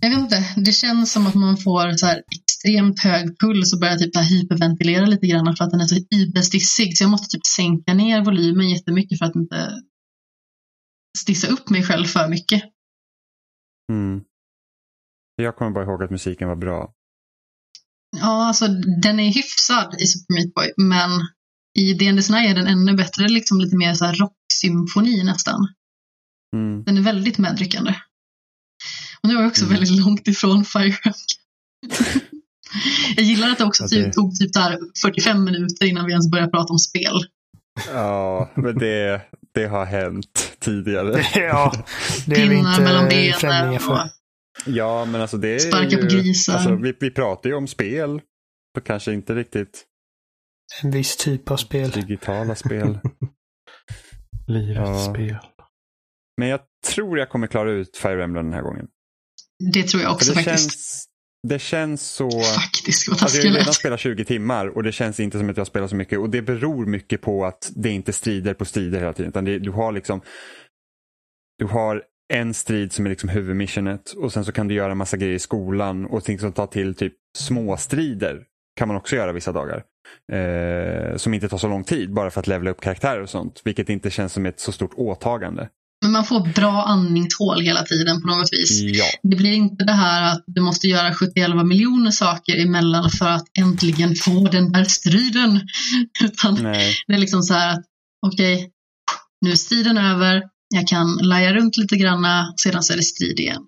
[0.00, 3.80] Jag vet inte, det känns som att man får så här extremt hög puls och
[3.80, 6.96] börjar typ hyperventilera lite grann för att den är så überstissig.
[6.96, 9.82] Så jag måste typ sänka ner volymen jättemycket för att inte
[11.18, 12.62] stissa upp mig själv för mycket.
[13.92, 14.24] mm.
[15.36, 16.94] Jag kommer bara ihåg att musiken var bra.
[18.16, 18.68] Ja, alltså
[19.02, 21.10] den är hyfsad i Super Meat Boy, men
[21.78, 23.28] i D&D är den ännu bättre.
[23.28, 25.68] Liksom lite mer så här rocksymfoni nästan.
[26.56, 26.84] Mm.
[26.84, 27.94] Den är väldigt medryckande.
[29.22, 29.74] Och nu är jag också Mm.
[29.78, 31.14] väldigt långt ifrån Fire Emblem.
[33.16, 36.30] Jag gillar att det också typ, det- tog typ där 45 minuter innan vi ens
[36.30, 37.20] började prata om spel.
[37.88, 39.22] Ja, men det,
[39.54, 41.24] det har hänt tidigare.
[41.34, 41.84] ja,
[42.26, 43.98] det är Pinnar inte mellan benen och
[44.66, 46.54] Ja, men alltså det är Sparka på ju, grisar.
[46.54, 48.20] Alltså, vi, vi pratar ju om spel.
[48.78, 49.84] Och kanske inte riktigt
[50.82, 51.90] En viss typ av spel.
[51.90, 52.98] digitala spel.
[54.46, 55.12] Livets Ja.
[55.14, 55.36] spel.
[56.36, 56.60] Men jag
[56.94, 58.86] tror jag kommer klara ut Fire Emblem den här gången.
[59.72, 60.70] Det tror jag också faktiskt.
[60.70, 61.04] känns,
[61.48, 62.30] det känns så...
[62.30, 65.56] Faktiskt, vad Alltså jag har redan spelat 20 timmar och det känns inte som att
[65.56, 66.18] jag spelar så mycket.
[66.18, 69.28] Och det beror mycket på att det inte strider på strider hela tiden.
[69.28, 70.20] Utan det, du har liksom...
[71.58, 75.16] Du har en strid som är liksom huvudmissionet och sen så kan du göra massa
[75.16, 78.44] grejer i skolan och ting som tar till typ småstrider
[78.76, 79.84] kan man också göra vissa dagar.
[80.32, 83.62] Eh, som inte tar så lång tid bara för att levela upp karaktärer och sånt.
[83.64, 85.68] Vilket inte känns som ett så stort åtagande.
[86.02, 88.80] Men man får bra andningshål hela tiden på något vis.
[88.80, 93.28] Ja, Det blir inte det här att du måste göra 71 miljoner saker emellan för
[93.28, 95.60] att äntligen få den där striden.
[96.24, 96.94] Utan nej.
[97.06, 97.84] det är liksom så här att
[98.26, 98.70] okej,
[99.40, 100.42] nu är striden över.
[100.74, 103.62] Jag kan laja runt lite granna, sedan så är det strid igen.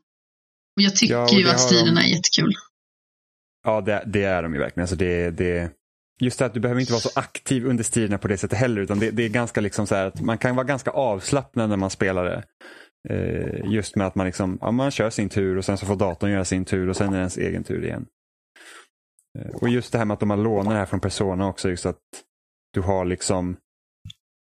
[0.76, 2.52] Och jag tycker Ja, och ju att har striderna de- är jättekul.
[3.64, 4.82] Ja, det, det är de ju verkligen.
[4.82, 5.70] Alltså det, det,
[6.22, 8.82] just det att du behöver inte vara så aktiv under striderna på det sättet heller.
[8.82, 11.76] Utan det, det är ganska liksom så här att man kan vara ganska avslappnad när
[11.76, 12.42] man spelar det.
[13.08, 15.96] Eh, just med att man, liksom, ja, man kör sin tur och sen så får
[15.96, 18.06] datorn göra sin tur och sen är det ens egen tur igen.
[19.38, 21.70] Eh, och just det här med att de har lånat det här från Persona också.
[21.70, 22.00] Just att
[22.74, 23.56] du har liksom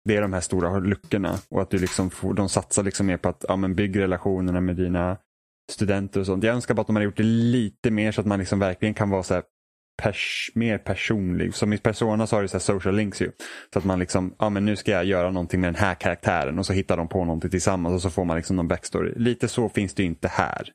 [0.06, 3.18] det är de här stora luckorna och att du liksom får, de satsar liksom mer
[3.18, 5.18] på att ja, men bygg relationerna med dina
[5.72, 6.44] studenter och sånt.
[6.44, 8.94] Jag önskar bara att de hade gjort det lite mer så att man liksom verkligen
[8.94, 9.44] kan vara så här
[10.02, 11.56] pers mer personlig.
[11.56, 13.32] Som i Persona så har du så social links ju.
[13.74, 16.60] Så att man liksom, ja men nu ska jag göra någonting med den här karaktären
[16.60, 19.14] och så hittar de på någonting tillsammans och så får man liksom någon backstory.
[19.16, 20.70] Lite så finns det ju inte här.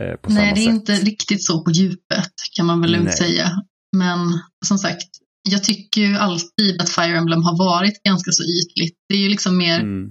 [0.00, 0.74] Eh, Nej, det är sätt.
[0.74, 3.50] inte riktigt så på djupet kan man väl lugnt säga.
[3.96, 4.18] Men
[4.66, 5.08] som sagt,
[5.48, 8.96] jag tycker ju alltid att Fire Emblem har varit ganska så ytligt.
[9.08, 10.10] Det är ju liksom mer Mm,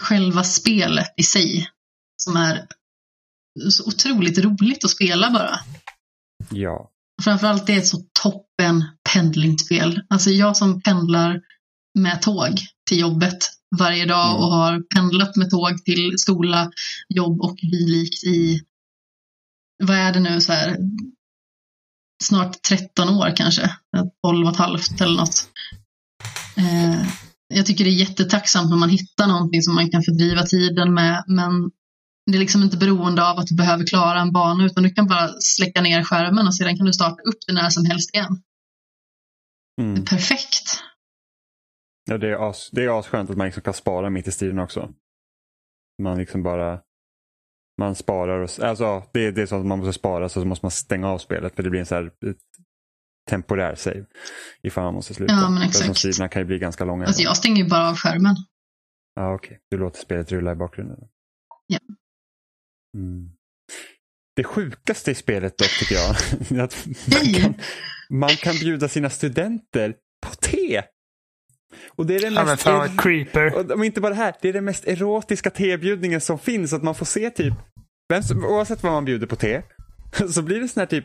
[0.00, 1.68] själva spelet i sig
[2.16, 2.66] som är
[3.70, 5.60] så otroligt roligt att spela bara.
[6.50, 6.90] ja.
[7.24, 10.02] Framförallt det är ett så toppen pendlingsspel.
[10.08, 11.40] Alltså jag som pendlar
[11.98, 13.38] med tåg till jobbet
[13.78, 14.42] varje dag Mm.
[14.42, 16.70] och har pendlat med tåg till skola,
[17.08, 18.60] jobb och dylikt i,
[19.82, 20.76] vad är det nu, så här,
[22.22, 23.70] snart 13 år kanske,
[24.22, 25.48] 12 och ett halvt eller något.
[26.56, 27.06] Eh,
[27.54, 31.24] jag tycker det är jättetacksamt när man hittar någonting som man kan fördriva tiden med,
[31.26, 31.70] men
[32.30, 35.06] Det är liksom inte beroende av att du behöver klara en bana utan du kan
[35.06, 38.42] bara släcka ner skärmen och sedan kan du starta upp det när som helst igen.
[39.76, 40.02] Det Mm.
[40.02, 40.80] är perfekt.
[42.10, 44.58] Ja, det, är as, det är asskönt att man liksom kan spara mitt i striden
[44.58, 44.92] också.
[46.02, 46.80] Man liksom bara
[47.80, 50.70] man sparar och, alltså det, det är så att man måste spara så måste man
[50.70, 52.36] stänga av spelet för det blir en så här ett
[53.30, 54.04] temporär save
[54.62, 55.32] ifall man måste sluta.
[55.34, 55.96] Ja, men exakt.
[55.98, 57.06] striderna kan ju bli ganska långa.
[57.06, 58.36] Alltså jag stänger ju bara av skärmen.
[59.14, 59.60] Ja, okej.
[59.70, 60.98] Du låter spelet rulla i bakgrunden.
[61.66, 61.78] Ja.
[62.96, 63.30] Mm.
[64.36, 66.16] Det sjukaste i spelet dock tycker jag
[66.60, 67.54] är att man kan,
[68.10, 69.94] man kan bjuda sina studenter
[70.26, 70.82] på te.
[71.88, 73.72] Och det är den Ja, mest fan vad creeper.
[73.72, 76.72] och inte bara det här, det är den mest erotiska tebjudningen som finns.
[76.72, 77.54] Att man får se typ,
[78.08, 79.62] vem som, oavsett vad man bjuder på te,
[80.30, 81.04] så blir det sån här typ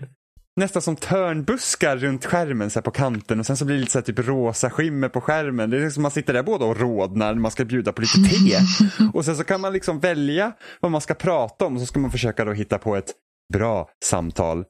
[0.55, 3.97] nästan som törnbuskar runt skärmen så på kanten och sen så blir det lite så
[3.97, 5.69] här typ rosa skimmer på skärmen.
[5.69, 8.29] Det är liksom man sitter där båda och rodnar när man ska bjuda på lite
[8.29, 8.57] te.
[9.13, 11.99] Och sen så kan man liksom välja vad man ska prata om och så ska
[11.99, 13.13] man försöka då hitta på ett
[13.53, 14.65] bra samtal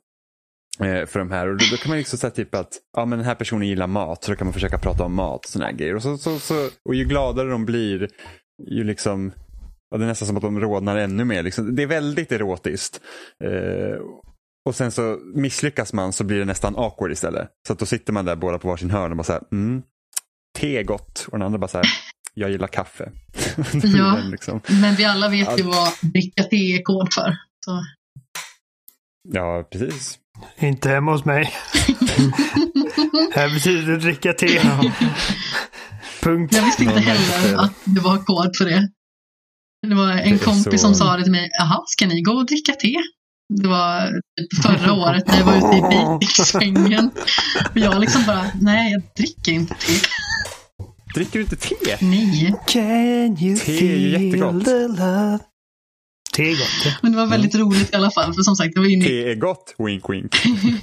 [0.79, 1.47] eh, för de här.
[1.47, 3.87] Och då, då kan man liksom säga typ att ja, men den här personen gillar
[3.87, 5.95] mat så då kan man försöka prata om mat och såna här grejer.
[5.95, 8.09] Och, så, så, så, och ju gladare de blir
[8.71, 9.31] ju liksom
[9.91, 11.43] ja, det är nästan som att de rodnar ännu mer.
[11.43, 11.75] Liksom.
[11.75, 13.01] Det är väldigt erotiskt.
[13.43, 13.99] Eh,
[14.65, 17.47] och sen så misslyckas man så blir det nästan awkward istället.
[17.67, 19.81] Så att då sitter man där båda på varsin hörn och bara så här, mm,
[20.57, 21.25] te är gott.
[21.31, 21.87] Och den andra bara så här,
[22.33, 23.11] jag gillar kaffe.
[23.97, 24.17] Ja.
[24.31, 27.37] liksom, Men vi alla vet ju vad dricka te är kod för.
[27.65, 27.85] Så.
[29.33, 30.19] ja, precis.
[30.57, 31.43] Inte hemma hos mig.
[33.33, 34.59] Här betyder det dricka te.
[36.21, 36.53] Punkt.
[36.55, 38.89] Jag visste inte heller att det var kod för det.
[39.87, 41.49] Det var en Det kompis så- som sa det till mig.
[41.59, 42.95] Jaha, ska ni gå och dricka te?
[43.53, 47.11] Det var typ förra året när jag var ute i dejtingsvängen.
[47.72, 49.93] Och jag liksom bara, nej jag dricker inte te.
[51.15, 51.76] Dricker du inte te?
[52.01, 52.55] Nej.
[52.67, 54.65] Can you Te är ju jättegott.
[56.35, 56.97] Te är gott.
[57.01, 58.34] Men det var väldigt roligt i alla fall.
[58.34, 60.35] För som sagt, jag var inne i, Te är gott, wink wink.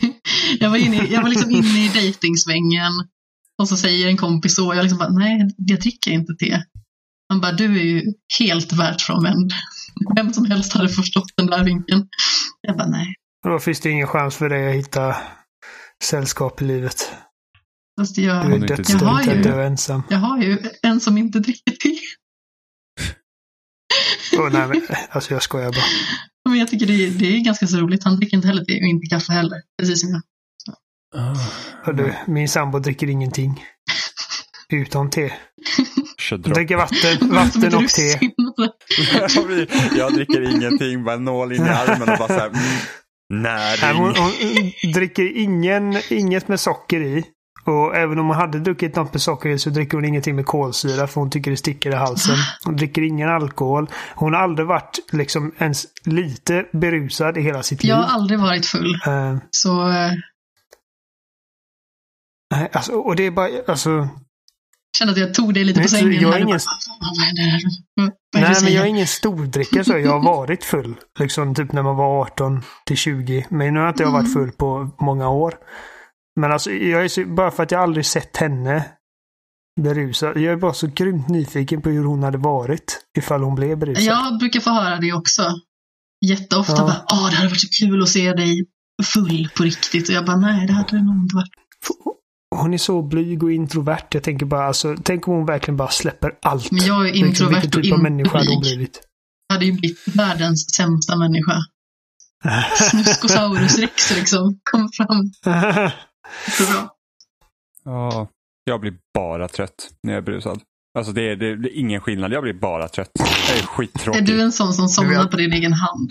[0.61, 2.93] jag var inne, i- jag var liksom inne i dejtingsvängen.
[3.59, 4.67] Och så säger en kompis så.
[4.69, 6.63] Och jag liksom bara, nej jag dricker inte te.
[7.29, 8.03] Han bara, du är ju
[8.39, 9.53] helt världsfrånvänd.
[10.17, 12.09] Vem som helst hade förstått den där vinkeln.
[12.61, 13.15] Jag bara, nej.
[13.45, 15.17] Och Då finns det ingen chans för dig att hitta
[16.05, 17.13] sällskap i livet.
[18.01, 20.03] Fast Du jag, är inte dödsdömd till ju- att dö ensam.
[20.11, 21.99] jag har ju en som inte dricker te.
[24.39, 25.85] Oh, nej, men, alltså jag skojar bara.
[26.49, 28.05] Men jag tycker det är, det är ganska så roligt.
[28.05, 29.63] Han dricker inte heller te och inte kaffe heller.
[29.81, 30.23] Precis som jag.
[31.85, 33.65] Hör du, min sambo dricker ingenting.
[34.73, 35.33] Utom te.
[36.39, 38.19] Dricker vatten, vatten och te.
[39.99, 42.59] jag dricker ingenting, bara nål in i armen och bara så här, mm,
[43.31, 44.75] Nej, men hon, näring.
[44.83, 47.25] hon dricker ingen, inget med socker i.
[47.65, 50.47] Och även om hon hade druckit något med socker i så dricker hon ingenting med
[50.47, 52.37] kolsyra för hon tycker det sticker i halsen.
[52.65, 53.91] Hon dricker ingen alkohol.
[54.15, 57.91] Hon har aldrig varit liksom ens lite berusad i hela sitt liv.
[57.91, 58.95] Jag har aldrig varit full.
[59.07, 59.89] Eh, Så
[62.51, 64.09] nej, alltså, och det är bara, alltså,
[64.99, 66.21] kände att jag tog dig lite Nej, på sängen.
[66.21, 66.59] jag är ingen-
[67.01, 69.99] bara, det nej men jag är ingen stordrickare så.
[69.99, 70.95] Jag har varit full.
[71.19, 73.47] Liksom typ när man var 18 till 20.
[73.51, 75.55] Men nu har inte jag varit full på många år.
[76.41, 78.85] Men alltså, jag är så, bara för att jag aldrig sett henne
[79.81, 80.37] berusad.
[80.37, 84.05] Jag är bara så grymt nyfiken på hur hon hade varit ifall hon blev berusad.
[84.05, 85.43] Jag brukar få höra det också.
[86.27, 86.73] Jätteofta.
[86.77, 86.83] Ja.
[86.83, 88.67] Bara, Åh, det hade varit så kul att se dig
[89.15, 90.09] full på riktigt.
[90.09, 91.51] Och jag bara, nej, det hade det nog inte varit.
[92.57, 94.07] Hon är så blyg och introvert.
[94.11, 96.71] Jag tänker bara, alltså, tänk om hon verkligen bara släpper allt.
[96.71, 98.77] Men jag är Liksom, introvert vilken och typ av inte människa hade hon blyg.
[98.77, 99.01] blivit?
[99.49, 101.57] Jag hade ju blivit världens sämsta människa.
[102.91, 104.61] Snuskosaurus rex liksom.
[104.71, 105.31] Kom fram.
[106.59, 106.95] Så bra.
[107.85, 108.29] Ja,
[108.65, 110.61] jag blir bara trött när jag är brusad.
[110.99, 113.11] Alltså det är, det är ingen skillnad, jag blir bara trött.
[113.19, 114.27] Jag är Är skittråkig.
[114.27, 116.11] du en sån som somnar på din egen hand?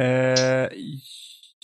[0.00, 0.68] Eh,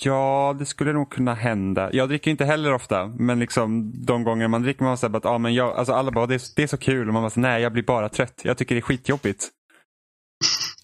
[0.02, 1.90] ja, det skulle nog kunna hända.
[1.92, 5.38] Jag dricker inte heller ofta, men liksom de gånger man dricker man säger att ah,
[5.38, 7.62] men jag, alltså alla bara det är, det är så kul och man bara nej
[7.62, 8.40] jag blir bara trött.
[8.44, 9.48] Jag tycker det är skitjobbigt.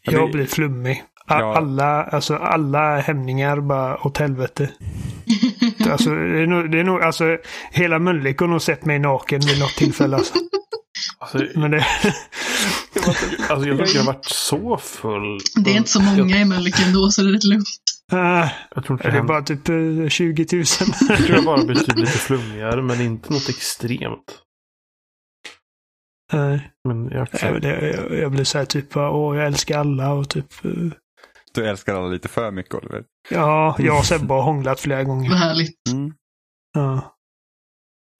[0.03, 1.05] Ja, Jag blir flummig.
[1.29, 1.57] Ja.
[1.57, 4.71] Alla, alltså alla hämningar bara åt helvete.
[5.91, 7.39] Alltså, det är nog, det är nog, alltså,
[7.73, 10.17] hela Mölnlycke har nog sett mig naken vid något tillfälle.
[10.17, 10.35] Alltså.
[11.19, 11.87] Alltså, Men det,
[13.49, 15.39] alltså jag tror inte jag har varit så full.
[15.65, 17.69] Det är inte så många i Mölnlycke ändå, så det är rätt lugnt.
[18.13, 19.35] Ah, Jag tror inte det det är händer.
[19.35, 20.65] bara typ eh, 20 000.
[21.09, 24.43] Jag tror jag bara typ lite flummigare, men inte något extremt.
[26.33, 30.29] Nej, Men jag, jag, jag, jag blir så här typ, åh jag älskar alla och
[30.29, 30.71] typ, eh,
[31.55, 33.05] Du älskar alla lite för mycket Oliver.
[33.31, 35.31] ja, jag och Sebbe har hånglat flera gånger.
[35.31, 35.89] Vad härligt.
[35.93, 36.15] Mm.
[36.75, 37.17] Ja.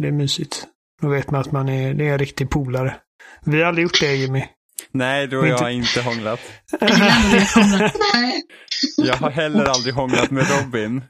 [0.03, 0.67] Det är mysigt.
[1.03, 2.97] Då vet man att man är, det är en riktig polare.
[3.45, 4.45] Vi har aldrig gjort det Jimmy.
[4.93, 6.41] Nej, då har jag inte hånglat.
[6.81, 6.91] Jag.
[8.15, 9.17] Nej.
[9.21, 11.05] Har heller aldrig hånglat med Robin.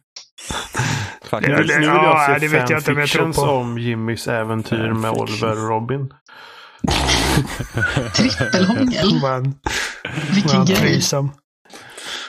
[1.22, 1.56] Faktiskt.
[1.56, 3.40] Nu vill ja, jag se det vet jag inte om jag tror på.
[3.42, 6.14] om Jimmys äventyr med Oliver och Robin.
[8.14, 9.20] Trippelhångel.
[9.22, 9.54] Man,
[10.34, 11.00] Vilken man grej.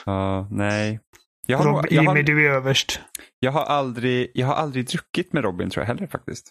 [0.06, 1.00] Ja, nej.
[1.46, 3.00] Jag har, Rob, nog- jag, Jimmy, har, du är överst.
[3.40, 6.50] jag, har aldrig, jag har aldrig druckit med Robin tror jag heller faktiskt.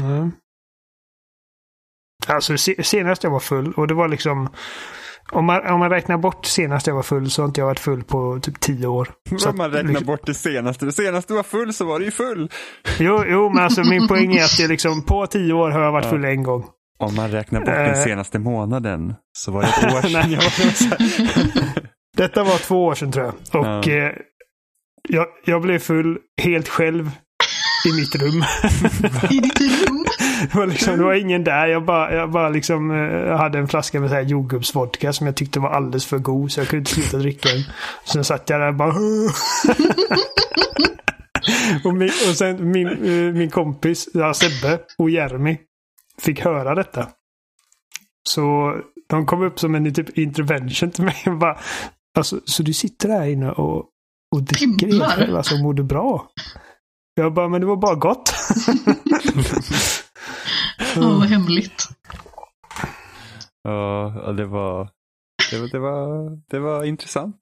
[0.00, 0.32] Mm.
[2.26, 4.48] Alltså se, senast jag var full och det var liksom
[5.32, 7.80] om man, om man räknar bort senast jag var full så har inte jag varit
[7.80, 9.08] full på typ tio år.
[9.38, 10.86] Så Om man räknar liksom, bort det senaste.
[10.86, 12.50] Det senaste du var full så var du ju full.
[12.98, 15.92] jo, jo, men alltså min poäng är att det liksom, på tio år har jag
[15.92, 16.10] varit Ja.
[16.10, 16.64] full en gång.
[16.98, 17.74] Om man räknar bort Eh.
[17.74, 21.74] den senaste månaden så var det ett år sedan jag var
[22.16, 23.34] Detta var två år sedan tror jag.
[23.60, 23.92] Och Ja.
[23.92, 24.12] eh,
[25.08, 27.10] jag, jag blev full helt själv
[27.88, 28.44] i mitt rum.
[29.30, 29.63] I ditt rum.
[30.52, 31.66] Det var, liksom, det var ingen där.
[31.66, 35.26] Jag bara, jag bara liksom, eh, jag hade en flaska med så här jordgubbsvodka som
[35.26, 37.62] jag tyckte var alldeles för god så jag kunde inte sluta dricka den.
[38.04, 38.88] Sen satt jag där och bara...
[41.84, 45.58] och, min, och sen min, eh, min kompis, ja, Sebbe och Jeremy
[46.20, 47.08] fick höra detta.
[48.28, 48.76] Så
[49.08, 51.58] de kom upp som en typ intervention till mig och bara...
[52.16, 53.84] Alltså, så du sitter där inne och,
[54.34, 55.08] och dricker Pimplar.
[55.08, 56.28] själv alltså, och mår du bra?
[57.14, 58.34] Jag bara, men det var bara gott.
[60.96, 61.88] Åh, vad hemligt.
[63.62, 64.88] Ja, det var,
[65.50, 67.36] det var, det var, det var intressant.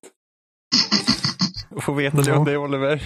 [1.76, 2.36] Att få veta det Ja.
[2.38, 3.02] om dig Oliver.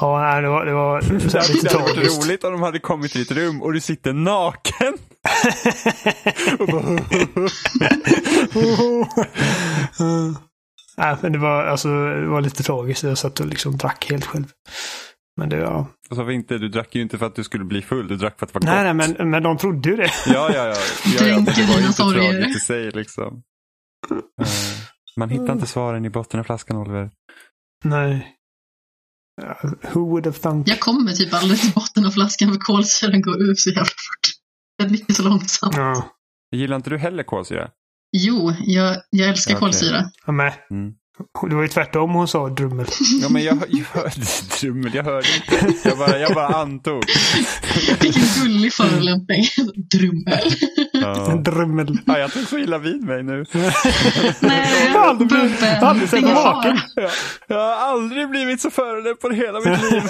[0.00, 2.62] Ja, nej, det var, det var så här Det lite hade varit roligt om de
[2.62, 4.94] hade kommit till ditt rum och du sitter naken.
[6.58, 6.82] Och bara,
[10.96, 13.02] nej, men det var, alltså, det var lite tragiskt.
[13.02, 14.46] Jag satt och liksom drack helt själv.
[15.40, 15.86] Men det var...
[16.10, 18.16] Och så var inte, du drack ju inte för att du skulle bli full, du
[18.16, 19.18] drack för att det var Nej, nej, gott.
[19.18, 20.10] men, men de trodde ju det.
[20.26, 20.74] Ja, ja, ja.
[21.18, 23.42] ja, ja det var ju inte tragiskt i sig liksom.
[24.40, 24.46] Eh,
[25.16, 27.10] Man hittar inte svaren i botten av flaskan Oliver.
[27.84, 28.36] Nej.
[29.42, 29.58] Ja,
[29.92, 30.68] Who would have thunk?
[30.68, 34.26] Jag kommer typ aldrig till botten av flaskan för kolsyran går ur så jävla fort.
[34.76, 35.76] Jag dricker så långsamt.
[35.76, 36.10] Ja,
[36.56, 37.70] Gillar inte du heller kolsyra?
[38.16, 39.60] Jo, jag, jag älskar Okej.
[39.60, 40.04] kolsyra.
[40.26, 40.52] jag med.
[40.70, 40.92] Mm.
[41.48, 42.86] Det var ju tvärtom hon sa drummel.
[43.22, 44.10] Ja, men jag, jag hörde
[44.60, 45.88] drummel, jag hörde inte.
[45.88, 47.02] Jag bara, jag bara antog.
[48.00, 49.44] Vilken gullig förolämpning.
[49.90, 50.50] Drummel.
[50.92, 51.42] Ja.
[51.44, 51.98] drummel.
[52.06, 53.44] Ja, jag tog så illa vid mig nu.
[54.40, 55.68] Nej, Jag har aldrig blivit- Bubben.
[55.74, 56.78] jag har aldrig sett Ingen vaken.
[57.48, 60.02] Jag har aldrig blivit så förolämpad hela mitt liv.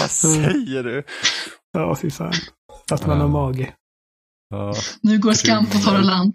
[0.00, 1.02] Vad säger du?
[1.72, 2.32] Ja, fy fan.
[2.92, 3.72] Att man har mage.
[4.50, 4.74] Ja.
[5.02, 6.34] Nu går skam på torra land.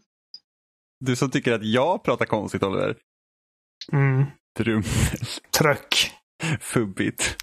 [1.05, 2.95] Du som tycker att jag pratar konstigt Oliver.
[3.93, 4.25] Mm.
[4.59, 4.83] Drum,
[5.57, 6.11] Tröck.
[6.61, 7.37] fubbigt.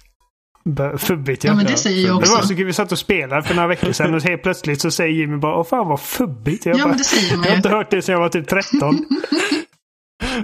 [0.65, 1.55] Bö- Fubbigt Ja, ja.
[1.55, 2.47] men det säger jag Det var också.
[2.47, 5.13] så kul, vi satt och spelade för några veckor sedan och helt plötsligt så säger
[5.13, 6.65] Jimmy bara Åh fan vad fubbigt.
[6.65, 7.57] Jag, Ja, bara, men det säger man jag har ju.
[7.57, 8.79] inte hört det sedan jag var typ 13.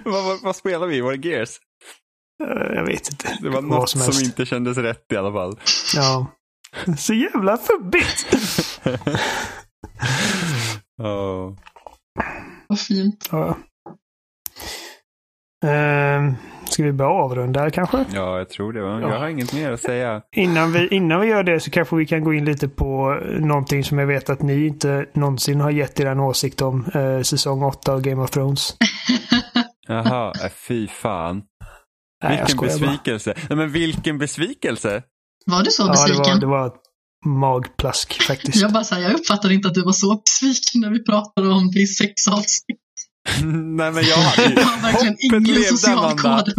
[0.05, 1.01] vad, vad, vad spelar vi?
[1.01, 1.49] Var det Gears?
[2.43, 3.37] Eh, jag vet inte.
[3.41, 4.23] Det var något som som, helst.
[4.25, 5.59] inte kändes rätt i alla fall.
[5.95, 6.27] Ja.
[6.97, 8.25] Så jävla fubbigt.
[10.97, 11.55] Ja.
[12.67, 13.29] Vad fint.
[13.31, 13.57] Ja.
[15.65, 16.35] Ehm,
[16.69, 18.05] ska vi börja avrunda här kanske?
[18.13, 18.79] ja, jag tror det.
[18.79, 20.21] Jag har inget mer att säga.
[20.35, 23.83] Innan vi, innan vi gör det så kanske vi kan gå in lite på någonting
[23.83, 26.85] som jag vet att ni inte någonsin har gett er en åsikt om.
[26.93, 28.75] Eh, säsong 8 av Game of Thrones.
[29.87, 31.41] Jaha, äh, fy fan.
[32.23, 33.33] Nej, Vilken besvikelse.
[33.49, 35.03] Nej, men vilken besvikelse.
[35.45, 36.23] Var du så Ja, det besviken?
[36.33, 36.81] var, det var ett
[37.25, 38.61] magplask faktiskt.
[38.61, 41.71] Jag bara här, jag uppfattade inte att du var så besviken när vi pratade om
[41.71, 42.79] det i sex avsnitt.
[43.53, 44.55] Nej, men jag hade ju...
[44.55, 46.53] Det var verkligen Hoppet ingen levde, social kod.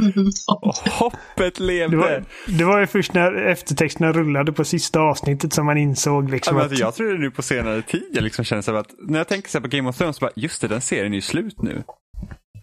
[0.93, 1.97] Hoppet Det levde.
[1.97, 6.32] var, det var ju först när eftertexterna rullade på sista avsnittet som man insåg Ja,
[6.32, 6.70] liksom men att...
[6.70, 9.28] alltså, jag tror det nu på senare tid jag liksom känner så att när jag
[9.28, 11.22] tänker så här på Game of Thrones, så bara, just det, den serien är ju
[11.22, 11.82] slut nu.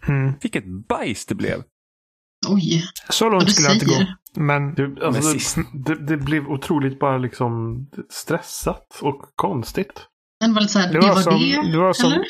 [0.08, 1.64] Mm, Vilket bajs det blev.
[2.48, 4.06] Oj, så långt skulle jag inte gå.
[4.36, 7.78] Men Det, alltså, Men det, sist- det, det blev otroligt bara liksom
[8.10, 10.02] stressat och konstigt.
[10.40, 12.24] Den var här, Det det var var, som- det, det var som-?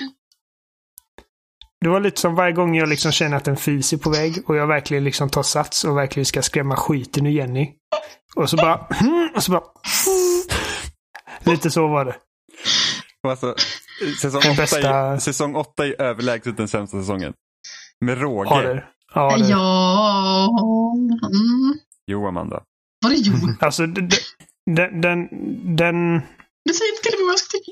[1.84, 4.44] Det var lite som varje gång jag liksom känner att en fis är på väg
[4.46, 7.72] och jag verkligen liksom tar sats och verkligen ska skrämma skiten ur Jenny.
[8.36, 8.88] Och så bara...
[9.36, 9.64] Och så bara...
[11.44, 12.16] Lite så var det.
[13.28, 13.56] Alltså,
[14.22, 17.34] säsong, åtta bästa- är, säsong åtta är överlägset den sämsta säsongen.
[18.06, 18.50] Med råge.
[18.50, 18.84] Ja, det.
[19.14, 19.50] Ja, det.
[19.50, 20.50] Ja,
[21.24, 21.80] mm.
[22.08, 22.64] Jo, Amanda.
[23.02, 23.34] Var det jo?
[23.60, 25.28] Alltså, den, den,
[25.76, 26.22] den...
[26.66, 27.72] Du säger inte till mig vad jag ska tycka.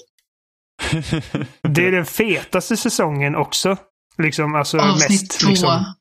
[1.62, 3.78] Det är den fetaste säsongen också.
[4.18, 5.50] Liksom, alltså Avsnitt mest två.
[5.50, 5.94] liksom,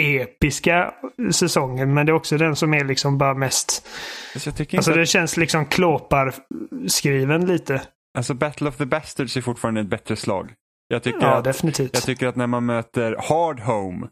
[0.00, 0.94] episka
[1.32, 1.94] säsongen.
[1.94, 3.86] Men det är också den som är liksom bara mest...
[4.34, 7.82] Alltså, jag Alltså att, det känns liksom klåpar-skriven lite.
[8.18, 10.52] Alltså Battle of the Bastards är fortfarande ett bättre slag.
[10.88, 11.90] Jag tycker, Ja, att, definitivt.
[11.94, 14.06] jag tycker att när man möter Hard Home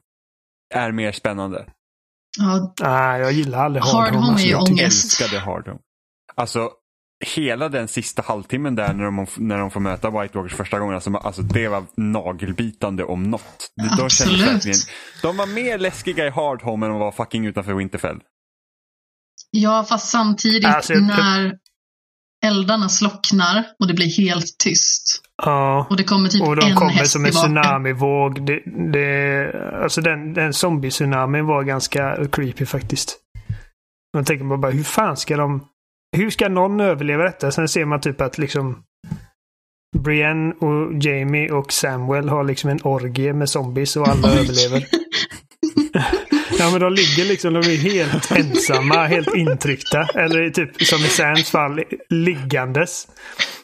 [0.74, 1.66] är mer spännande.
[2.38, 4.16] Ja, Nej, jag gillar aldrig Hard Hard Home.
[4.18, 5.20] Home alltså, är ju jag ångest.
[5.20, 5.78] älskade Hard Home.
[6.34, 6.70] Alltså,
[7.24, 10.94] hela den sista halvtimmen där när de, när de får möta White Walkers första gången,
[10.94, 13.70] alltså, alltså det var nagelbitande om något.
[13.96, 14.62] De, Absolut.
[15.22, 18.20] de var mer läskiga i Hard Home än de var fucking utanför Winterfell.
[19.50, 21.54] ja, fast samtidigt Alltså, jag- när
[22.44, 25.22] eldarna slocknar och det blir helt tyst.
[25.42, 25.86] Ja.
[25.90, 28.46] Och det kommer typ Och de en kommer häst som en tsunamivåg.
[28.46, 28.62] Det,
[28.92, 29.52] det,
[29.82, 33.18] alltså den, den zombie-tsunamin var ganska creepy faktiskt.
[34.14, 35.68] Man tänker bara, hur fan ska de...
[36.16, 37.50] Hur ska någon överleva detta?
[37.50, 38.82] Sen ser man typ att liksom
[39.98, 44.38] Brienne och Jamie och Samuel har liksom en orgie med zombies och alla Oj.
[44.38, 44.86] överlever.
[46.58, 50.02] Ja men de ligger liksom, de är helt ensamma, helt intryckta.
[50.14, 51.80] Eller typ som i Sands fall,
[52.10, 53.08] liggandes.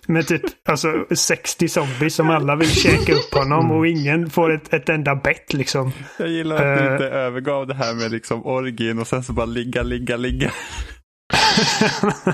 [0.06, 4.74] Med typ alltså 60 zombies som alla vill käka upp honom och ingen får ett,
[4.74, 5.92] ett enda bett liksom.
[6.18, 6.92] Jag gillar att du Eh.
[6.92, 10.50] inte övergav det här med liksom orgin och sen så bara ligga, ligga, ligga.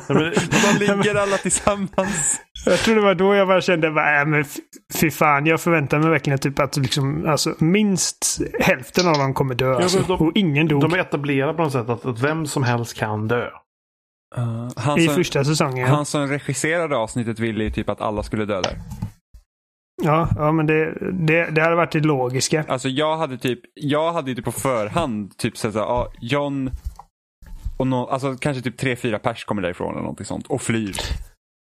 [0.09, 2.41] Nej, De ligger alla tillsammans.
[2.67, 4.45] Jag tror det var då jag bara kände, bara, äh, men
[4.95, 9.55] fy fan, jag förväntar mig verkligen typ att liksom, alltså, minst hälften av dem kommer
[9.55, 9.73] dö.
[9.73, 12.47] men Alltså, de- och ingen dog de är etablerade på något sätt att, att vem
[12.47, 13.49] som helst kan dö.
[14.77, 15.89] han, i som, första säsongen.
[15.89, 15.95] Ja.
[15.95, 18.79] han som regisserade avsnittet ville ju typ att alla skulle dö där.
[20.03, 22.65] Ja, ja men det, det, det hade varit det logiska.
[22.69, 26.71] Alltså jag hade typ, jag hade ju typ på förhand typ såhär, ja, John
[27.79, 30.97] och no, alltså kanske typ tre, fyra pers kommer därifrån eller någonting sånt och flyr.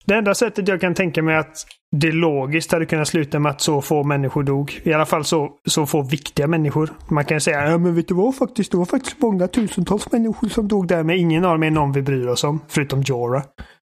[0.06, 1.66] Det enda sättet jag kan tänka mig att
[1.96, 4.80] det logiskt hade kunnat sluta med att så få människor dog.
[4.82, 6.90] I alla fall så, så få viktiga människor.
[7.08, 10.48] Man kan säga, ja men vet du vad faktiskt, det var faktiskt många tusentals människor
[10.48, 12.60] som dog där, men ingen av dem är någon vi bryr oss om.
[12.68, 13.42] Förutom Jorah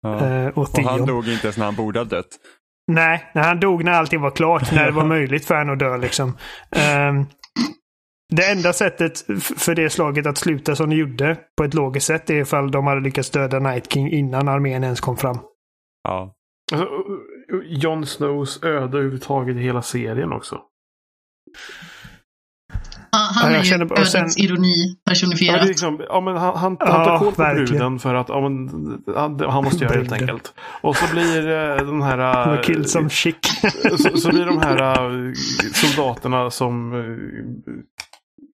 [0.03, 0.27] Ja.
[0.27, 2.29] eh, och och han dog inte ens när han borde ha dött.
[2.93, 5.79] Nej, när han dog när allting var klart, när det var möjligt för honom att
[5.79, 6.37] dö liksom.
[6.77, 7.27] Ehm,
[8.37, 9.19] det enda sättet
[9.59, 12.87] för det slaget att sluta som de gjorde på ett logiskt sätt är ifall de
[12.87, 15.39] hade lyckats döda Night King innan armén ens kom fram.
[16.09, 16.35] Ja.
[16.73, 16.89] Alltså,
[17.67, 20.61] Jon Snows öde överhuvudtaget i hela serien också.
[23.15, 25.67] Ja, han Ja, är ju känner och sen- ödets ironi Ja, det personifierat.
[25.67, 27.67] liksom, ja, men han, han, Ja, han tar koll på verkligen.
[27.67, 28.69] bruden för att ja, men,
[29.17, 30.55] han, han måste göra det helt enkelt.
[30.81, 32.47] Och så blir eh, den här...
[32.47, 33.37] Var eh, killed som chic.
[33.99, 34.83] så, så blir de här
[35.27, 35.33] eh,
[35.73, 36.93] soldaterna som...
[36.93, 37.75] eh,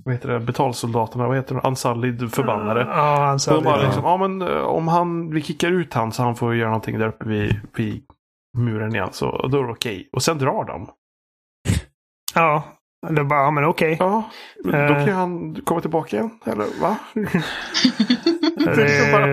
[0.07, 0.41] Vad heter det?
[0.41, 1.67] Betalsoldaterna, vad heter de?
[1.69, 2.81] Ansallid förbannade.
[2.81, 5.95] Ja, han Så sa de bara liksom, ja men eh, om han, vi kickar ut
[5.95, 8.03] han så han får göra någonting där uppe vid, vid
[8.59, 9.09] muren igen.
[9.13, 10.09] Så då är det okej.
[10.13, 10.89] Och sen drar de.
[12.35, 12.63] Ja,
[13.09, 13.97] det bara, ja men okej.
[14.01, 14.23] Ja,
[14.65, 15.05] då Eh.
[15.07, 16.31] kan han komma tillbaka igen.
[16.47, 16.97] Eller va?
[18.77, 19.27] Det- bara,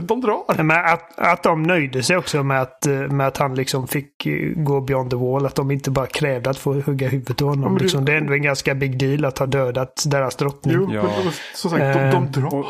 [0.00, 0.62] de drar.
[0.62, 4.26] Men att, att de nöjde sig också med att, eh, med att han liksom fick
[4.26, 5.46] eh, gå beyond the wall.
[5.46, 7.74] Att de inte bara krävde att få hugga huvudet av Ja, honom.
[7.78, 8.04] det- Liksom.
[8.04, 10.74] Det är ändå en ganska big deal att ha dödat deras drottning.
[10.76, 11.02] Jo, Ja.
[11.02, 12.10] men som sagt, de, Eh.
[12.10, 12.66] de drar.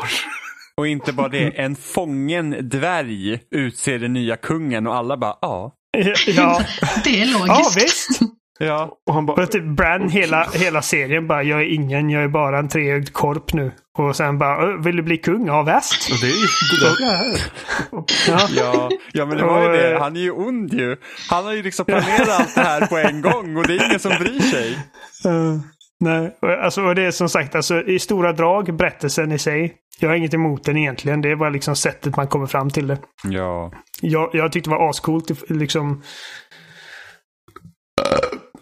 [0.77, 5.75] Och inte bara det, en fången dvärg utser den nya kungen och alla bara ja.
[6.27, 6.61] Ja,
[7.03, 7.77] Det är ja logiskt.
[7.77, 8.19] visst.
[8.61, 8.97] Ja.
[9.07, 12.59] Och han bara, typ Bran hela, hela serien bara, jag är ingen, jag är bara
[12.59, 13.71] en treögd korp nu.
[13.97, 15.47] Och sen bara, "Ö, vill du bli kung?
[15.47, 16.21] Ja, väst.
[16.21, 16.47] det är ju...
[18.27, 18.47] Ja.
[18.55, 19.93] Ja, ja men det var ju det.
[19.93, 20.97] eh, Han är ju ond ju.
[21.29, 23.99] Han har ju liksom planerat allt det här på en gång och det är ingen
[23.99, 24.71] som bryr sig.
[25.25, 25.57] Eh,
[25.99, 29.73] nej, alltså, och det är som sagt, alltså, i stora drag, berättelsen i sig.
[29.99, 31.21] Jag har inget emot den egentligen.
[31.21, 32.97] Det är bara liksom sättet man kommer fram till det.
[33.23, 33.71] Ja.
[34.01, 35.49] Jag, jag tyckte det var ascoolt.
[35.49, 36.01] Liksom...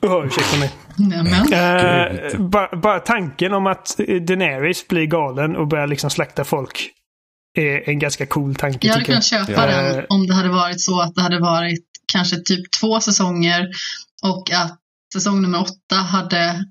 [0.02, 0.74] Oh, ursäkta mig.
[0.96, 1.54] Nämen.
[1.54, 6.92] Eh, bara, bara tanken om att eh, Daenerys blir galen och börjar liksom slakta folk
[7.58, 9.66] är en ganska cool tanke Jag hade kunnat köpa Ja.
[9.66, 13.68] den om det hade varit så att det hade varit kanske typ två säsonger
[14.24, 14.78] och att
[15.14, 16.66] säsong nummer åtta hade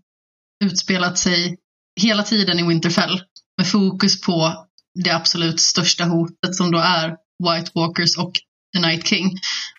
[0.65, 1.57] utspelat sig
[2.01, 3.21] hela tiden i Winterfell
[3.59, 4.67] med fokus på
[5.05, 7.09] det absolut största hotet som då är
[7.45, 8.33] White Walkers och
[8.75, 9.31] The Night King.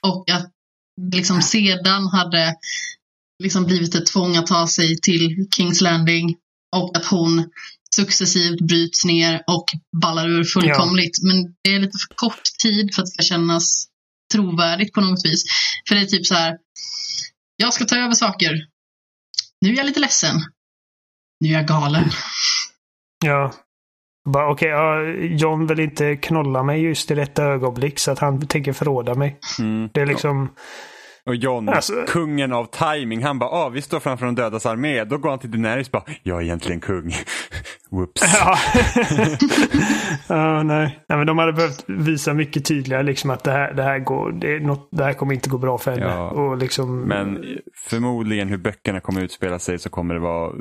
[0.01, 0.51] Och att
[1.11, 2.55] liksom sedan hade
[3.43, 6.35] liksom blivit ett tvång att ta sig till Kings Landing
[6.75, 7.49] och att hon
[7.95, 9.65] successivt bryts ner och
[10.01, 11.23] ballar ur fullkomligt.
[11.23, 13.87] Men det är lite för kort tid för att det ska kännas
[14.33, 15.43] trovärdigt på något vis.
[15.87, 16.57] För det är typ så här,
[17.57, 18.51] jag ska ta över saker.
[19.61, 20.35] Nu är jag lite ledsen.
[21.39, 22.09] Nu är jag galen.
[23.25, 23.53] Ja.
[24.51, 25.03] Okej, ja,
[25.39, 29.39] John vill inte knolla mig just i detta ögonblick så att han tänker förråda mig.
[29.59, 29.89] Mm.
[29.93, 30.49] Det är liksom...
[31.27, 35.03] Och John, Alltså- kungen av timing, han bara ah, vi står framför de dödas armé.
[35.03, 37.13] Då går han till Daenerys och bara jag är egentligen kung.
[37.91, 38.21] Whoops.
[38.39, 38.57] Ja.
[40.27, 40.99] ja, nej.
[41.09, 44.31] nej, men de hade behövt visa mycket tydligare liksom att det här, det här, går,
[44.31, 46.05] det, något, det här kommer inte gå bra för henne.
[46.05, 46.29] Ja.
[46.29, 47.45] Och liksom, Men
[47.89, 50.53] förmodligen hur böckerna kommer utspela sig så kommer det vara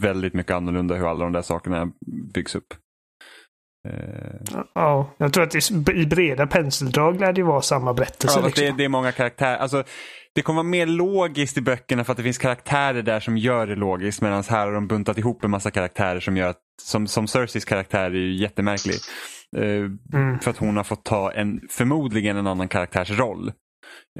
[0.00, 1.88] väldigt mycket annorlunda hur alla de där sakerna
[2.34, 2.66] byggs upp.
[3.88, 5.60] Eh, Ja, jag tror att i,
[5.94, 8.38] i breda penseldrag lär det vara samma berättelse.
[8.40, 8.64] Ja, liksom.
[8.64, 9.56] det, det är många karaktärer.
[9.56, 9.84] Alltså,
[10.34, 13.66] det kommer vara mer logiskt i böckerna för att det finns karaktärer där som gör
[13.66, 17.06] det logiskt medan här har de buntat ihop en massa karaktärer som gör att, som,
[17.06, 18.96] som Cerseis karaktär är ju jättemärklig.
[19.56, 20.38] Eh, Mm.
[20.38, 23.52] För att hon har fått ta en, förmodligen en annan karaktärs roll.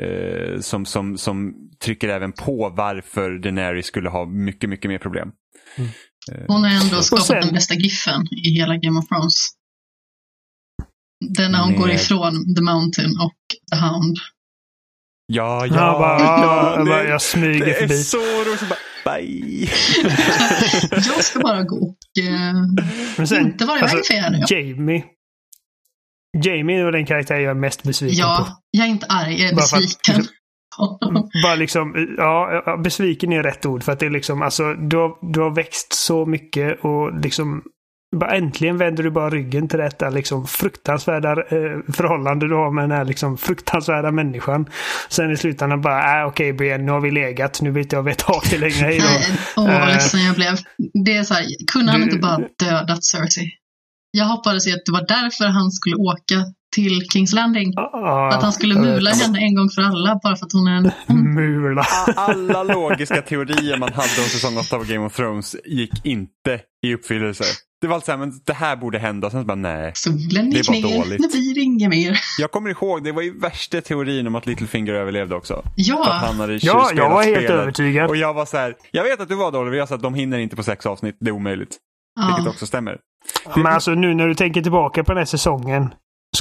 [0.00, 1.54] Eh, som, som, som
[1.84, 5.32] trycker även på varför Daenerys skulle ha mycket, mycket mer problem.
[6.48, 9.34] Hon har ändå skapat sen- den bästa giffen i hela Game of Thrones.
[11.28, 13.34] Den när hon Med- går ifrån The Mountain och
[13.72, 14.16] The Hound.
[15.26, 18.02] Ja, ja, Ja, bara, ja, jag, det- jag smyger Det är förbi.
[18.02, 18.60] så roligt.
[18.60, 18.78] så Bara,
[19.18, 19.68] bye.
[21.14, 22.54] Jag ska bara gå och eh,
[23.16, 24.44] Men sen, inte vara iväg för er.
[24.52, 25.04] Jamie.
[26.44, 28.20] Jamie är den karaktär jag är mest besviken på.
[28.20, 30.26] Ja, jag är inte arg, jag är Bara för att- besviken.
[31.44, 33.82] Bara liksom, ja, besviken är rätt ord.
[33.82, 37.62] För att det är liksom, alltså, du har, du har växt så mycket och liksom
[38.16, 42.84] bara äntligen vänder du bara ryggen till detta liksom fruktansvärda eh, förhållande du har med
[42.84, 44.66] den här liksom fruktansvärda människan.
[45.08, 47.60] Sen i slutändan bara, äh, okej Brienne, nu har vi legat.
[47.62, 48.74] Nu vill inte jag veta av dig längre.
[48.86, 49.04] Hej då.
[49.06, 49.26] Nej,
[49.56, 50.54] åh vad Eh, ledsen jag blev.
[51.04, 53.50] Det är så här, kunde han du- inte bara dödat Cersei?
[54.10, 56.34] Jag hoppades ju att det var därför han skulle åka
[56.74, 57.72] till Kings Landing.
[57.76, 60.76] Ja, Att han skulle mula henne en gång för alla bara för att hon är
[60.76, 60.90] en.
[61.34, 61.82] Mula.
[62.16, 66.94] Alla logiska teorier man hade om säsong 8 av Game of Thrones gick inte i
[66.94, 67.44] uppfyllelse.
[67.80, 69.30] Det var alltså här, men det här borde hända.
[69.30, 69.92] Sen så bara nej.
[69.94, 71.22] Solen Det gick ner, dåligt.
[71.22, 72.18] det blir inget mer.
[72.38, 75.54] Jag kommer ihåg, det var ju värsta teorin om att Littlefinger överlevde också.
[75.54, 77.50] För att Ja, han hade Ja, jag var helt spelet.
[77.50, 78.10] övertygad.
[78.10, 80.14] Och jag var så här, jag vet att du var dålig, jag sa att de
[80.14, 81.76] hinner inte på sex avsnitt, det är omöjligt.
[82.26, 82.50] Vilket ja.
[82.50, 82.98] också stämmer.
[83.56, 85.88] Men alltså nu när du tänker tillbaka på den här säsongen.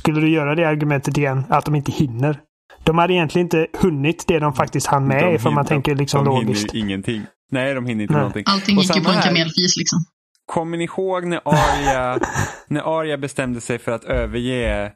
[0.07, 1.43] Skulle du göra det argumentet igen?
[1.49, 2.39] Att de inte hinner?
[2.84, 5.95] De hade egentligen inte hunnit det de faktiskt hann med De ifall man hinner- tänker
[5.95, 6.71] liksom de logiskt.
[6.71, 7.21] hinner ju ingenting.
[7.51, 8.19] Nej, de hinner inte Nej.
[8.21, 8.43] någonting.
[8.47, 9.99] allting Och gick ju på en kamelfis liksom.
[10.45, 12.19] Kommer ni ihåg när Arya,
[12.67, 14.91] när Arya bestämde sig för att överge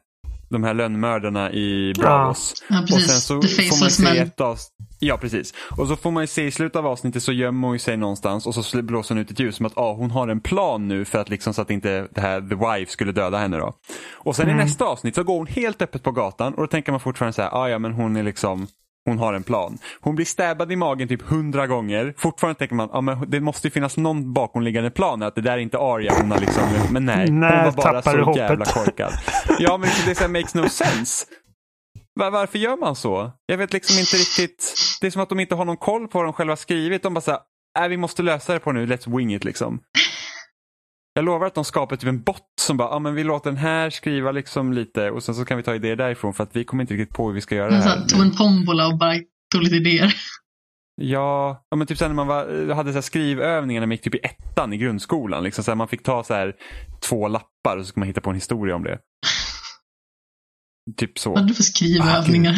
[0.50, 2.54] de här lönnmördarna i Bravos?
[2.68, 3.24] Ja, Och sen precis.
[3.24, 4.66] så The får man se ett avs-
[5.04, 5.54] Ja, precis.
[5.76, 8.46] Och så får man ju se i slutet av avsnittet så gömmer hon sig någonstans
[8.46, 11.04] och så blåser hon ut ett ljus som att ah, hon har en plan nu
[11.04, 13.72] för att liksom så att inte det här The Wife skulle döda henne då.
[14.12, 16.92] Och sen i nästa avsnitt så går hon helt öppet på gatan och då tänker
[16.92, 18.66] man fortfarande så här, ah, ja men hon är liksom
[19.04, 19.78] hon har en plan.
[20.00, 22.14] Hon blir stäbbad i magen typ hundra gånger.
[22.16, 25.22] Fortfarande tänker man, ah, men det måste ju finnas någon bakomliggande plan.
[25.22, 27.26] Att det där är inte Arya, hon har liksom, men nej.
[27.28, 28.36] Hon När var bara så hoppet?
[28.36, 29.12] jävla korkad.
[29.58, 31.26] Ja men det så här makes no sense.
[32.14, 33.32] Var, varför gör man så?
[33.46, 34.74] Jag vet liksom inte riktigt.
[35.00, 37.02] Det är som att de inte har någon koll på vad de själva skrivit.
[37.02, 37.40] De bara säger,
[37.78, 39.80] äh, vi måste lösa det på nu, let's wing it liksom.
[41.14, 43.50] Jag lovar att de skapar typ en bot som bara, ja ah, men vi låter
[43.50, 46.56] den här skriva liksom lite och sen så kan vi ta idéer därifrån för att
[46.56, 48.00] vi kommer inte riktigt på hur vi ska göra det här.
[48.00, 49.14] tog en tombola och bara
[49.54, 50.14] tog lite idéer.
[51.00, 54.02] Ja, ja men typ sen när man var, hade så här skrivövningar när man gick
[54.02, 55.44] typ i ettan i grundskolan.
[55.44, 56.54] Liksom så här, man fick ta så här
[57.00, 58.98] två lappar och så ska man hitta på en historia om det.
[60.96, 61.30] Typ så.
[61.34, 62.54] Vad du för skrivövningar?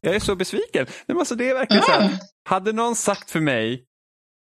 [0.00, 0.86] Jag är så besviken.
[1.06, 2.00] Men alltså, det är verkligen så Ja.
[2.00, 2.18] här,
[2.48, 3.84] hade någon sagt för mig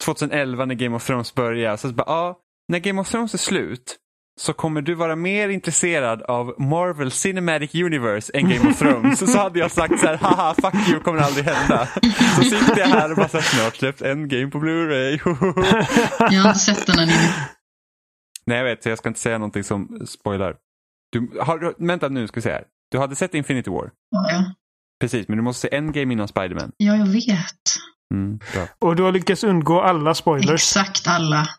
[0.03, 3.97] 2011 när Game of Thrones började, så bara, ja, när Game of Thrones är slut
[4.39, 9.33] så kommer du vara mer intresserad av Marvel Cinematic Universe än Game of Thrones.
[9.33, 11.87] så hade jag sagt så här, haha, fuck you, kommer aldrig hända.
[12.35, 15.19] Så sitter jag här och bara så här, snart släpps en game på Blu-ray.
[16.33, 17.13] Jag har inte sett den ännu.
[18.45, 20.55] Nej, jag vet, så jag ska inte säga någonting som spoilar.
[21.11, 22.63] Du, har, vänta nu, ska vi se här.
[22.91, 23.91] Du hade sett Infinity War?
[24.09, 24.53] Ja, ja.
[24.99, 26.71] Precis, men du måste se en game innan Spider-Man.
[26.77, 27.61] ja, jag vet.
[28.13, 28.67] Mm, bra.
[28.79, 30.53] Och du har lyckats undgå alla spoilers.
[30.77, 31.49] Exakt alla.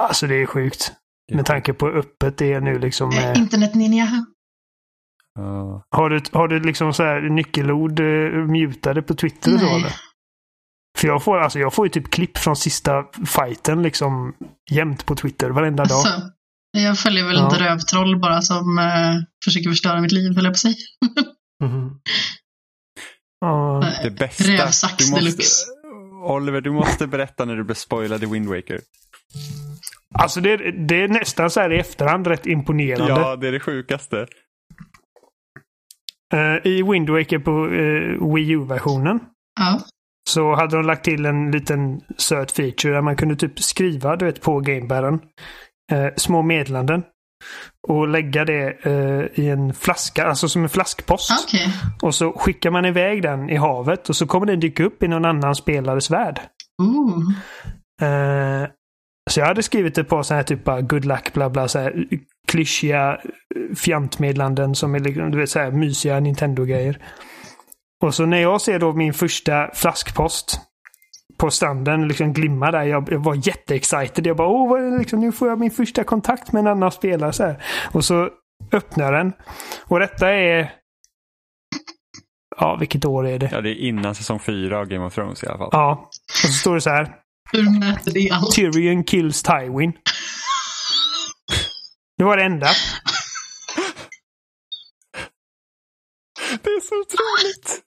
[0.00, 0.92] Alltså det är sjukt.
[1.32, 3.10] Med tanke på hur öppet det är nu liksom.
[3.10, 4.26] Eh, Med, Internet ninja.
[5.34, 5.82] Ja.
[5.90, 9.74] har, du, har du liksom så här nyckelord uh, mutade på Twitter Nej.
[9.74, 9.92] eller?
[10.98, 14.34] För jag får, alltså, jag får ju typ klipp från sista fighten liksom
[14.70, 16.04] jämt på Twitter varenda dag.
[16.82, 17.54] Jag följer väl Ja.
[17.54, 20.74] ett rövtroll bara som eh, försöker förstöra mitt liv, höll jag på att säga.
[21.64, 21.90] Mhm.
[23.40, 23.84] Ja.
[24.02, 24.44] Det bästa.
[24.44, 25.66] Rövsax du måste, deluxe.
[26.28, 28.80] Oliver, du måste berätta när du blev spoilad i Wind Waker.
[30.18, 33.12] Alltså det, det är nästan så här i efterhand rätt imponerande.
[33.12, 34.26] Ja, det är det sjukaste.
[36.34, 39.20] Eh, I Wind Waker på uh, Wii U-versionen
[39.60, 39.80] Ja.
[40.28, 44.24] så hade de lagt till en liten söt feature där man kunde typ skriva du
[44.24, 45.20] vet, på gamebären
[45.92, 47.02] eh, små meddelanden.
[47.88, 51.30] Och lägga det eh, i en flaska, alltså som en flaskpost.
[51.46, 51.68] Okej.
[52.02, 55.08] Och så skickar man iväg den i havet och så kommer den dyka upp i
[55.08, 56.40] någon annan spelares värld.
[56.82, 57.32] Ooh.
[58.02, 58.68] Eh,
[59.30, 61.78] Så jag hade skrivit ett par sådana här typ bara good luck bla bla så
[61.78, 62.06] här
[62.48, 63.18] klyschiga
[63.56, 66.98] eh, fjantmeddelanden som är liksom, du vet så här mysiga Nintendo-grejer.
[68.02, 70.60] Och så när jag ser då min första flaskpost
[71.36, 72.82] på stranden liksom glimma där.
[72.82, 74.26] Jag, jag var jätteexcited.
[74.26, 77.32] Jag bara, åh, vad, liksom, nu får jag min första kontakt med en annan spelare.
[77.32, 77.64] Så här.
[77.92, 78.30] Och så
[78.72, 79.32] öppnar den.
[79.84, 80.72] Och detta är...
[82.58, 83.48] Ja, vilket år är det?
[83.52, 85.68] Ja, det är innan säsong fyra av Game of Thrones i alla fall.
[85.72, 86.10] Ja.
[86.44, 87.14] Och så står det så här.
[87.52, 88.54] Hur mäter det allt?
[88.54, 89.92] Tyrion kills Tywin.
[92.18, 92.66] Det var det enda.
[96.62, 97.82] Det är så otroligt!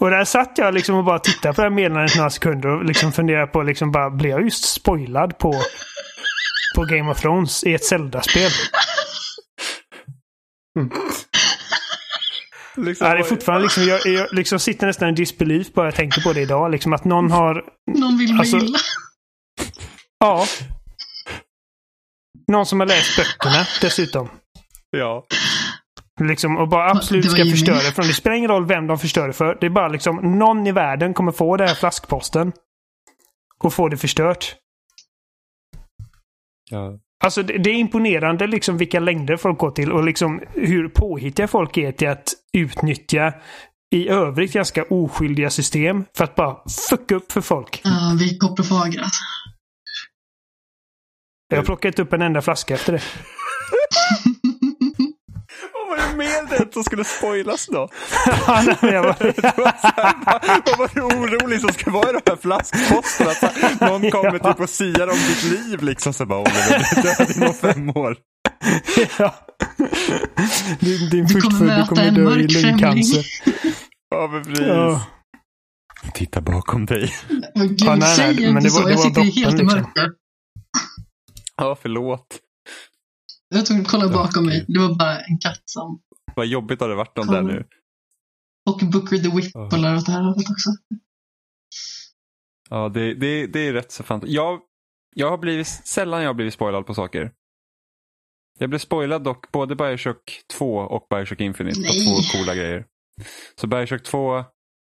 [0.00, 2.84] Och där satt jag liksom och bara tittade på det här meddelandet några sekunder och
[2.84, 5.52] liksom funderade på, liksom bara, blev jag just spoilad på,
[6.76, 8.50] på Game of Thrones i ett Zelda-spel?
[12.76, 15.94] Liksom, Ja, det är fortfarande liksom, jag, jag liksom sitter nästan i disbelief bara jag
[15.94, 16.70] tänker på det idag.
[16.70, 17.64] Liksom att någon har,
[17.98, 18.78] Någon vill mig Alltså- illa.
[20.18, 20.46] ja.
[22.52, 24.30] Någon som har läst böckerna dessutom.
[24.90, 25.26] Ja.
[26.20, 28.02] Liksom, och bara absolut ska förstöra det för.
[28.02, 29.58] Det spelar ingen roll vem de förstör det för.
[29.60, 32.52] Det är bara liksom någon i världen kommer få det här flaskposten.
[33.64, 34.56] Och få det förstört.
[36.70, 36.98] ja.
[37.24, 41.48] Alltså det, det är imponerande liksom vilka längder folk går till och liksom hur påhittiga
[41.48, 43.34] folk är till att utnyttja
[43.94, 46.56] i övrigt ganska oskyldiga system för att bara
[46.90, 47.80] fucka upp för folk.
[47.84, 49.22] Ja, vi koprofager alltså.
[51.48, 53.02] Jag har plockat upp en enda flaska efter det.
[55.90, 57.88] Var det mer det som skulle spoilas då?
[58.46, 59.16] Ja, nej, men jag bara,
[60.66, 63.30] Vad var du orolig som ska vara i de här flaskposterna?
[63.30, 66.12] Att någon kommer typ och siar om ditt liv liksom.
[66.12, 68.16] Så bara Oliver, du är död inom fem år.
[69.18, 69.34] ja.
[70.80, 73.24] Din, din Du kommer möta kommer en dö i mörk lungcancer.
[74.10, 74.66] Ja, men precis.
[74.66, 75.02] Ja.
[76.14, 77.12] Titta bakom dig.
[77.54, 78.90] Åh, Gud, Ja, nej, nej, säg men inte det var- så.
[78.90, 79.78] Jag var sitter droppen, helt i liksom.
[79.80, 80.10] mörker.
[81.56, 82.26] Ja, förlåt.
[83.54, 84.64] Jag tog kolla bakom mig.
[84.68, 86.00] Det var bara en katt som...
[86.34, 87.46] Vad jobbigt har det varit om Kom.
[87.46, 87.64] nu.
[88.70, 90.70] Och Booker the Whip kollar åt det här hållet också.
[92.70, 94.36] Ja, det, det, det är rätt så fantastiskt.
[94.36, 94.60] Jag,
[95.14, 97.32] jag har blivit, sällan jag har blivit spoilad på saker.
[98.58, 101.88] Jag blev spoilad dock både Bioshock 2 och Bioshock Infinite Nej.
[101.88, 102.86] på två coola grejer.
[103.60, 104.44] Så Bioshock 2,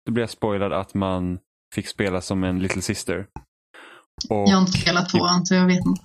[0.06, 1.38] då blev jag spoilad att man
[1.74, 3.26] fick spela som en little sister.
[4.28, 6.02] Och Jag har inte spelat tvåan, så jag vet inte.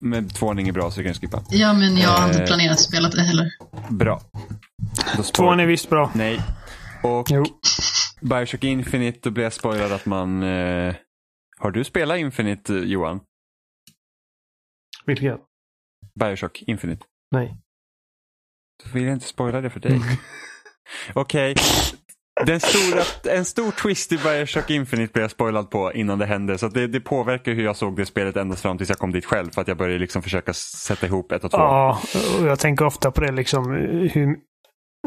[0.00, 1.42] Med tvåan är inget bra så jag kan skippa.
[1.50, 2.46] Ja, men jag har inte Eh.
[2.46, 3.50] planerat att spela det heller.
[3.90, 4.20] Bra.
[5.34, 6.12] Tvåan är visst bra.
[6.14, 6.40] Nej.
[7.02, 7.44] Och Jo.
[8.20, 10.42] Bioshock Infinite, då blev jag spoilad att man...
[10.42, 10.94] Eh...
[11.58, 13.20] Har du spelat Infinite, Johan?
[15.06, 15.38] Vilken?
[16.20, 17.04] Bioshock Infinite?
[17.30, 17.56] Nej.
[18.84, 20.00] Då vill jag inte spoila det för dig.
[21.14, 21.54] Okej.
[22.46, 23.02] Den stora,
[23.36, 26.58] en stor twist i Bioshock Infinite blev jag spoilad på innan det hände.
[26.58, 29.24] Så det, det påverkar hur jag såg det spelet ända fram tills jag kom dit
[29.24, 29.50] själv.
[29.50, 31.58] För att jag började liksom försöka sätta ihop ett och två.
[31.58, 32.00] Ja,
[32.40, 33.70] och jag tänker ofta på det liksom.
[34.12, 34.36] Hur,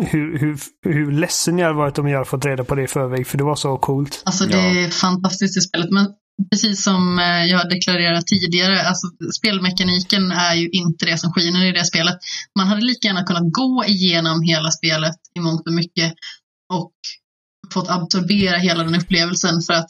[0.01, 2.87] hur, hur, hur ledsen jag hade varit om jag hade fått reda på det i
[2.87, 3.27] förväg.
[3.27, 4.21] För det var så coolt.
[4.25, 4.85] Alltså det Ja.
[4.85, 5.91] är fantastiskt i spelet.
[5.91, 6.07] Men
[6.51, 9.07] precis som eh, jag deklarerat tidigare, alltså
[9.37, 12.15] spelmekaniken är ju inte det som skiner i det spelet.
[12.57, 16.13] Man hade lika gärna kunnat gå igenom hela spelet i mångt och mycket
[16.73, 16.91] och
[17.73, 19.89] fått absorbera hela den upplevelsen för att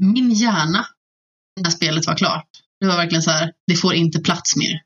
[0.00, 0.86] min hjärna
[1.60, 2.48] när spelet var klart,
[2.80, 4.80] det var verkligen så här, det får inte plats mer.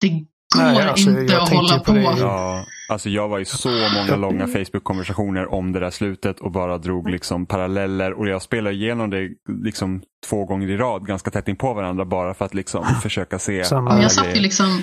[0.00, 0.24] Det går
[0.56, 1.92] Nej, alltså, inte att hålla på på.
[1.92, 2.20] det.
[2.20, 6.78] Ja, alltså jag var i så många långa Facebook-konversationer om det där slutet och bara
[6.78, 9.28] drog liksom paralleller och jag spelade igenom det
[9.64, 13.38] liksom två gånger i rad ganska tätt in på varandra bara för att liksom försöka
[13.38, 14.02] se Samma.
[14.02, 14.82] Jag satt ju liksom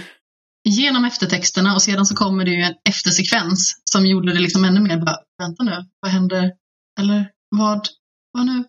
[0.63, 4.79] genom eftertexterna och sedan så kommer det ju en eftersekvens som gjorde det liksom ännu
[4.79, 6.51] mer bara, vänta nu, vad händer?
[6.99, 7.88] Eller vad,
[8.31, 8.63] vad nu?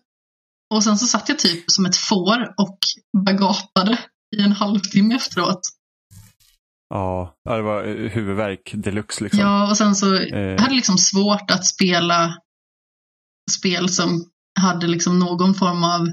[0.73, 2.77] Och sen så satt jag typ som ett får och
[3.25, 3.97] bara gapade
[4.35, 5.61] i en halvtimme efteråt.
[6.89, 9.39] Ja, det var eh, huvudvärk deluxe liksom.
[9.41, 10.61] Ja, och sen så Eh.
[10.61, 12.37] hade liksom svårt att spela
[13.51, 14.25] spel som
[14.59, 16.07] hade liksom någon form av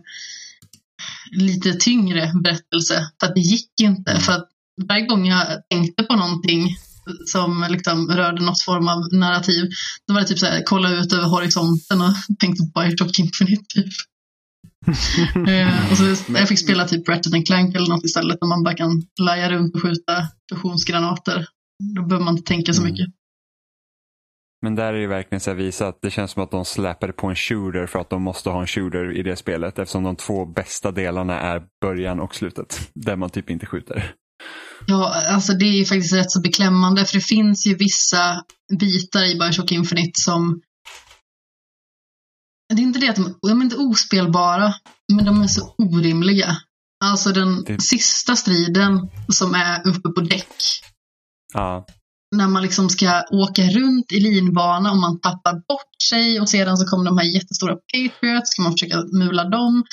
[1.31, 3.11] lite tyngre berättelse.
[3.20, 4.20] För att det gick inte.
[4.20, 4.49] För att
[4.89, 6.77] varje gång jag tänkte på någonting
[7.27, 9.69] som liksom rörde något form av narrativ,
[10.07, 13.65] då var det typ så här, kolla ut över horisonten och tänkte på Bioshock Infinite
[13.74, 13.93] typ.
[15.90, 18.74] och så jag fick spela typ Ratchet and Clank eller något istället där man bara
[18.74, 21.47] kan laja runt och skjuta fusionsgranater.
[21.97, 22.93] Då behöver man inte tänka så Mm.
[22.93, 23.07] mycket.
[24.62, 27.12] Men där är det verkligen så här visat att det känns som att de släpade
[27.12, 30.16] på en shooter för att de måste ha en shooter i det spelet eftersom de
[30.16, 32.90] två bästa delarna är början och slutet.
[32.94, 34.15] Där man typ inte skjuter.
[34.86, 38.44] Ja, alltså det är faktiskt rätt så beklämmande för det finns ju vissa
[38.78, 40.61] bitar i Bioshock Infinite som
[42.74, 44.74] det är inte det att de, de är inte ospelbara,
[45.12, 46.57] men de är så orimliga.
[47.05, 50.55] Alltså den Det- sista striden som är uppe på däck.
[51.55, 51.86] Ja.
[52.36, 56.77] När man liksom ska åka runt i linbana och man tappar bort sig och sedan
[56.77, 59.85] så kommer de här jättestora Patriots, ska man försöka mula dem.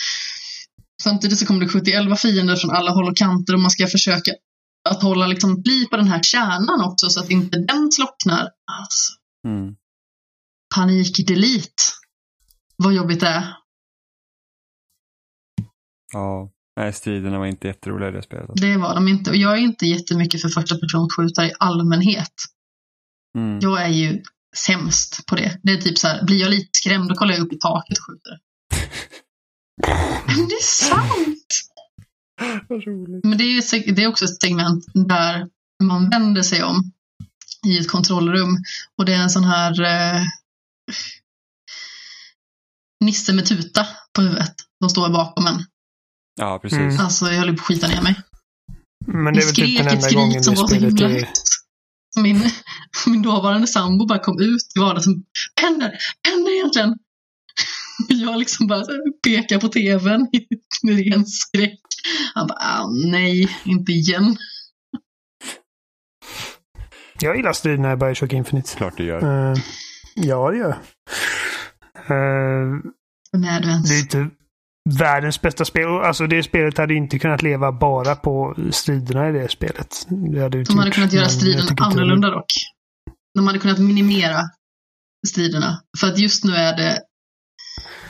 [1.03, 4.31] Samtidigt så kommer det 71 fiender från alla håll och kanter och man ska försöka
[4.89, 8.49] att hålla liksom liv på den här kärnan också så att inte den slocknar.
[8.71, 9.13] Alltså,
[9.47, 9.75] Mm.
[10.75, 11.83] panik delete.
[12.77, 13.53] Vad jobbigt det är.
[16.13, 16.51] Ja.
[16.79, 18.49] Nej, striderna var inte jätteroliga i det spelet.
[18.53, 19.29] Det var de inte.
[19.29, 22.33] Och jag är inte jättemycket för första personsskjutare i allmänhet.
[23.37, 23.59] Mm.
[23.59, 24.23] Jag är ju
[24.57, 25.59] sämst på det.
[25.63, 27.97] Det är typ så här, blir jag lite skrämd då kollar jag upp i taket
[27.97, 28.39] och skjuter.
[30.27, 31.66] Men det är sant!
[33.23, 35.47] Men det är, det är också ett segment där
[35.83, 36.91] man vänder sig om
[37.67, 38.57] i ett kontrollrum
[38.97, 40.23] och det är en sån här eh,
[43.05, 44.53] Nisse med tuta på huvudet.
[44.79, 45.65] De står bakom en.
[46.35, 46.79] Ja, precis.
[46.79, 46.99] Mm.
[46.99, 48.15] Alltså jag höll på att skita ner mig.
[49.07, 51.29] Men det är väl typ den enda gången som det spelet är...
[52.21, 52.51] Min,
[53.07, 55.25] min dåvarande sambo bara kom ut i vardagsrummet.
[55.55, 55.97] Vad händer?
[56.23, 56.97] Vad händer egentligen?
[58.09, 58.83] Jag liksom bara
[59.23, 60.27] pekar på tvn
[60.83, 61.79] med ren skräck.
[62.33, 64.37] Han bara, ah, nej, inte igen.
[67.19, 68.75] Jag gillar striderna i Bioshock Infinite.
[68.75, 69.23] Klart du gör.
[69.23, 69.57] Uh,
[70.15, 70.77] ja, det gör jag.
[72.11, 72.81] Uh,
[73.41, 73.89] du ens?
[73.89, 74.35] det är inte
[74.99, 75.87] världens bästa spel.
[75.87, 80.07] Alltså det spelet hade inte kunnat leva bara på striderna i det spelet.
[80.33, 82.53] Det hade inte De hade gjort, kunnat göra striden annorlunda dock.
[83.35, 84.41] De hade kunnat minimera
[85.27, 85.81] striderna.
[85.99, 87.01] För att just nu är det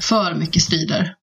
[0.02, 1.17] för mycket strider.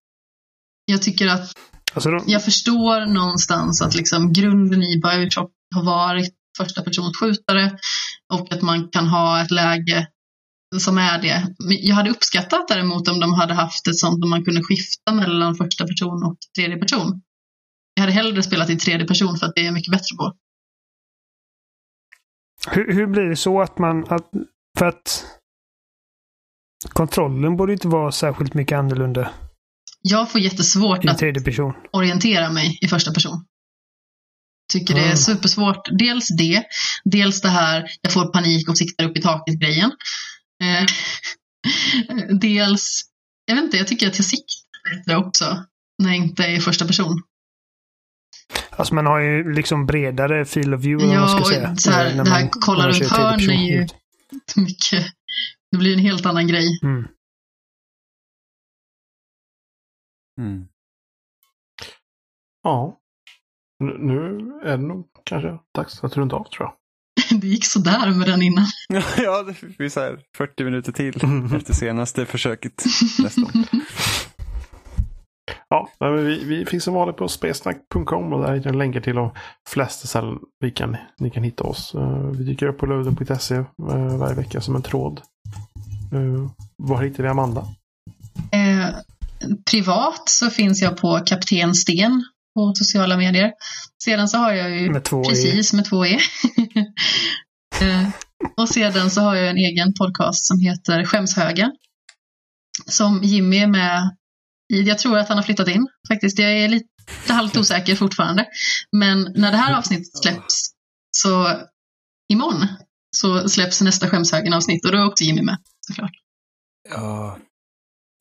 [0.85, 1.53] Jag tycker att
[1.93, 7.77] Alltså de, jag förstår någonstans att liksom grunden i Bioshock har varit första personsskjutare
[8.33, 10.07] och att man kan ha ett läge
[10.79, 11.55] som är det.
[11.59, 15.55] Jag hade uppskattat däremot om de hade haft ett sånt där man kunde skifta mellan
[15.55, 17.21] första person och tredje person.
[17.93, 20.33] Jag hade hellre spelat i tredje person för att det är jag mycket bättre på.
[22.71, 24.05] hur, hur blir det så att man...
[24.09, 24.31] Att,
[24.77, 25.25] för att
[26.89, 29.31] kontrollen borde inte vara särskilt mycket annorlunda
[30.07, 31.21] Jag får jättesvårt att
[31.91, 33.45] orientera mig i första person.
[34.73, 35.17] Tycker det är Mm.
[35.17, 35.87] supersvårt.
[35.99, 36.63] Dels det,
[37.05, 39.91] dels det här jag får panik och siktar upp i taket-grejen.
[40.63, 40.85] Eh,
[42.39, 43.01] dels,
[43.45, 45.63] jag vet inte, jag tycker att jag siktar bättre också
[46.03, 47.21] när jag inte är i första person.
[48.69, 51.75] Alltså man har ju liksom bredare field of view, Ja, man ska säga.
[51.75, 53.87] så här, det här man- kolla runt hörn är ju
[54.55, 55.05] mycket,
[55.71, 56.79] det blir en helt annan grej.
[56.83, 57.07] Mm.
[60.41, 60.67] Mm.
[62.63, 62.99] Ja.
[63.79, 66.73] Nu- är det nog kanske dags att runda av tror jag.
[67.41, 68.65] Det gick sådär med den innan.
[69.17, 71.15] ja, det blir så här 40 minuter till
[71.55, 72.83] efter senaste försöket.
[73.23, 73.65] Nästan.
[75.69, 79.15] Ja, men vi, vi finns som vanligt på spelsnack.com och där hittar ni länkar till
[79.15, 79.29] de
[79.69, 81.95] flesta ställen vi kan, ni kan hitta oss.
[81.95, 85.21] Eh, vi dyker upp på loaden.se uh, varje vecka som en tråd.
[86.13, 87.67] Uh, var hittar vi Amanda?
[88.51, 88.89] Eh,
[89.71, 93.51] privat så finns jag på Kapten Sten på sociala medier.
[94.03, 96.19] Sedan så har jag ju Med två precis med två E.
[97.81, 98.09] eh,
[98.57, 101.71] och sedan så har jag en egen podcast som heter Skämshögen.
[102.85, 104.15] Som Jimmy är med
[104.73, 104.81] i.
[104.81, 106.39] Jag tror att han har flyttat in faktiskt.
[106.39, 106.87] Jag är lite
[107.27, 108.45] halvt osäker fortfarande.
[108.91, 110.71] Men när det här avsnittet släpps
[111.11, 111.61] så
[112.33, 112.67] imorgon
[113.17, 115.57] så släpps nästa Skämshögen-avsnitt och då är också Jimmy med
[115.87, 116.11] såklart.
[116.89, 117.37] Ja.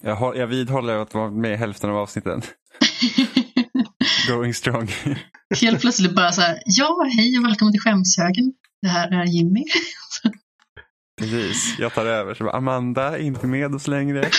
[0.06, 2.42] Jag, har, jag vidhåller att vara med i hälften av avsnitten.
[4.28, 4.88] Going strong.
[5.60, 8.52] Helt plötsligt bara så här, ja, hej och välkommen till Skämshögen.
[8.82, 9.64] Det här är Jimmy.
[11.20, 12.34] Precis, jag tar över.
[12.34, 14.30] Så bara, Amanda är inte med oss längre.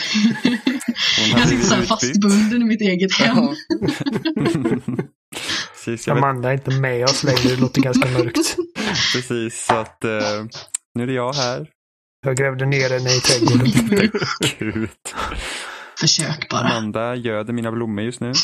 [1.36, 3.38] Jag sitter så här fastbunden i mitt eget hem.
[3.38, 3.56] Ja.
[5.74, 7.50] precis, Amanda är inte med oss längre.
[7.50, 8.56] Det låter ganska mörkt.
[9.14, 10.46] precis, så att eh,
[10.96, 11.70] nu är det jag här.
[12.26, 14.12] Jag grävde ner henne i trädgården.
[14.60, 14.90] Gud.
[16.00, 16.62] Försök bara.
[16.62, 18.32] Amanda göder mina blommor just nu.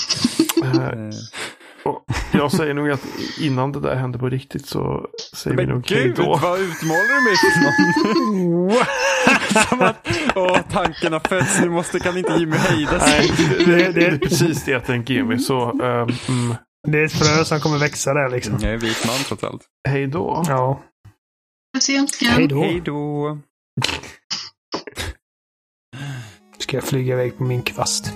[0.64, 1.10] Eh,
[1.84, 3.02] och jag säger nog att
[3.40, 6.24] innan det där hände på riktigt så säger vi Men nog hej gud, då.
[6.42, 7.62] vad utmålar du mig till
[9.64, 9.64] någon?
[9.70, 13.48] Som att, åh, tanken har fötts, nu måste, kan inte Jimmy hejda Nej, sig.
[13.66, 15.40] det, det, det är precis det jag tänker mig.
[15.40, 16.56] Så mm,
[16.88, 18.58] Det är ett frö som kommer växa där liksom.
[18.62, 19.62] Jag är vit man trots allt.
[19.90, 20.44] hej då.
[20.48, 20.82] Ja.
[22.22, 22.62] Hej då.
[22.64, 23.38] Hej då.
[26.62, 28.14] Ska jag flyga iväg på min kvast.